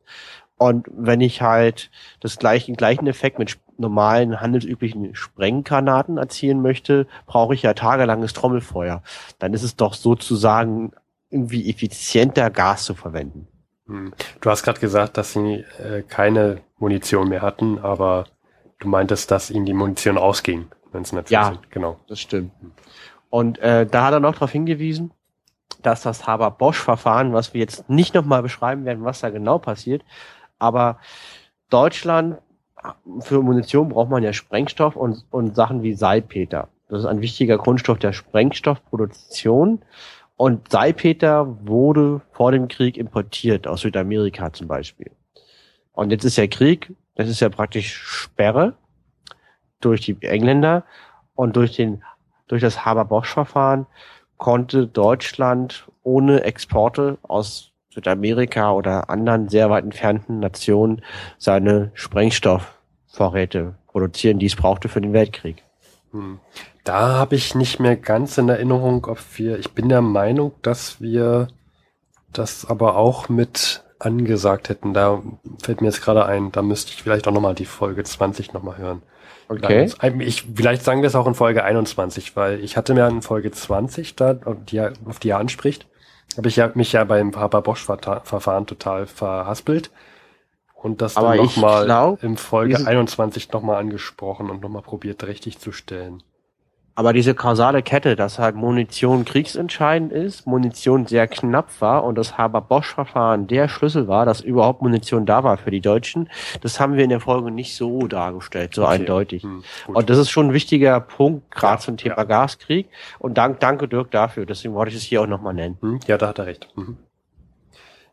Und 0.57 0.87
wenn 0.93 1.20
ich 1.20 1.43
halt 1.43 1.91
das 2.20 2.39
gleiche, 2.39 2.66
den 2.66 2.76
gleichen 2.76 3.07
Effekt 3.09 3.39
mit 3.41 3.59
normalen 3.76 4.41
handelsüblichen 4.41 5.14
Sprenggranaten 5.16 6.16
erzielen 6.16 6.62
möchte, 6.62 7.09
brauche 7.26 7.55
ich 7.55 7.62
ja 7.62 7.74
tagelanges 7.74 8.32
Trommelfeuer. 8.32 9.03
Dann 9.41 9.53
ist 9.53 9.64
es 9.64 9.74
doch 9.74 9.95
sozusagen 9.95 10.93
irgendwie 11.35 11.68
effizienter, 11.68 12.51
Gas 12.51 12.85
zu 12.85 12.95
verwenden. 12.95 13.49
Hm. 13.87 14.12
Du 14.41 14.51
hast 14.51 14.62
gerade 14.62 14.80
gesagt, 14.80 15.16
dass 15.16 15.32
sie 15.32 15.64
äh, 15.82 16.03
keine 16.03 16.61
Munition 16.78 17.28
mehr 17.28 17.43
hatten, 17.43 17.78
aber 17.78 18.26
du 18.78 18.89
meintest, 18.89 19.30
dass 19.30 19.51
ihnen 19.51 19.66
die 19.66 19.74
Munition 19.74 20.16
ausging, 20.16 20.68
wenn 20.93 21.03
es 21.03 21.12
nicht 21.12 21.30
Ja, 21.30 21.59
genau. 21.70 21.99
Das 22.09 22.20
stimmt. 22.20 22.53
Und 23.30 23.59
äh, 23.59 23.85
da 23.85 24.07
hat 24.07 24.12
er 24.12 24.20
noch 24.20 24.35
darauf 24.35 24.53
hingewiesen, 24.53 25.12
dass 25.82 26.03
das 26.03 26.26
Haber-Bosch-Verfahren, 26.26 27.32
was 27.32 27.53
wir 27.53 27.61
jetzt 27.61 27.91
nicht 27.91 28.14
nochmal 28.14 28.43
beschreiben 28.43 28.85
werden, 28.85 29.05
was 29.05 29.20
da 29.20 29.30
genau 29.30 29.59
passiert, 29.59 30.03
aber 30.59 30.99
Deutschland 31.68 32.39
für 33.20 33.43
Munition 33.43 33.89
braucht 33.89 34.11
man 34.11 34.22
ja 34.22 34.32
Sprengstoff 34.32 34.97
und, 34.97 35.24
und 35.30 35.57
Sachen 35.57 35.82
wie 35.82 35.95
Salpeter. 35.95 36.68
Das 36.89 37.01
ist 37.01 37.07
ein 37.07 37.22
wichtiger 37.22 37.59
Grundstoff 37.59 37.99
der 37.99 38.12
Sprengstoffproduktion. 38.12 39.82
Und 40.37 40.70
Salpeter 40.70 41.66
wurde 41.66 42.20
vor 42.32 42.51
dem 42.51 42.68
Krieg 42.68 42.97
importiert, 42.97 43.66
aus 43.66 43.82
Südamerika 43.82 44.53
zum 44.53 44.66
Beispiel. 44.66 45.11
Und 45.93 46.11
jetzt 46.11 46.24
ist 46.24 46.37
ja 46.37 46.47
Krieg, 46.47 46.93
das 47.14 47.28
ist 47.28 47.41
ja 47.41 47.49
praktisch 47.49 47.95
Sperre 47.95 48.74
durch 49.80 50.01
die 50.01 50.16
Engländer 50.22 50.85
und 51.35 51.57
durch 51.57 51.76
den, 51.76 52.03
durch 52.49 52.61
das 52.61 52.85
Haber-Bosch-Verfahren 52.85 53.87
konnte 54.37 54.87
Deutschland 54.89 55.89
ohne 56.03 56.43
Exporte 56.43 57.18
aus 57.22 57.72
Südamerika 57.91 58.72
oder 58.72 59.09
anderen 59.09 59.49
sehr 59.49 59.70
weit 59.70 59.85
entfernten 59.85 60.41
Nationen 60.41 61.03
seine 61.39 61.93
Sprengstoffvorräte 61.95 63.76
produzieren, 63.87 64.41
die 64.41 64.47
es 64.47 64.57
brauchte 64.57 64.89
für 64.89 65.01
den 65.01 65.12
Weltkrieg. 65.12 65.62
Hm. 66.11 66.41
Da 66.85 67.14
habe 67.14 67.35
ich 67.35 67.55
nicht 67.55 67.80
mehr 67.80 67.97
ganz 67.97 68.37
in 68.37 68.49
Erinnerung, 68.49 69.07
ob 69.07 69.18
wir, 69.37 69.59
ich 69.59 69.72
bin 69.72 69.89
der 69.89 70.03
Meinung, 70.03 70.53
dass 70.61 71.01
wir 71.01 71.49
das 72.32 72.66
aber 72.66 72.97
auch 72.97 73.30
mit 73.30 73.82
angesagt 73.99 74.68
hätten. 74.68 74.93
Da 74.93 75.22
fällt 75.62 75.80
mir 75.80 75.89
jetzt 75.89 76.03
gerade 76.03 76.26
ein, 76.26 76.53
da 76.53 76.61
müsste 76.61 76.93
ich 76.93 77.03
vielleicht 77.03 77.26
auch 77.26 77.32
nochmal 77.32 77.55
die 77.55 77.64
Folge 77.64 78.05
20 78.05 78.53
nochmal 78.53 78.76
hören. 78.76 79.03
Okay. 79.49 79.91
Ich, 80.20 80.45
vielleicht 80.55 80.85
sagen 80.85 81.03
wir 81.03 81.07
es 81.07 81.14
auch 81.14 81.26
in 81.26 81.35
Folge 81.35 81.64
21, 81.64 82.37
weil 82.37 82.61
ich 82.61 82.76
hatte 82.76 82.95
mir 82.95 83.07
in 83.09 83.22
Folge 83.22 83.51
20 83.51 84.16
da, 84.16 84.35
die, 84.35 84.80
auf 84.80 85.18
die 85.20 85.30
er 85.30 85.39
anspricht, 85.39 85.87
habe 86.37 86.49
ich 86.49 86.57
ja, 86.57 86.70
mich 86.74 86.93
ja 86.93 87.05
beim 87.05 87.35
Haber-Bosch-Verfahren 87.35 88.66
total 88.66 89.07
verhaspelt 89.07 89.91
und 90.74 91.01
das 91.01 91.14
dann 91.14 91.37
nochmal 91.37 92.18
im 92.20 92.37
Folge 92.37 92.87
21 92.87 93.53
nochmal 93.53 93.76
angesprochen 93.76 94.51
und 94.51 94.61
nochmal 94.61 94.82
probiert 94.82 95.26
richtig 95.26 95.59
zu 95.59 95.72
stellen. 95.72 96.22
Aber 96.97 97.12
diese 97.12 97.34
kausale 97.34 97.82
Kette, 97.82 98.14
dass 98.14 98.38
halt 98.38 98.55
Munition 98.55 99.24
kriegsentscheidend 99.24 100.12
ist, 100.12 100.47
Munition 100.47 101.07
sehr 101.07 101.26
knapp 101.26 101.80
war 101.80 102.05
und 102.05 102.16
das 102.16 102.38
Haber-Bosch-Verfahren 102.38 103.49
der 103.49 103.68
Schlüssel 103.68 104.07
war, 104.07 104.24
dass 104.24 104.40
überhaupt 104.40 104.80
Munition 104.80 105.26
da 105.26 105.42
war 105.42 105.57
für 105.57 105.72
die 105.72 105.80
Deutschen, 105.80 106.30
das 106.61 106.78
haben 106.78 106.95
wir 106.95 107.03
in 107.03 107.11
der 107.11 107.18
Folge 107.18 107.51
nicht 107.51 107.74
so 107.74 108.07
dargestellt, 108.07 108.74
so 108.74 108.84
okay. 108.84 108.92
eindeutig. 108.92 109.42
Hm, 109.42 109.64
und 109.88 110.09
das 110.09 110.18
ist 110.18 110.30
schon 110.30 110.49
ein 110.49 110.53
wichtiger 110.53 111.01
Punkt, 111.01 111.51
gerade 111.51 111.80
ja, 111.80 111.80
zum 111.80 111.97
Thema 111.97 112.18
ja. 112.18 112.24
Gaskrieg. 112.24 112.88
Und 113.18 113.38
dank, 113.38 113.59
danke 113.59 113.88
Dirk 113.88 114.12
dafür, 114.12 114.47
deswegen 114.47 114.74
wollte 114.74 114.90
ich 114.90 114.97
es 114.97 115.03
hier 115.03 115.22
auch 115.22 115.26
nochmal 115.26 115.55
nennen. 115.55 115.78
Hm, 115.80 116.01
ja, 116.07 116.16
da 116.16 116.28
hat 116.28 116.38
er 116.38 116.47
recht. 116.47 116.68
Mhm. 116.76 116.97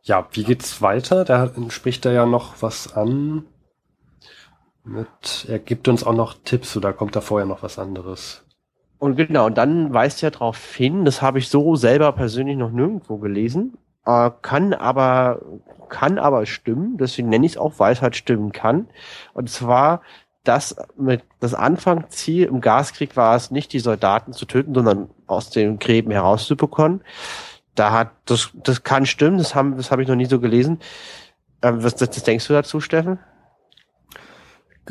Ja, 0.01 0.27
wie 0.31 0.43
geht's 0.43 0.81
weiter? 0.81 1.23
Da 1.23 1.51
spricht 1.69 2.07
er 2.07 2.13
ja 2.13 2.25
noch 2.25 2.55
was 2.61 2.95
an. 2.95 3.45
Mit, 4.83 5.45
er 5.47 5.59
gibt 5.59 5.87
uns 5.87 6.03
auch 6.03 6.15
noch 6.15 6.33
Tipps 6.43 6.75
oder 6.75 6.91
kommt 6.91 7.15
da 7.15 7.21
vorher 7.21 7.45
noch 7.45 7.61
was 7.61 7.77
anderes? 7.77 8.43
Und 9.01 9.15
genau, 9.15 9.47
und 9.47 9.57
dann 9.57 9.91
weist 9.95 10.21
er 10.21 10.29
darauf 10.29 10.75
hin, 10.75 11.05
das 11.05 11.23
habe 11.23 11.39
ich 11.39 11.49
so 11.49 11.75
selber 11.75 12.11
persönlich 12.11 12.55
noch 12.55 12.69
nirgendwo 12.69 13.17
gelesen, 13.17 13.75
äh, 14.05 14.29
kann 14.43 14.75
aber 14.75 15.41
kann 15.89 16.19
aber 16.19 16.45
stimmen, 16.45 16.97
deswegen 16.97 17.27
nenne 17.29 17.47
ich 17.47 17.53
es 17.53 17.57
auch 17.57 17.79
Weisheit 17.79 18.15
stimmen 18.15 18.51
kann. 18.51 18.89
Und 19.33 19.49
zwar, 19.49 20.01
das 20.43 20.75
mit 20.95 21.23
das 21.39 21.55
Anfangsziel 21.55 22.43
im 22.43 22.61
Gaskrieg 22.61 23.17
war 23.17 23.35
es 23.35 23.49
nicht, 23.49 23.73
die 23.73 23.79
Soldaten 23.79 24.33
zu 24.33 24.45
töten, 24.45 24.75
sondern 24.75 25.09
aus 25.25 25.49
den 25.49 25.79
Gräben 25.79 26.11
herauszubekommen. 26.11 27.01
Da 27.73 27.91
hat 27.91 28.11
das 28.25 28.51
das 28.53 28.83
kann 28.83 29.07
stimmen, 29.07 29.39
das 29.39 29.55
haben 29.55 29.77
das 29.77 29.89
habe 29.89 30.03
ich 30.03 30.09
noch 30.09 30.15
nie 30.15 30.25
so 30.25 30.39
gelesen. 30.39 30.77
Ähm, 31.63 31.83
was, 31.83 31.99
was, 31.99 32.09
was 32.09 32.23
denkst 32.23 32.45
du 32.47 32.53
dazu, 32.53 32.79
Steffen? 32.79 33.17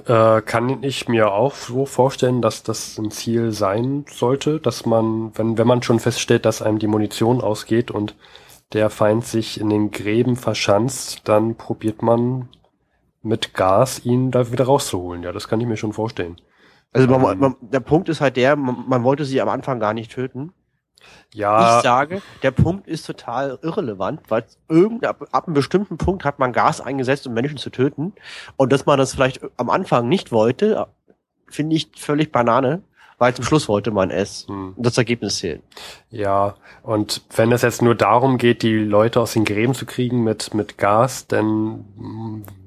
Äh, 0.07 0.43
kann 0.43 0.83
ich 0.83 1.09
mir 1.09 1.33
auch 1.33 1.55
so 1.55 1.85
vorstellen, 1.85 2.41
dass 2.41 2.63
das 2.63 2.97
ein 2.97 3.11
Ziel 3.11 3.51
sein 3.51 4.05
sollte, 4.09 4.61
dass 4.61 4.87
man, 4.87 5.37
wenn, 5.37 5.59
wenn 5.59 5.67
man 5.67 5.83
schon 5.83 5.99
feststellt, 5.99 6.45
dass 6.45 6.63
einem 6.63 6.79
die 6.79 6.87
Munition 6.87 7.41
ausgeht 7.41 7.91
und 7.91 8.15
der 8.73 8.89
Feind 8.89 9.25
sich 9.25 9.61
in 9.61 9.69
den 9.69 9.91
Gräben 9.91 10.37
verschanzt, 10.37 11.23
dann 11.25 11.57
probiert 11.57 12.03
man 12.03 12.49
mit 13.23 13.53
Gas 13.53 14.05
ihn 14.05 14.31
da 14.31 14.53
wieder 14.53 14.65
rauszuholen. 14.65 15.25
Ja, 15.25 15.33
das 15.33 15.49
kann 15.49 15.61
ich 15.61 15.67
mir 15.67 15.77
schon 15.77 15.93
vorstellen. 15.93 16.37
Also 16.93 17.09
man, 17.09 17.33
ähm, 17.33 17.39
man, 17.39 17.57
der 17.61 17.81
Punkt 17.81 18.09
ist 18.09 18.21
halt 18.21 18.37
der, 18.37 18.57
man, 18.57 18.85
man 18.89 19.03
wollte 19.03 19.25
sie 19.25 19.41
am 19.41 19.49
Anfang 19.49 19.81
gar 19.81 19.93
nicht 19.93 20.13
töten. 20.13 20.53
Ja. 21.35 21.77
Ich 21.77 21.83
sage, 21.83 22.23
der 22.43 22.51
Punkt 22.51 22.87
ist 22.87 23.07
total 23.07 23.59
irrelevant, 23.63 24.21
weil 24.29 24.45
irgend, 24.69 25.05
ab, 25.07 25.27
einem 25.47 25.55
bestimmten 25.55 25.99
Punkt 25.99 26.25
hat 26.25 26.39
man 26.39 26.53
Gas 26.53 26.81
eingesetzt, 26.81 27.27
um 27.27 27.35
Menschen 27.35 27.59
zu 27.59 27.71
töten. 27.71 28.13
Und 28.57 28.73
dass 28.73 28.87
man 28.87 28.99
das 28.99 29.15
vielleicht 29.15 29.41
am 29.57 29.71
Anfang 29.71 30.09
nicht 30.09 30.33
wollte, 30.33 30.87
finde 31.49 31.77
ich 31.77 31.91
völlig 31.97 32.33
Banane, 32.33 32.83
weil 33.19 33.35
zum 33.35 33.45
Schluss 33.45 33.69
wollte 33.69 33.91
man 33.91 34.11
es. 34.11 34.47
Hm. 34.49 34.75
Und 34.77 34.87
das 34.87 34.97
Ergebnis 34.99 35.39
zählt. 35.39 35.63
Ja, 36.11 36.57
und 36.83 37.23
wenn 37.37 37.53
es 37.53 37.63
jetzt 37.63 37.83
nur 37.83 37.95
darum 37.95 38.39
geht, 38.39 38.63
die 38.63 38.79
Leute 38.79 39.21
aus 39.21 39.35
den 39.35 39.45
Gräben 39.45 39.75
zu 39.75 39.87
kriegen 39.87 40.25
mit, 40.25 40.55
mit 40.55 40.79
Gas, 40.79 41.27
dann 41.27 41.85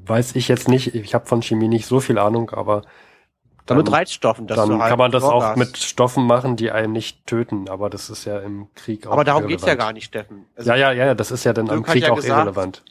weiß 0.05 0.35
ich 0.35 0.47
jetzt 0.47 0.67
nicht, 0.67 0.95
ich 0.95 1.15
habe 1.15 1.25
von 1.25 1.41
Chemie 1.41 1.67
nicht 1.67 1.85
so 1.85 1.99
viel 1.99 2.17
Ahnung, 2.17 2.51
aber 2.51 2.83
dann, 3.65 3.77
mit 3.77 3.91
Reizstoffen. 3.91 4.47
Dass 4.47 4.57
dann 4.57 4.79
halt 4.79 4.89
kann 4.89 4.97
man 4.97 5.11
das 5.11 5.23
auch 5.23 5.43
hast. 5.43 5.57
mit 5.57 5.77
Stoffen 5.77 6.25
machen, 6.25 6.55
die 6.55 6.71
einen 6.71 6.93
nicht 6.93 7.25
töten, 7.25 7.69
aber 7.69 7.89
das 7.89 8.09
ist 8.09 8.25
ja 8.25 8.39
im 8.39 8.67
Krieg 8.75 9.07
auch 9.07 9.13
Aber 9.13 9.23
darum 9.23 9.43
irrelevant. 9.43 9.61
geht's 9.61 9.67
ja 9.67 9.75
gar 9.75 9.93
nicht, 9.93 10.05
Steffen. 10.05 10.45
Also 10.55 10.71
ja, 10.71 10.91
ja, 10.91 10.91
ja, 10.91 11.15
das 11.15 11.31
ist 11.31 11.43
ja 11.43 11.53
dann 11.53 11.67
im 11.67 11.83
Krieg 11.83 12.03
ja 12.03 12.11
auch 12.11 12.15
gesagt, 12.15 12.37
irrelevant. 12.37 12.83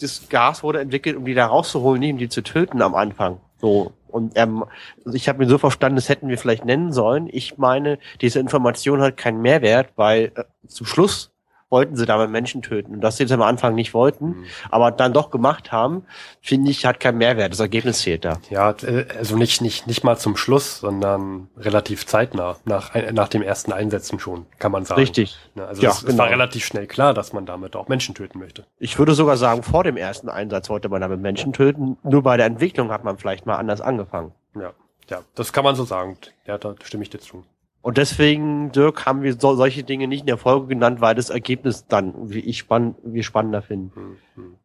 Das 0.00 0.28
Gas 0.28 0.62
wurde 0.62 0.80
entwickelt, 0.80 1.16
um 1.16 1.24
die 1.24 1.34
da 1.34 1.46
rauszuholen, 1.46 2.00
nicht 2.00 2.12
um 2.12 2.18
die 2.18 2.28
zu 2.28 2.42
töten 2.42 2.82
am 2.82 2.94
Anfang. 2.94 3.40
So. 3.60 3.92
Und 4.08 4.36
ähm, 4.36 4.64
also 5.04 5.16
ich 5.16 5.28
habe 5.28 5.38
mir 5.38 5.48
so 5.48 5.56
verstanden, 5.56 5.96
das 5.96 6.08
hätten 6.08 6.28
wir 6.28 6.36
vielleicht 6.36 6.64
nennen 6.64 6.92
sollen. 6.92 7.28
Ich 7.32 7.58
meine, 7.58 7.98
diese 8.20 8.40
Information 8.40 9.00
hat 9.00 9.16
keinen 9.16 9.40
Mehrwert, 9.40 9.90
weil 9.96 10.32
äh, 10.34 10.44
zum 10.68 10.86
Schluss 10.86 11.31
wollten 11.72 11.96
sie 11.96 12.06
damit 12.06 12.30
Menschen 12.30 12.62
töten. 12.62 12.94
Und 12.94 13.00
dass 13.00 13.16
sie 13.16 13.24
das 13.24 13.32
am 13.32 13.42
Anfang 13.42 13.74
nicht 13.74 13.94
wollten, 13.94 14.26
mhm. 14.26 14.44
aber 14.70 14.90
dann 14.90 15.12
doch 15.12 15.30
gemacht 15.30 15.72
haben, 15.72 16.04
finde 16.40 16.70
ich, 16.70 16.86
hat 16.86 17.00
keinen 17.00 17.18
Mehrwert. 17.18 17.52
Das 17.52 17.60
Ergebnis 17.60 18.02
zählt 18.02 18.24
da. 18.24 18.38
Ja, 18.50 18.70
äh, 18.82 19.06
also 19.18 19.36
nicht, 19.36 19.62
nicht, 19.62 19.86
nicht 19.86 20.04
mal 20.04 20.16
zum 20.18 20.36
Schluss, 20.36 20.78
sondern 20.78 21.48
relativ 21.56 22.06
zeitnah, 22.06 22.56
nach, 22.64 22.94
nach 23.12 23.28
dem 23.28 23.42
ersten 23.42 23.72
Einsetzen 23.72 24.20
schon, 24.20 24.46
kann 24.58 24.70
man 24.70 24.84
sagen. 24.84 25.00
Richtig. 25.00 25.36
Also 25.56 25.82
ja, 25.82 25.90
es, 25.90 26.04
genau. 26.04 26.18
war 26.18 26.30
relativ 26.30 26.64
schnell 26.64 26.86
klar, 26.86 27.14
dass 27.14 27.32
man 27.32 27.46
damit 27.46 27.74
auch 27.74 27.88
Menschen 27.88 28.14
töten 28.14 28.38
möchte. 28.38 28.66
Ich 28.78 28.98
würde 28.98 29.14
sogar 29.14 29.36
sagen, 29.36 29.62
vor 29.62 29.82
dem 29.82 29.96
ersten 29.96 30.28
Einsatz 30.28 30.68
wollte 30.68 30.90
man 30.90 31.00
damit 31.00 31.20
Menschen 31.20 31.52
töten. 31.52 31.96
Nur 32.02 32.22
bei 32.22 32.36
der 32.36 32.46
Entwicklung 32.46 32.90
hat 32.90 33.02
man 33.02 33.16
vielleicht 33.16 33.46
mal 33.46 33.56
anders 33.56 33.80
angefangen. 33.80 34.32
Ja, 34.54 34.74
ja, 35.08 35.22
das 35.34 35.52
kann 35.52 35.64
man 35.64 35.74
so 35.74 35.84
sagen. 35.84 36.18
Ja, 36.46 36.58
da 36.58 36.74
stimme 36.82 37.02
ich 37.02 37.10
dir 37.10 37.18
zu. 37.18 37.44
Und 37.82 37.98
deswegen, 37.98 38.70
Dirk, 38.70 39.06
haben 39.06 39.22
wir 39.22 39.34
so, 39.38 39.54
solche 39.54 39.82
Dinge 39.82 40.06
nicht 40.06 40.20
in 40.20 40.26
der 40.26 40.38
Folge 40.38 40.68
genannt, 40.68 41.00
weil 41.00 41.16
das 41.16 41.30
Ergebnis 41.30 41.86
dann, 41.88 42.30
wie 42.30 42.38
ich 42.38 42.58
spann, 42.58 42.94
wir 43.02 43.24
spannender 43.24 43.60
finden. 43.60 44.18
Mhm. 44.36 44.56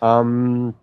Ähm, 0.00 0.74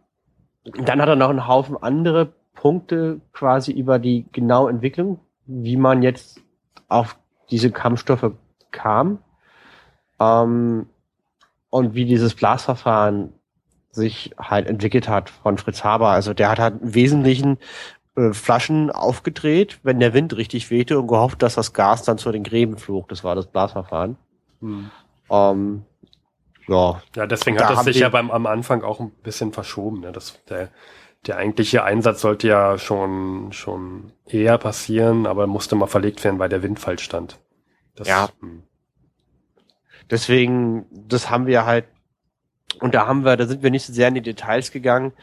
dann 0.86 1.02
hat 1.02 1.08
er 1.08 1.16
noch 1.16 1.30
einen 1.30 1.48
Haufen 1.48 1.82
andere 1.82 2.34
Punkte 2.54 3.22
quasi 3.32 3.72
über 3.72 3.98
die 3.98 4.26
genaue 4.34 4.70
Entwicklung, 4.70 5.20
wie 5.46 5.78
man 5.78 6.04
jetzt 6.04 6.42
auf 6.90 7.18
diese 7.50 7.72
Kampfstoffe 7.72 8.34
kam 8.72 9.20
ähm, 10.20 10.88
und 11.70 11.94
wie 11.94 12.06
dieses 12.06 12.36
Blasverfahren 12.36 13.34
sich 13.92 14.32
halt 14.38 14.68
entwickelt 14.68 15.08
hat 15.08 15.30
von 15.30 15.58
Fritz 15.58 15.84
Haber. 15.84 16.10
Also 16.10 16.34
der 16.34 16.50
hat 16.50 16.60
halt 16.60 16.82
im 16.82 16.94
Wesentlichen 16.94 17.58
äh, 18.20 18.34
Flaschen 18.34 18.92
aufgedreht, 18.92 19.80
wenn 19.84 20.00
der 20.00 20.14
Wind 20.14 20.36
richtig 20.36 20.70
wehte 20.70 21.00
und 21.00 21.08
gehofft, 21.08 21.42
dass 21.42 21.56
das 21.56 21.74
Gas 21.74 22.04
dann 22.04 22.18
zu 22.18 22.32
den 22.32 22.44
Gräben 22.44 22.78
flog. 22.78 23.08
Das 23.08 23.24
war 23.24 23.36
das 23.36 23.48
Blasverfahren. 23.48 24.18
Hm. 24.60 24.92
Ähm, 25.30 25.86
ja. 26.68 27.02
ja, 27.16 27.26
deswegen 27.26 27.60
hat 27.60 27.70
das 27.70 27.86
sich 27.86 28.00
ja 28.00 28.10
beim 28.10 28.30
am 28.30 28.46
Anfang 28.46 28.84
auch 28.84 29.00
ein 29.00 29.12
bisschen 29.24 29.54
verschoben. 29.54 30.02
Ne? 30.02 30.12
Das, 30.12 30.44
der, 30.50 30.70
der 31.26 31.38
eigentliche 31.38 31.84
Einsatz 31.84 32.22
sollte 32.22 32.48
ja 32.48 32.78
schon, 32.78 33.54
schon 33.54 34.12
eher 34.26 34.58
passieren, 34.58 35.26
aber 35.26 35.48
musste 35.48 35.76
mal 35.76 35.88
verlegt 35.88 36.24
werden, 36.24 36.40
weil 36.40 36.50
der 36.50 36.62
Wind 36.62 36.80
falsch 36.80 37.04
stand. 37.04 37.40
Das, 37.96 38.08
ja. 38.08 38.30
Hm. 38.42 38.64
Deswegen, 40.10 40.86
das 40.92 41.30
haben 41.30 41.46
wir 41.46 41.66
halt, 41.66 41.86
und 42.82 42.96
da 42.96 43.08
haben 43.08 43.24
wir, 43.24 43.38
da 43.38 43.46
sind 43.46 43.64
wir 43.64 43.72
nicht 43.72 43.86
so 43.86 43.94
sehr 43.94 44.08
in 44.08 44.16
die 44.16 44.22
Details 44.22 44.72
gegangen 44.72 45.14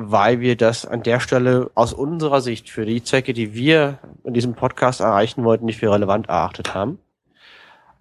weil 0.00 0.40
wir 0.40 0.56
das 0.56 0.86
an 0.86 1.02
der 1.02 1.18
Stelle 1.18 1.70
aus 1.74 1.92
unserer 1.92 2.40
Sicht 2.40 2.70
für 2.70 2.86
die 2.86 3.02
Zwecke, 3.02 3.32
die 3.32 3.52
wir 3.54 3.98
in 4.22 4.32
diesem 4.32 4.54
Podcast 4.54 5.00
erreichen 5.00 5.42
wollten, 5.44 5.66
nicht 5.66 5.78
für 5.78 5.90
relevant 5.90 6.28
erachtet 6.28 6.74
haben. 6.74 6.98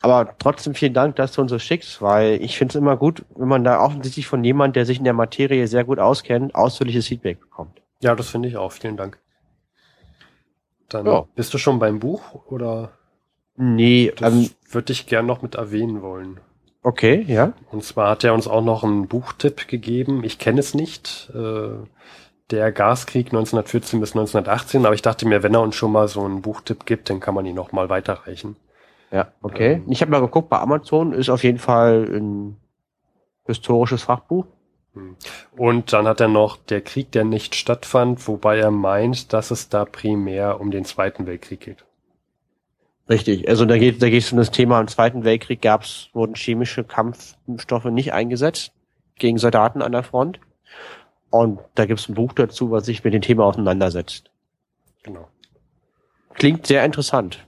Aber 0.01 0.35
trotzdem 0.37 0.75
vielen 0.75 0.93
Dank, 0.93 1.15
dass 1.15 1.33
du 1.33 1.41
uns 1.41 1.49
so 1.49 1.57
schickst, 1.57 2.01
weil 2.03 2.39
ich 2.43 2.55
finde 2.57 2.73
es 2.73 2.75
immer 2.75 2.97
gut, 2.97 3.25
wenn 3.35 3.47
man 3.47 3.63
da 3.63 3.81
offensichtlich 3.81 4.27
von 4.27 4.43
jemand, 4.43 4.75
der 4.75 4.85
sich 4.85 4.99
in 4.99 5.05
der 5.05 5.13
Materie 5.13 5.67
sehr 5.67 5.83
gut 5.83 5.97
auskennt, 5.97 6.53
ausführliches 6.53 7.07
Feedback 7.07 7.39
bekommt. 7.39 7.81
Ja, 8.01 8.13
das 8.13 8.29
finde 8.29 8.47
ich 8.47 8.57
auch. 8.57 8.71
Vielen 8.71 8.95
Dank. 8.95 9.17
Dann 10.89 11.07
ja. 11.07 11.25
bist 11.35 11.51
du 11.53 11.57
schon 11.57 11.79
beim 11.79 11.99
Buch 11.99 12.45
oder? 12.45 12.91
Nee, 13.55 14.13
das 14.15 14.33
ähm, 14.33 14.49
würde 14.69 14.93
ich 14.93 15.07
gern 15.07 15.25
noch 15.25 15.41
mit 15.41 15.55
erwähnen 15.55 16.03
wollen. 16.03 16.39
Okay, 16.87 17.25
ja. 17.27 17.51
Und 17.69 17.83
zwar 17.83 18.11
hat 18.11 18.23
er 18.23 18.33
uns 18.33 18.47
auch 18.47 18.63
noch 18.63 18.85
einen 18.85 19.09
Buchtipp 19.09 19.67
gegeben. 19.67 20.23
Ich 20.23 20.39
kenne 20.39 20.61
es 20.61 20.73
nicht. 20.73 21.29
Äh, 21.35 21.85
der 22.49 22.71
Gaskrieg 22.71 23.25
1914 23.25 23.99
bis 23.99 24.11
1918. 24.11 24.85
Aber 24.85 24.95
ich 24.95 25.01
dachte 25.01 25.27
mir, 25.27 25.43
wenn 25.43 25.53
er 25.53 25.59
uns 25.59 25.75
schon 25.75 25.91
mal 25.91 26.07
so 26.07 26.23
einen 26.23 26.41
Buchtipp 26.41 26.85
gibt, 26.85 27.09
dann 27.09 27.19
kann 27.19 27.35
man 27.35 27.45
ihn 27.45 27.55
noch 27.55 27.73
mal 27.73 27.89
weiterreichen. 27.89 28.55
Ja, 29.11 29.33
okay. 29.41 29.73
Ähm, 29.73 29.85
ich 29.89 29.99
habe 29.99 30.11
mal 30.11 30.21
geguckt, 30.21 30.47
bei 30.47 30.59
Amazon 30.59 31.11
ist 31.11 31.29
auf 31.29 31.43
jeden 31.43 31.59
Fall 31.59 32.05
ein 32.09 32.55
historisches 33.45 34.03
Fachbuch. 34.03 34.45
Hm. 34.93 35.17
Und 35.57 35.91
dann 35.91 36.07
hat 36.07 36.21
er 36.21 36.29
noch 36.29 36.55
der 36.55 36.79
Krieg, 36.79 37.11
der 37.11 37.25
nicht 37.25 37.55
stattfand, 37.55 38.25
wobei 38.29 38.59
er 38.59 38.71
meint, 38.71 39.33
dass 39.33 39.51
es 39.51 39.67
da 39.67 39.83
primär 39.83 40.61
um 40.61 40.71
den 40.71 40.85
Zweiten 40.85 41.25
Weltkrieg 41.25 41.59
geht. 41.59 41.83
Richtig, 43.09 43.47
also 43.47 43.65
da 43.65 43.77
geht 43.77 44.01
da 44.01 44.09
geht 44.09 44.23
es 44.23 44.31
um 44.31 44.37
das 44.37 44.51
Thema 44.51 44.79
im 44.81 44.87
Zweiten 44.87 45.23
Weltkrieg 45.23 45.61
gab's 45.61 46.09
wurden 46.13 46.35
chemische 46.35 46.83
Kampfstoffe 46.83 47.85
nicht 47.85 48.13
eingesetzt 48.13 48.73
gegen 49.15 49.37
Soldaten 49.37 49.81
an 49.81 49.93
der 49.93 50.03
Front. 50.03 50.39
Und 51.29 51.59
da 51.75 51.85
gibt's 51.85 52.09
ein 52.09 52.15
Buch 52.15 52.33
dazu, 52.33 52.71
was 52.71 52.85
sich 52.85 53.03
mit 53.03 53.13
dem 53.13 53.21
Thema 53.21 53.45
auseinandersetzt. 53.45 54.29
Genau. 55.03 55.27
Klingt 56.35 56.67
sehr 56.67 56.85
interessant. 56.85 57.45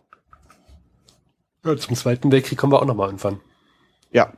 Ja, 1.66 1.76
zum 1.78 1.95
Zweiten 1.95 2.32
Weltkrieg 2.32 2.57
kommen 2.57 2.74
wir 2.74 2.82
auch 2.82 2.86
nochmal 2.86 3.07
irgendwann. 3.07 3.39
Ja. 4.12 4.34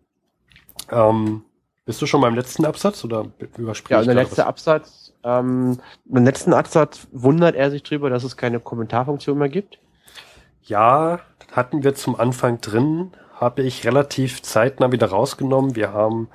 ähm, 0.90 1.42
bist 1.84 2.00
du 2.02 2.06
schon 2.06 2.20
beim 2.20 2.34
letzten 2.34 2.64
Absatz 2.64 3.04
oder 3.04 3.26
übersprichst 3.56 3.90
Ja, 3.90 4.02
der 4.02 4.14
letzte 4.14 4.38
was? 4.38 4.46
Absatz, 4.46 5.12
ähm, 5.24 5.78
im 6.08 6.24
letzten 6.24 6.52
Absatz 6.52 7.06
wundert 7.12 7.54
er 7.54 7.70
sich 7.70 7.82
drüber, 7.82 8.10
dass 8.10 8.24
es 8.24 8.36
keine 8.36 8.60
Kommentarfunktion 8.60 9.38
mehr 9.38 9.48
gibt. 9.48 9.78
Ja, 10.66 11.20
hatten 11.52 11.84
wir 11.84 11.94
zum 11.94 12.18
Anfang 12.18 12.60
drin, 12.60 13.12
habe 13.34 13.62
ich 13.62 13.86
relativ 13.86 14.42
zeitnah 14.42 14.90
wieder 14.90 15.06
rausgenommen. 15.06 15.76
Wir 15.76 15.92
haben, 15.92 16.28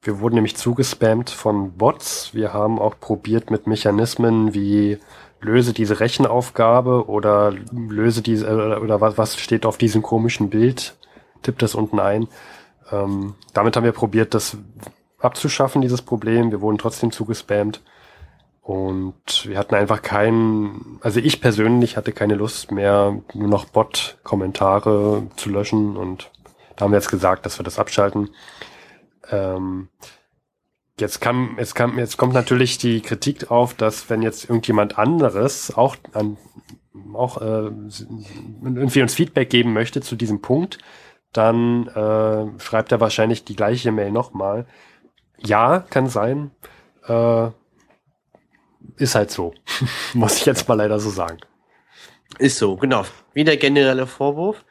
wir 0.00 0.20
wurden 0.20 0.36
nämlich 0.36 0.56
zugespammt 0.56 1.28
von 1.28 1.76
Bots. 1.76 2.32
Wir 2.32 2.54
haben 2.54 2.78
auch 2.78 2.98
probiert 2.98 3.50
mit 3.50 3.66
Mechanismen 3.66 4.54
wie 4.54 4.98
löse 5.42 5.74
diese 5.74 6.00
Rechenaufgabe 6.00 7.08
oder 7.08 7.52
löse 7.72 8.22
diese 8.22 8.46
äh, 8.46 8.80
oder 8.80 9.02
was, 9.02 9.18
was 9.18 9.36
steht 9.38 9.66
auf 9.66 9.76
diesem 9.76 10.00
komischen 10.00 10.48
Bild, 10.48 10.96
tipp 11.42 11.58
das 11.58 11.74
unten 11.74 12.00
ein. 12.00 12.28
Ähm, 12.90 13.34
damit 13.52 13.76
haben 13.76 13.84
wir 13.84 13.92
probiert, 13.92 14.32
das 14.32 14.56
abzuschaffen, 15.18 15.82
dieses 15.82 16.00
Problem. 16.00 16.50
Wir 16.50 16.62
wurden 16.62 16.78
trotzdem 16.78 17.12
zugespammt. 17.12 17.82
Und 18.64 19.46
wir 19.46 19.58
hatten 19.58 19.74
einfach 19.74 20.00
keinen, 20.00 20.98
also 21.02 21.20
ich 21.20 21.42
persönlich 21.42 21.98
hatte 21.98 22.12
keine 22.12 22.34
Lust 22.34 22.72
mehr, 22.72 23.20
nur 23.34 23.48
noch 23.48 23.66
Bot-Kommentare 23.66 25.26
zu 25.36 25.50
löschen 25.50 25.98
und 25.98 26.30
da 26.74 26.84
haben 26.84 26.92
wir 26.92 26.96
jetzt 26.96 27.10
gesagt, 27.10 27.44
dass 27.44 27.58
wir 27.58 27.64
das 27.64 27.78
abschalten. 27.78 28.30
Ähm, 29.30 29.88
jetzt 30.98 31.20
kam, 31.20 31.56
jetzt 31.58 31.74
kam, 31.74 31.98
jetzt 31.98 32.16
kommt 32.16 32.32
natürlich 32.32 32.78
die 32.78 33.02
Kritik 33.02 33.50
auf, 33.50 33.74
dass 33.74 34.08
wenn 34.08 34.22
jetzt 34.22 34.48
irgendjemand 34.48 34.98
anderes 34.98 35.76
auch 35.76 35.96
an, 36.14 36.38
auch 37.12 37.42
äh, 37.42 37.70
irgendwie 38.62 39.02
uns 39.02 39.12
Feedback 39.12 39.50
geben 39.50 39.74
möchte 39.74 40.00
zu 40.00 40.16
diesem 40.16 40.40
Punkt, 40.40 40.78
dann 41.34 41.86
äh, 41.88 42.58
schreibt 42.60 42.92
er 42.92 43.00
wahrscheinlich 43.00 43.44
die 43.44 43.56
gleiche 43.56 43.92
Mail 43.92 44.10
nochmal. 44.10 44.64
Ja, 45.36 45.80
kann 45.80 46.08
sein. 46.08 46.50
Äh, 47.06 47.50
ist 48.96 49.14
halt 49.14 49.30
so. 49.30 49.54
Muss 50.14 50.36
ich 50.36 50.46
jetzt 50.46 50.68
mal 50.68 50.74
leider 50.74 50.98
so 50.98 51.10
sagen. 51.10 51.38
Ist 52.38 52.58
so, 52.58 52.76
genau. 52.76 53.04
Wie 53.32 53.44
der 53.44 53.56
generelle 53.56 54.06
Vorwurf. 54.06 54.64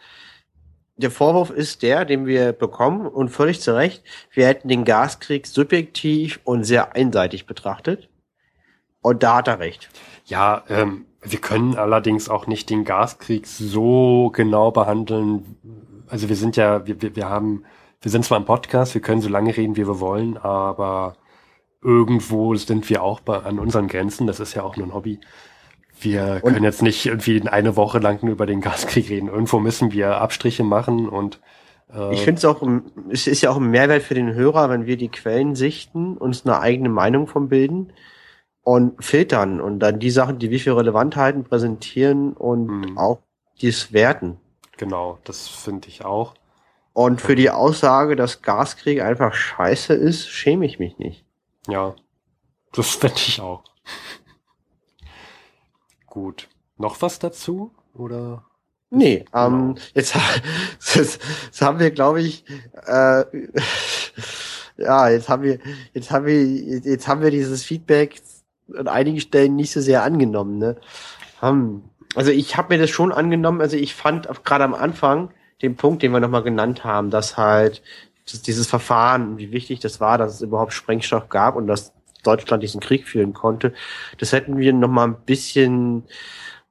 Der 0.95 1.11
Vorwurf 1.11 1.49
ist 1.49 1.81
der, 1.81 2.05
den 2.05 2.25
wir 2.27 2.53
bekommen 2.53 3.07
und 3.07 3.29
völlig 3.29 3.61
zu 3.61 3.75
Recht. 3.75 4.03
Wir 4.31 4.47
hätten 4.47 4.67
den 4.67 4.85
Gaskrieg 4.85 5.47
subjektiv 5.47 6.39
und 6.43 6.65
sehr 6.65 6.95
einseitig 6.95 7.45
betrachtet. 7.47 8.09
Und 9.01 9.23
da 9.23 9.37
hat 9.37 9.47
er 9.47 9.59
recht. 9.59 9.89
Ja, 10.25 10.63
ähm, 10.69 11.05
wir 11.21 11.39
können 11.39 11.75
allerdings 11.75 12.29
auch 12.29 12.47
nicht 12.47 12.69
den 12.69 12.85
Gaskrieg 12.85 13.47
so 13.47 14.31
genau 14.33 14.71
behandeln. 14.71 15.57
Also 16.07 16.29
wir 16.29 16.35
sind 16.35 16.57
ja, 16.57 16.85
wir, 16.85 17.01
wir, 17.01 17.15
wir 17.15 17.29
haben, 17.29 17.63
wir 18.01 18.11
sind 18.11 18.23
zwar 18.23 18.37
im 18.37 18.45
Podcast, 18.45 18.93
wir 18.93 19.01
können 19.01 19.21
so 19.21 19.29
lange 19.29 19.55
reden, 19.55 19.75
wie 19.75 19.87
wir 19.87 19.99
wollen, 19.99 20.37
aber 20.37 21.15
irgendwo 21.83 22.55
sind 22.55 22.89
wir 22.89 23.03
auch 23.03 23.19
bei, 23.19 23.37
an 23.37 23.59
unseren 23.59 23.87
Grenzen. 23.87 24.27
Das 24.27 24.39
ist 24.39 24.53
ja 24.53 24.63
auch 24.63 24.77
nur 24.77 24.87
ein 24.87 24.93
Hobby. 24.93 25.19
Wir 25.99 26.39
und 26.41 26.53
können 26.53 26.63
jetzt 26.63 26.81
nicht 26.81 27.05
irgendwie 27.05 27.47
eine 27.47 27.75
Woche 27.75 27.99
lang 27.99 28.19
nur 28.23 28.33
über 28.33 28.45
den 28.45 28.61
Gaskrieg 28.61 29.09
reden. 29.09 29.27
Irgendwo 29.27 29.59
müssen 29.59 29.91
wir 29.91 30.17
Abstriche 30.17 30.63
machen 30.63 31.07
und 31.07 31.39
äh, 31.93 32.13
ich 32.13 32.21
finde 32.21 32.39
es 32.39 32.45
auch, 32.45 32.61
es 33.09 33.27
ist 33.27 33.41
ja 33.41 33.51
auch 33.51 33.57
ein 33.57 33.69
Mehrwert 33.69 34.03
für 34.03 34.15
den 34.15 34.33
Hörer, 34.33 34.69
wenn 34.69 34.85
wir 34.85 34.97
die 34.97 35.09
Quellen 35.09 35.55
sichten, 35.55 36.17
uns 36.17 36.45
eine 36.45 36.59
eigene 36.59 36.89
Meinung 36.89 37.27
von 37.27 37.49
bilden 37.49 37.93
und 38.63 39.03
filtern 39.03 39.61
und 39.61 39.79
dann 39.79 39.99
die 39.99 40.09
Sachen, 40.09 40.39
die 40.39 40.49
wie 40.49 40.59
viel 40.59 40.73
relevant 40.73 41.15
halten, 41.15 41.43
präsentieren 41.43 42.33
und 42.33 42.67
mhm. 42.67 42.97
auch 42.97 43.19
dies 43.61 43.93
werten. 43.93 44.37
Genau, 44.77 45.19
das 45.23 45.47
finde 45.47 45.87
ich 45.87 46.03
auch. 46.03 46.33
Und 46.93 47.21
für 47.21 47.35
die 47.35 47.49
Aussage, 47.49 48.15
dass 48.15 48.41
Gaskrieg 48.41 49.01
einfach 49.01 49.33
scheiße 49.33 49.93
ist, 49.93 50.27
schäme 50.29 50.65
ich 50.65 50.79
mich 50.79 50.99
nicht. 50.99 51.25
Ja, 51.67 51.95
das 52.73 52.95
finde 52.95 53.15
ich 53.17 53.39
auch. 53.39 53.63
Gut. 56.07 56.47
Noch 56.77 57.01
was 57.01 57.19
dazu? 57.19 57.73
Oder? 57.93 58.45
Nee, 58.89 59.25
ähm, 59.33 59.75
jetzt, 59.95 60.15
jetzt, 60.95 61.19
jetzt 61.47 61.61
haben 61.61 61.79
wir, 61.79 61.91
glaube 61.91 62.21
ich, 62.21 62.45
äh, 62.85 63.23
ja, 64.77 65.09
jetzt 65.09 65.29
haben 65.29 65.43
wir, 65.43 65.59
jetzt 65.93 66.11
haben 66.11 66.25
wir, 66.25 66.43
jetzt 66.43 67.07
haben 67.07 67.21
wir 67.21 67.31
dieses 67.31 67.63
Feedback 67.63 68.21
an 68.75 68.87
einigen 68.87 69.19
Stellen 69.19 69.55
nicht 69.55 69.71
so 69.71 69.81
sehr 69.81 70.03
angenommen. 70.03 70.57
Ne? 70.59 70.77
Hm. 71.39 71.83
Also 72.15 72.31
ich 72.31 72.57
habe 72.57 72.75
mir 72.75 72.79
das 72.79 72.91
schon 72.91 73.11
angenommen. 73.11 73.61
Also 73.61 73.77
ich 73.77 73.95
fand 73.95 74.27
gerade 74.43 74.63
am 74.63 74.75
Anfang 74.75 75.31
den 75.61 75.75
Punkt, 75.75 76.03
den 76.03 76.11
wir 76.11 76.19
nochmal 76.19 76.43
genannt 76.43 76.83
haben, 76.83 77.09
dass 77.09 77.37
halt 77.37 77.81
dieses 78.25 78.67
Verfahren, 78.67 79.37
wie 79.37 79.51
wichtig 79.51 79.79
das 79.79 79.99
war, 79.99 80.17
dass 80.17 80.35
es 80.35 80.41
überhaupt 80.41 80.73
Sprengstoff 80.73 81.29
gab 81.29 81.55
und 81.55 81.67
dass 81.67 81.93
Deutschland 82.23 82.63
diesen 82.63 82.79
Krieg 82.79 83.07
führen 83.07 83.33
konnte, 83.33 83.73
das 84.17 84.31
hätten 84.31 84.57
wir 84.57 84.73
nochmal 84.73 85.09
ein 85.09 85.21
bisschen 85.25 86.03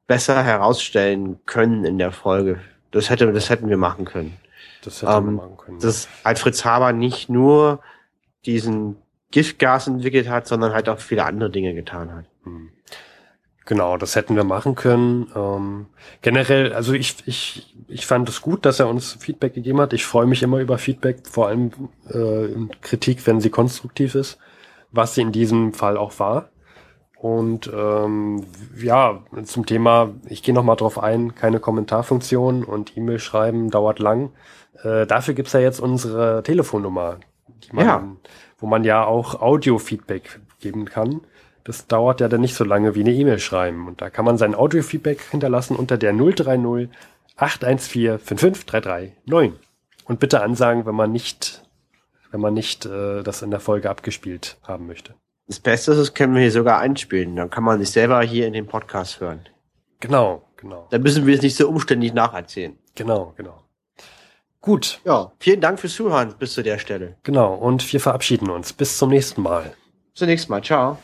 besser 0.07 0.42
herausstellen 0.42 1.40
können 1.46 1.84
in 1.84 1.98
der 1.98 2.12
Folge. 2.12 2.61
Das 2.90 3.11
hätte, 3.11 3.32
das 3.32 3.50
hätten 3.50 3.68
wir 3.68 3.76
machen 3.76 4.05
können. 4.05 4.36
Das 4.82 5.03
hätten 5.03 5.12
ähm, 5.12 5.24
wir 5.24 5.32
machen 5.32 5.57
können. 5.57 5.78
Dass 5.78 6.09
Fritz 6.36 6.64
Haber 6.64 6.92
nicht 6.92 7.28
nur 7.28 7.80
diesen 8.44 8.96
Giftgas 9.30 9.86
entwickelt 9.86 10.28
hat, 10.28 10.46
sondern 10.46 10.72
halt 10.74 10.88
auch 10.88 10.98
viele 10.98 11.24
andere 11.24 11.50
Dinge 11.50 11.74
getan 11.74 12.12
hat. 12.12 12.24
Hm. 12.44 12.70
Genau, 13.64 13.96
das 13.96 14.16
hätten 14.16 14.34
wir 14.34 14.44
machen 14.44 14.74
können. 14.74 15.30
Ähm, 15.36 15.86
generell, 16.20 16.72
also 16.72 16.92
ich, 16.92 17.16
ich, 17.26 17.74
ich 17.86 18.06
fand 18.06 18.28
es 18.28 18.42
gut, 18.42 18.64
dass 18.66 18.80
er 18.80 18.88
uns 18.88 19.12
Feedback 19.20 19.54
gegeben 19.54 19.80
hat. 19.80 19.92
Ich 19.92 20.04
freue 20.04 20.26
mich 20.26 20.42
immer 20.42 20.58
über 20.58 20.78
Feedback, 20.78 21.26
vor 21.28 21.48
allem 21.48 21.70
äh, 22.08 22.48
Kritik, 22.80 23.24
wenn 23.26 23.40
sie 23.40 23.50
konstruktiv 23.50 24.14
ist, 24.14 24.38
was 24.90 25.14
sie 25.14 25.22
in 25.22 25.32
diesem 25.32 25.74
Fall 25.74 25.96
auch 25.96 26.18
war. 26.18 26.48
Und 27.16 27.70
ähm, 27.72 28.46
ja, 28.76 29.22
zum 29.44 29.64
Thema, 29.64 30.10
ich 30.28 30.42
gehe 30.42 30.54
nochmal 30.54 30.74
drauf 30.74 30.98
ein, 30.98 31.36
keine 31.36 31.60
Kommentarfunktion 31.60 32.64
und 32.64 32.96
E-Mail 32.96 33.20
schreiben 33.20 33.70
dauert 33.70 34.00
lang. 34.00 34.32
Äh, 34.82 35.06
dafür 35.06 35.34
gibt's 35.34 35.52
ja 35.52 35.60
jetzt 35.60 35.78
unsere 35.78 36.42
Telefonnummer, 36.42 37.18
die 37.62 37.76
man 37.76 37.86
ja 37.86 38.08
wo 38.62 38.68
man 38.68 38.84
ja 38.84 39.04
auch 39.04 39.42
Audio-Feedback 39.42 40.40
geben 40.60 40.84
kann. 40.84 41.20
Das 41.64 41.86
dauert 41.86 42.20
ja 42.20 42.28
dann 42.28 42.40
nicht 42.40 42.54
so 42.54 42.64
lange 42.64 42.94
wie 42.94 43.00
eine 43.00 43.12
E-Mail 43.12 43.38
schreiben. 43.38 43.86
Und 43.86 44.00
da 44.00 44.10
kann 44.10 44.24
man 44.24 44.38
sein 44.38 44.54
Audio-Feedback 44.54 45.20
hinterlassen 45.30 45.76
unter 45.76 45.96
der 45.96 46.12
030 46.12 46.88
814 47.36 48.18
55339. 48.18 49.52
Und 50.04 50.20
bitte 50.20 50.42
ansagen, 50.42 50.86
wenn 50.86 50.94
man 50.94 51.12
nicht, 51.12 51.62
wenn 52.30 52.40
man 52.40 52.54
nicht 52.54 52.86
äh, 52.86 53.22
das 53.22 53.42
in 53.42 53.50
der 53.50 53.60
Folge 53.60 53.88
abgespielt 53.88 54.58
haben 54.62 54.86
möchte. 54.86 55.14
Das 55.46 55.60
Beste 55.60 55.92
ist, 55.92 55.98
das 55.98 56.14
können 56.14 56.34
wir 56.34 56.42
hier 56.42 56.52
sogar 56.52 56.78
einspielen. 56.78 57.36
Dann 57.36 57.50
kann 57.50 57.64
man 57.64 57.78
sich 57.78 57.90
selber 57.90 58.22
hier 58.22 58.46
in 58.46 58.52
den 58.52 58.66
Podcast 58.66 59.20
hören. 59.20 59.40
Genau, 60.00 60.42
genau. 60.56 60.88
Dann 60.90 61.02
müssen 61.02 61.26
wir 61.26 61.34
es 61.34 61.42
nicht 61.42 61.56
so 61.56 61.68
umständlich 61.68 62.12
nacherzählen. 62.12 62.76
Genau, 62.94 63.32
genau. 63.36 63.62
Gut. 64.60 65.00
Ja, 65.04 65.32
vielen 65.38 65.60
Dank 65.60 65.80
fürs 65.80 65.94
Zuhören 65.94 66.34
bis 66.38 66.54
zu 66.54 66.62
der 66.62 66.78
Stelle. 66.78 67.16
Genau, 67.24 67.54
und 67.54 67.92
wir 67.92 68.00
verabschieden 68.00 68.48
uns. 68.48 68.72
Bis 68.72 68.96
zum 68.96 69.10
nächsten 69.10 69.42
Mal. 69.42 69.74
Bis 70.12 70.20
zum 70.20 70.28
nächsten 70.28 70.52
Mal. 70.52 70.62
Ciao. 70.62 70.98